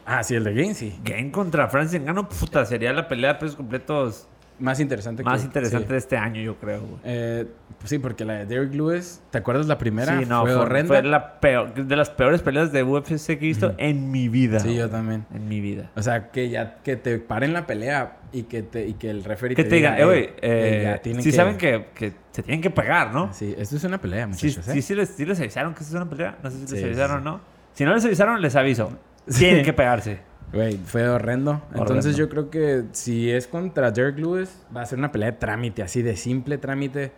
Ah, 0.06 0.24
sí, 0.24 0.36
el 0.36 0.44
de 0.44 0.54
Game, 0.54 0.76
sí. 0.76 1.00
Game 1.04 1.32
contra 1.32 1.68
Francis 1.68 2.00
Engano, 2.00 2.30
puta, 2.30 2.64
sería 2.66 2.94
la 2.94 3.08
pelea 3.08 3.34
de 3.34 3.40
pesos 3.40 3.56
completos 3.56 4.28
Más 4.60 4.80
interesante 4.80 5.22
más 5.24 5.42
que- 5.42 5.48
interesante 5.48 5.86
sí. 5.88 5.92
de 5.92 5.98
este 5.98 6.18
año, 6.18 6.42
yo 6.42 6.56
creo. 6.58 6.82
Eh, 7.04 7.46
pues 7.78 7.90
sí, 7.90 8.00
porque 8.00 8.24
la 8.24 8.34
de 8.36 8.46
Derek 8.46 8.74
Lewis, 8.74 9.22
¿te 9.30 9.38
acuerdas 9.38 9.68
la 9.68 9.78
primera? 9.78 10.18
Sí, 10.18 10.26
no, 10.26 10.42
fue, 10.42 10.52
fue, 10.54 10.62
horrenda. 10.62 10.88
fue 10.88 11.04
la 11.04 11.40
peor, 11.40 11.74
de 11.74 11.96
las 11.96 12.10
peores 12.10 12.42
peleas 12.42 12.72
de 12.72 12.84
UFC 12.84 13.26
que 13.26 13.34
he 13.34 13.48
visto 13.48 13.76
en 13.78 14.12
mi 14.12 14.30
vida. 14.30 14.60
Sí, 14.62 14.76
yo 14.76 14.90
también. 14.90 15.26
En 15.34 15.48
mi 15.50 15.60
vida. 15.62 15.92
O 15.96 16.02
sea, 16.02 16.32
que 16.32 16.50
ya 16.50 16.78
que 16.84 16.96
te 16.96 17.20
paren 17.20 17.52
la 17.54 17.68
pelea 17.68 18.18
y 18.32 18.44
que 18.44 18.64
te 18.64 18.88
y 18.88 18.94
que 18.94 19.10
el 19.10 19.24
referee 19.24 19.56
Que 19.56 19.64
te 19.66 19.76
digan, 19.76 20.00
eh, 20.00 20.06
güey, 20.06 20.30
eh, 20.42 21.00
tienen 21.04 21.22
sí 21.22 21.32
saben 21.32 21.58
que, 21.58 21.88
que 21.94 22.14
se 22.32 22.42
tienen 22.44 22.62
que 22.62 22.70
pegar, 22.70 23.14
¿no? 23.14 23.34
Sí, 23.34 23.54
esto 23.58 23.76
es 23.76 23.84
una 23.84 24.00
pelea, 24.00 24.26
Sí, 24.34 24.48
muchachos, 24.48 24.66
sí, 24.66 24.80
¿eh? 24.80 24.82
sí 24.82 24.96
les, 24.96 25.10
sí 25.10 25.26
les 25.26 25.40
avisaron 25.40 25.74
que 25.74 25.82
esto 25.84 25.96
es 25.98 26.02
una 26.02 26.10
pelea. 26.10 26.38
No 26.42 26.50
sé 26.50 26.56
si 26.56 26.62
les 26.62 26.70
Sí, 26.72 26.78
sí, 26.78 26.84
avisaron 26.86 27.18
sí. 27.22 27.28
o 27.28 27.32
no. 27.32 27.42
Si 27.74 27.84
no 27.84 27.94
les 27.94 28.06
avisaron, 28.06 28.42
les 28.42 28.56
aviso. 28.56 28.90
Tienen 29.38 29.66
que 29.66 29.74
pegarse. 29.74 30.20
Güey, 30.56 30.78
fue 30.78 31.08
horrendo. 31.08 31.62
Entonces 31.74 32.16
Horrendo. 32.16 32.18
yo 32.18 32.30
creo 32.30 32.50
que 32.50 32.86
si 32.94 33.30
es 33.30 33.46
contra 33.48 33.92
Derek 33.92 34.18
Lewis, 34.18 34.66
va 34.76 34.82
a 34.82 34.86
ser 34.88 34.98
una 34.98 35.12
pelea 35.12 35.32
de 35.32 35.38
trámite, 35.38 35.84
así 35.84 36.02
de 36.02 36.16
simple 36.16 36.58
trámite. 36.58 37.12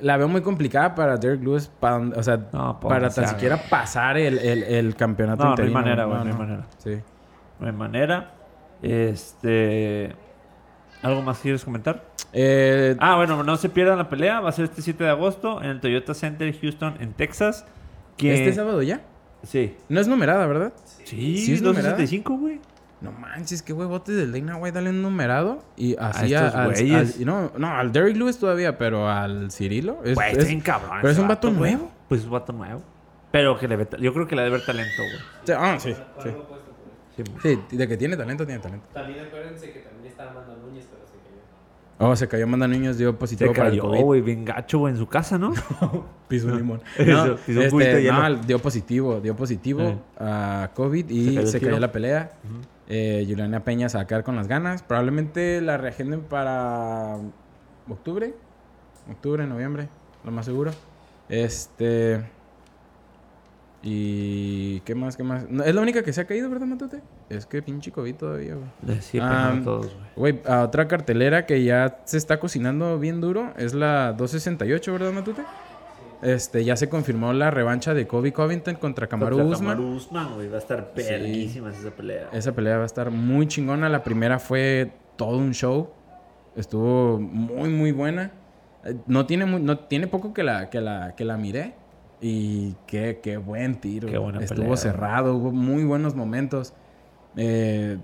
La 0.00 0.16
veo 0.16 0.28
muy 0.28 0.42
complicada 0.42 0.94
para 0.94 1.16
Derek 1.16 1.42
Lewis, 1.42 1.68
pa- 1.80 1.96
o 1.98 2.22
sea, 2.22 2.36
No, 2.52 2.78
pues, 2.80 2.92
para 2.92 3.08
tan 3.10 3.26
siquiera 3.28 3.56
pasar 3.70 4.18
el, 4.18 4.38
el, 4.38 4.62
el 4.64 4.94
campeonato 4.94 5.42
No, 5.44 5.50
no 5.50 5.54
hay 5.62 5.68
interino. 5.68 5.80
manera, 5.80 6.04
güey, 6.04 6.18
no 6.18 6.24
hay 6.30 6.38
manera. 6.38 6.66
Sí. 6.78 7.00
No 7.60 7.66
hay 7.66 7.72
manera. 7.72 8.30
Este. 8.82 10.14
¿Algo 11.02 11.22
más 11.22 11.38
quieres 11.38 11.64
comentar? 11.64 12.02
Eh, 12.32 12.96
Ah, 12.98 13.16
bueno, 13.16 13.42
no 13.42 13.56
se 13.56 13.68
pierdan 13.68 13.98
la 13.98 14.08
pelea. 14.08 14.40
Va 14.40 14.48
a 14.48 14.52
ser 14.52 14.64
este 14.66 14.82
7 14.82 15.04
de 15.04 15.10
agosto 15.10 15.62
en 15.62 15.70
el 15.70 15.80
Toyota 15.80 16.14
Center 16.14 16.54
Houston, 16.60 16.96
en 17.00 17.12
Texas. 17.12 17.64
Que... 18.16 18.34
¿Este 18.34 18.52
sábado 18.54 18.82
ya? 18.82 19.00
Sí. 19.44 19.76
No 19.88 20.00
es 20.00 20.08
numerada, 20.08 20.46
¿verdad? 20.46 20.72
Sí, 21.04 21.38
¿Sí 21.38 21.52
es 21.54 21.62
numerada? 21.62 21.90
265, 21.92 22.36
güey. 22.38 22.60
No 23.00 23.12
manches, 23.12 23.62
qué 23.62 23.72
huevotes 23.74 24.16
del 24.16 24.32
Dana 24.32 24.56
White, 24.56 24.74
dale 24.76 24.90
un 24.90 25.02
numerado. 25.02 25.62
Y 25.76 25.94
así 25.98 26.32
estos 26.32 26.54
al, 26.54 26.70
güeyes. 26.72 27.16
al- 27.18 27.26
no, 27.26 27.52
no, 27.58 27.68
al 27.74 27.92
Derrick 27.92 28.16
Lewis 28.16 28.38
todavía, 28.38 28.78
pero 28.78 29.08
al 29.10 29.50
Cirilo. 29.50 30.00
Es, 30.04 30.14
Güey, 30.14 30.32
es- 30.36 30.62
cabrón. 30.62 30.98
pero 31.02 31.12
es 31.12 31.18
un 31.18 31.28
vato 31.28 31.50
nuevo. 31.50 31.90
Pues 32.08 32.20
es 32.22 32.26
un 32.26 32.32
vato 32.32 32.52
nuevo. 32.54 32.82
Pero 33.30 33.58
que 33.58 33.68
le 33.68 33.76
ve 33.76 33.88
yo 34.00 34.14
creo 34.14 34.26
que 34.26 34.36
le 34.36 34.42
debe 34.42 34.56
ver 34.56 34.64
talento, 34.66 35.02
güey. 35.02 35.18
Sí, 35.44 35.52
ah, 35.56 35.76
sí, 35.78 35.94
sí. 36.22 36.30
Sí, 37.42 37.76
de 37.76 37.88
que 37.88 37.96
tiene 37.96 38.16
talento, 38.16 38.44
tiene 38.46 38.60
talento. 38.60 38.86
También 38.92 39.20
acuérdense 39.26 39.70
que 39.72 39.80
también 39.80 40.06
está 40.06 40.24
Armando 40.24 40.56
Núñez, 40.56 40.86
pero. 40.90 41.03
Oh, 41.98 42.16
se 42.16 42.26
cayó 42.26 42.46
Manda 42.46 42.66
Niños, 42.66 42.98
dio 42.98 43.12
Se 43.12 43.16
positivo 43.16 43.52
para 43.52 43.66
el 43.68 43.70
cayó, 43.72 43.82
COVID. 43.84 44.00
güey, 44.02 44.20
bien 44.20 44.44
gacho, 44.44 44.80
güey, 44.80 44.92
en 44.94 44.98
su 44.98 45.06
casa, 45.06 45.38
¿no? 45.38 45.52
Piso 46.28 46.48
un 46.48 46.56
limón. 46.56 46.80
Eso, 46.98 47.26
No, 47.26 47.36
pisó 47.36 47.60
un 47.60 47.70
cubito 47.70 47.90
de 47.90 48.06
este, 48.08 48.12
no, 48.12 48.36
dio 48.46 48.58
positivo, 48.58 49.20
dio 49.20 49.36
positivo 49.36 49.80
Eh. 49.82 49.98
a 50.18 50.70
COVID 50.74 51.06
Se 51.06 51.14
y 51.14 51.26
cayó 51.26 51.40
el 51.40 51.46
se 51.48 51.60
cayó, 51.60 51.78
la 51.78 51.92
pelea. 51.92 52.32
Eh, 52.88 53.24
Juliana 53.28 53.60
Peña 53.64 53.88
se 53.88 53.96
va 53.96 54.02
a 54.02 54.06
quedar 54.06 54.24
con 54.24 54.34
las 54.36 54.48
ganas. 54.48 54.82
Probablemente 54.82 55.60
la 55.60 55.76
reagenden 55.76 56.20
para 56.22 57.16
octubre. 57.88 58.34
Octubre, 59.10 59.46
noviembre, 59.46 59.88
lo 60.24 60.30
más 60.32 60.46
seguro. 60.46 60.72
Este. 61.28 62.20
¿Y 63.82 64.80
qué 64.80 64.94
más? 64.94 65.16
¿Qué 65.16 65.22
más? 65.22 65.48
No, 65.48 65.62
es 65.62 65.74
la 65.74 65.80
única 65.80 66.02
que 66.02 66.12
se 66.12 66.20
ha 66.20 66.26
caído, 66.26 66.48
¿verdad, 66.50 66.66
Matute? 66.66 67.02
Es 67.30 67.46
que 67.46 67.62
pinche 67.62 67.90
COVID 67.90 68.14
todavía, 68.16 68.54
güey. 68.54 68.66
Le 68.86 69.00
sigue 69.02 69.22
Ah, 69.24 69.28
pegando 69.30 69.60
a 69.60 69.64
todos, 69.64 69.94
güey. 70.16 70.34
Güey, 70.34 70.42
a 70.46 70.62
otra 70.62 70.86
cartelera 70.88 71.46
que 71.46 71.64
ya 71.64 72.00
se 72.04 72.18
está 72.18 72.38
cocinando 72.38 72.98
bien 72.98 73.20
duro 73.20 73.52
es 73.56 73.72
la 73.74 74.12
268, 74.12 74.92
¿verdad, 74.92 75.12
Matute? 75.12 75.42
Este, 76.22 76.64
ya 76.64 76.76
se 76.76 76.88
confirmó 76.88 77.32
la 77.32 77.50
revancha 77.50 77.92
de 77.92 78.06
Kobe 78.06 78.32
Covington 78.32 78.76
contra 78.76 79.06
Kamaru 79.06 79.36
Contra 79.38 79.56
Usman. 79.56 79.76
Kamaru 79.76 79.94
Usman, 79.96 80.34
güey. 80.34 80.48
Va 80.48 80.56
a 80.56 80.58
estar 80.58 80.92
verguísima 80.94 81.70
esa 81.70 81.90
pelea. 81.90 82.28
Esa 82.32 82.52
pelea 82.52 82.76
va 82.76 82.82
a 82.84 82.86
estar 82.86 83.10
muy 83.10 83.46
chingona. 83.46 83.88
La 83.88 84.02
primera 84.02 84.38
fue 84.38 84.92
todo 85.16 85.36
un 85.38 85.52
show. 85.52 85.90
Estuvo 86.56 87.18
muy, 87.20 87.68
muy 87.68 87.92
buena. 87.92 88.32
Eh, 88.84 88.96
No 89.06 89.26
tiene, 89.26 89.44
mu- 89.44 89.58
no, 89.58 89.78
tiene 89.80 90.06
poco 90.06 90.32
que 90.32 90.42
la, 90.44 90.70
que 90.70 90.80
la, 90.80 91.14
que 91.14 91.24
la 91.24 91.36
miré. 91.36 91.74
Y 92.20 92.74
qué, 92.86 93.20
qué 93.22 93.36
buen 93.36 93.74
tiro. 93.74 94.08
Qué 94.08 94.16
buena 94.16 94.38
Estuvo 94.40 94.56
pelea, 94.56 94.68
güey. 94.68 94.78
cerrado, 94.78 95.34
hubo 95.34 95.50
muy 95.52 95.84
buenos 95.84 96.14
momentos. 96.14 96.72
Eh, 97.36 97.98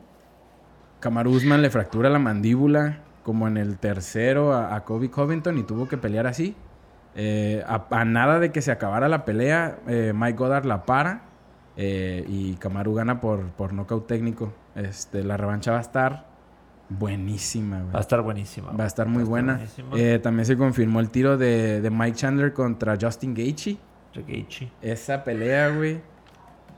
Kamaru 1.01 1.31
Usman 1.31 1.63
le 1.63 1.71
fractura 1.71 2.11
la 2.11 2.19
mandíbula 2.19 2.99
como 3.23 3.47
en 3.49 3.57
el 3.57 3.79
tercero 3.79 4.53
a, 4.53 4.75
a 4.75 4.85
Kobe 4.85 5.11
Covington 5.11 5.57
y 5.59 5.63
tuvo 5.63 5.89
que 5.89 5.97
pelear 5.97 6.27
así. 6.27 6.55
Eh, 7.15 7.65
a, 7.67 7.87
a 7.91 8.05
nada 8.05 8.39
de 8.39 8.53
que 8.53 8.63
se 8.63 8.71
acabara 8.71 9.09
la 9.09 9.25
pelea, 9.25 9.79
eh, 9.89 10.13
Mike 10.15 10.39
Goddard 10.39 10.65
la 10.65 10.85
para 10.85 11.23
eh, 11.77 12.25
y 12.29 12.55
Kamaru 12.55 12.95
gana 12.95 13.21
por, 13.21 13.47
por 13.51 13.73
nocaut 13.73 14.07
técnico. 14.07 14.53
Este, 14.75 15.25
la 15.25 15.37
revancha 15.37 15.73
va 15.73 15.79
a 15.79 15.83
estar 15.83 16.27
buenísima. 16.89 17.81
güey. 17.81 17.93
Va 17.93 17.99
a 17.99 18.03
estar 18.03 18.23
buenísima. 18.23 18.73
Va 18.73 18.85
a 18.85 18.87
estar 18.87 19.09
muy 19.09 19.25
buena. 19.25 19.61
Eh, 19.95 20.21
también 20.23 20.47
se 20.47 20.57
confirmó 20.57 21.01
el 21.01 21.11
tiro 21.11 21.37
de, 21.37 21.81
de 21.81 21.91
Mike 21.91 22.17
Chandler 22.17 22.53
contra 22.53 22.97
Justin 23.01 23.35
Gaethje. 23.35 23.77
Gaethje. 24.15 24.71
Esa 24.83 25.25
pelea, 25.25 25.69
güey. 25.71 26.01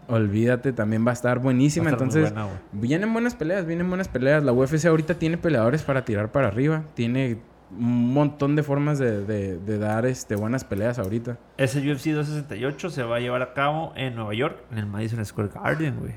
Olvídate, 0.08 0.72
también 0.72 1.06
va 1.06 1.10
a 1.10 1.14
estar 1.14 1.38
buenísima. 1.38 1.84
Va 1.84 1.90
a 1.90 1.92
estar 1.94 2.06
muy 2.06 2.14
Entonces, 2.16 2.34
buena, 2.34 2.46
güey. 2.72 2.80
vienen 2.88 3.12
buenas 3.12 3.34
peleas, 3.34 3.66
vienen 3.66 3.88
buenas 3.88 4.08
peleas. 4.08 4.42
La 4.44 4.52
UFC 4.52 4.84
ahorita 4.86 5.14
tiene 5.14 5.38
peleadores 5.38 5.82
para 5.82 6.04
tirar 6.04 6.32
para 6.32 6.48
arriba. 6.48 6.84
Tiene 6.94 7.38
un 7.70 8.12
montón 8.12 8.54
de 8.54 8.62
formas 8.62 8.98
de, 8.98 9.24
de- 9.24 9.58
de 9.58 9.78
dar 9.78 10.04
este, 10.04 10.36
buenas 10.36 10.64
peleas 10.64 10.98
ahorita. 10.98 11.38
Ese 11.56 11.78
UFC 11.78 12.08
268 12.10 12.90
se 12.90 13.02
va 13.02 13.16
a 13.16 13.20
llevar 13.20 13.40
a 13.42 13.54
cabo 13.54 13.92
en 13.96 14.14
Nueva 14.14 14.34
York, 14.34 14.58
en 14.70 14.78
el 14.78 14.86
Madison 14.86 15.24
Square 15.24 15.50
Garden, 15.54 15.98
güey. 15.98 16.14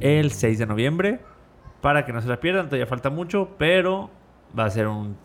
El 0.00 0.30
6 0.32 0.58
de 0.58 0.66
noviembre. 0.66 1.20
Para 1.82 2.06
que 2.06 2.12
no 2.14 2.22
se 2.22 2.28
la 2.28 2.40
pierdan, 2.40 2.66
todavía 2.66 2.86
falta 2.86 3.10
mucho, 3.10 3.50
pero 3.58 4.10
va 4.58 4.64
a 4.64 4.70
ser 4.70 4.86
un- 4.88 5.16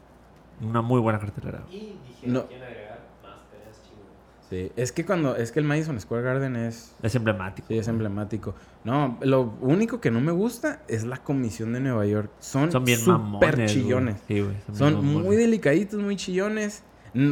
una 0.62 0.82
muy 0.82 0.99
buena 0.99 1.18
cartelera. 1.20 1.62
Y 1.72 1.95
dije, 2.08 2.28
No. 2.28 2.45
quieren 2.47 2.68
agregar 2.68 2.99
más 3.24 3.39
peleas 3.49 3.82
chingonas. 3.82 4.41
Sí, 4.52 4.72
es 4.76 4.91
que 4.91 5.06
cuando, 5.06 5.36
es 5.38 5.52
que 5.52 5.60
el 5.60 5.66
Madison 5.66 5.99
Square 5.99 6.22
Garden 6.24 6.56
es, 6.58 6.93
Es 7.02 7.16
emblemático. 7.16 7.68
sí, 7.70 7.78
es 7.78 7.88
emblemático. 7.88 8.54
No, 8.84 9.18
lo 9.22 9.54
único 9.62 9.99
que 10.02 10.12
no 10.12 10.20
me 10.22 10.32
gusta 10.34 10.82
es 10.89 11.06
la 11.06 11.18
comisión 11.18 11.72
de 11.74 11.80
Nueva 11.80 12.06
York. 12.06 12.30
Son, 12.39 12.70
Son 12.72 12.84
bien 12.84 12.99
mamones. 13.08 13.56
güey. 13.56 13.66
chillones. 13.68 14.16
Sí, 14.28 14.41
güey. 14.41 14.56
Son 14.74 14.95
mamones. 14.95 15.24
muy 15.26 15.36
delicaditos, 15.38 15.99
muy 16.02 16.18
chillones. 16.18 16.84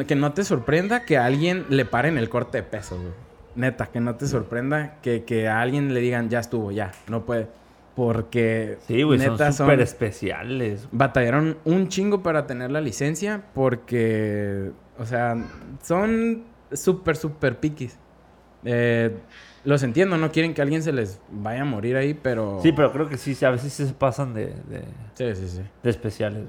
Que 0.07 0.15
no 0.15 0.31
te 0.33 0.43
sorprenda 0.43 1.03
que 1.05 1.17
a 1.17 1.25
alguien 1.25 1.65
le 1.69 1.85
paren 1.85 2.17
el 2.17 2.29
corte 2.29 2.57
de 2.59 2.63
peso, 2.63 2.95
güey. 2.97 3.11
Neta, 3.55 3.87
que 3.87 3.99
no 3.99 4.15
te 4.15 4.25
sorprenda 4.25 4.95
que, 5.01 5.23
que 5.25 5.47
a 5.49 5.59
alguien 5.59 5.93
le 5.93 5.99
digan, 5.99 6.29
ya 6.29 6.39
estuvo, 6.39 6.71
ya, 6.71 6.93
no 7.09 7.25
puede. 7.25 7.47
Porque 7.95 8.77
Sí, 8.87 9.03
güey, 9.03 9.19
son 9.19 9.31
neta 9.33 9.51
súper 9.51 9.81
especiales. 9.81 10.87
batallaron 10.93 11.57
un 11.65 11.89
chingo 11.89 12.23
para 12.23 12.47
tener 12.47 12.71
la 12.71 12.79
licencia 12.79 13.43
porque, 13.53 14.71
o 14.97 15.05
sea, 15.05 15.35
son 15.83 16.43
súper, 16.73 17.15
súper 17.15 17.59
piquis. 17.59 17.97
Eh, 18.63 19.17
los 19.63 19.83
entiendo, 19.83 20.17
no 20.17 20.31
quieren 20.31 20.53
que 20.53 20.61
alguien 20.61 20.83
se 20.83 20.91
les 20.91 21.19
vaya 21.29 21.61
a 21.61 21.65
morir 21.65 21.95
ahí, 21.95 22.13
pero... 22.13 22.59
Sí, 22.61 22.71
pero 22.71 22.91
creo 22.91 23.09
que 23.09 23.17
sí, 23.17 23.37
a 23.43 23.49
veces 23.51 23.73
se 23.73 23.85
pasan 23.93 24.33
de, 24.33 24.47
de, 24.67 24.83
Sí, 25.13 25.35
sí, 25.35 25.47
sí. 25.57 25.61
de 25.83 25.89
especiales. 25.89 26.45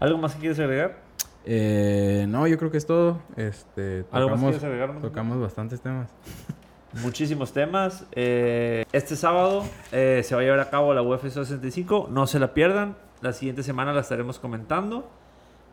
¿Algo 0.00 0.18
más 0.18 0.34
que 0.34 0.40
quieres 0.40 0.58
agregar? 0.60 0.98
Eh, 1.44 2.26
no, 2.28 2.46
yo 2.46 2.58
creo 2.58 2.70
que 2.70 2.78
es 2.78 2.86
todo. 2.86 3.20
Este, 3.36 4.04
¿Algo 4.12 4.30
más 4.30 4.38
que 4.38 4.44
tocamos, 4.44 4.50
quieres 4.50 4.64
agregar? 4.64 5.00
Tocamos 5.00 5.40
bastantes 5.40 5.80
temas. 5.80 6.10
Muchísimos 7.02 7.52
temas. 7.52 8.06
Eh, 8.12 8.84
este 8.92 9.16
sábado 9.16 9.64
se 9.90 10.28
va 10.32 10.40
a 10.40 10.44
llevar 10.44 10.60
a 10.60 10.70
cabo 10.70 10.94
la 10.94 11.02
UFC 11.02 11.30
65. 11.30 12.08
No 12.10 12.26
se 12.26 12.38
la 12.38 12.54
pierdan. 12.54 12.96
La 13.20 13.32
siguiente 13.32 13.62
semana 13.62 13.92
la 13.92 14.00
estaremos 14.00 14.38
comentando. 14.38 15.10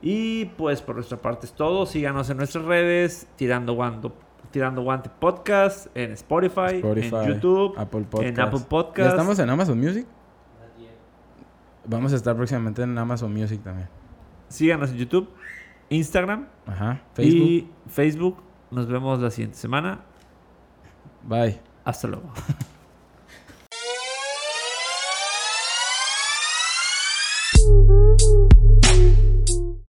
Y 0.08 0.46
pues 0.46 0.84
por 0.84 0.94
nuestra 0.94 1.20
parte 1.20 1.48
es 1.48 1.54
todo. 1.54 1.88
Síganos 1.88 2.30
en 2.30 2.38
nuestras 2.38 2.64
redes. 2.64 3.28
Tirando 3.38 3.74
Guante, 3.74 4.12
Tirando 4.52 4.84
Guante 4.84 5.10
Podcast. 5.10 5.88
En 5.98 6.12
Spotify. 6.12 6.76
Spotify, 6.76 7.16
en 7.16 7.28
YouTube. 7.34 7.74
Apple 7.76 8.02
Podcast. 8.02 8.30
En 8.30 8.40
Apple 8.40 8.60
¿Ya 8.60 8.70
Podcast. 8.70 9.10
estamos 9.10 9.40
en 9.40 9.50
Amazon 9.50 9.80
Music? 9.80 10.06
Nadie. 10.60 10.90
Vamos 11.86 12.14
a 12.14 12.18
estar 12.18 12.36
próximamente 12.36 12.84
en 12.84 12.96
Amazon 12.96 13.34
Music 13.34 13.64
también. 13.64 13.90
Síganos 14.48 14.92
en 14.92 14.98
YouTube. 14.98 15.28
Instagram. 15.90 16.50
Ajá. 16.68 17.02
Facebook. 17.16 17.42
Y 17.48 17.72
Facebook. 17.88 18.44
Nos 18.70 18.86
vemos 18.88 19.20
la 19.20 19.32
siguiente 19.32 19.58
semana. 19.58 20.02
Bye. 21.24 21.60
Hasta 21.84 22.08
luego. 22.08 22.32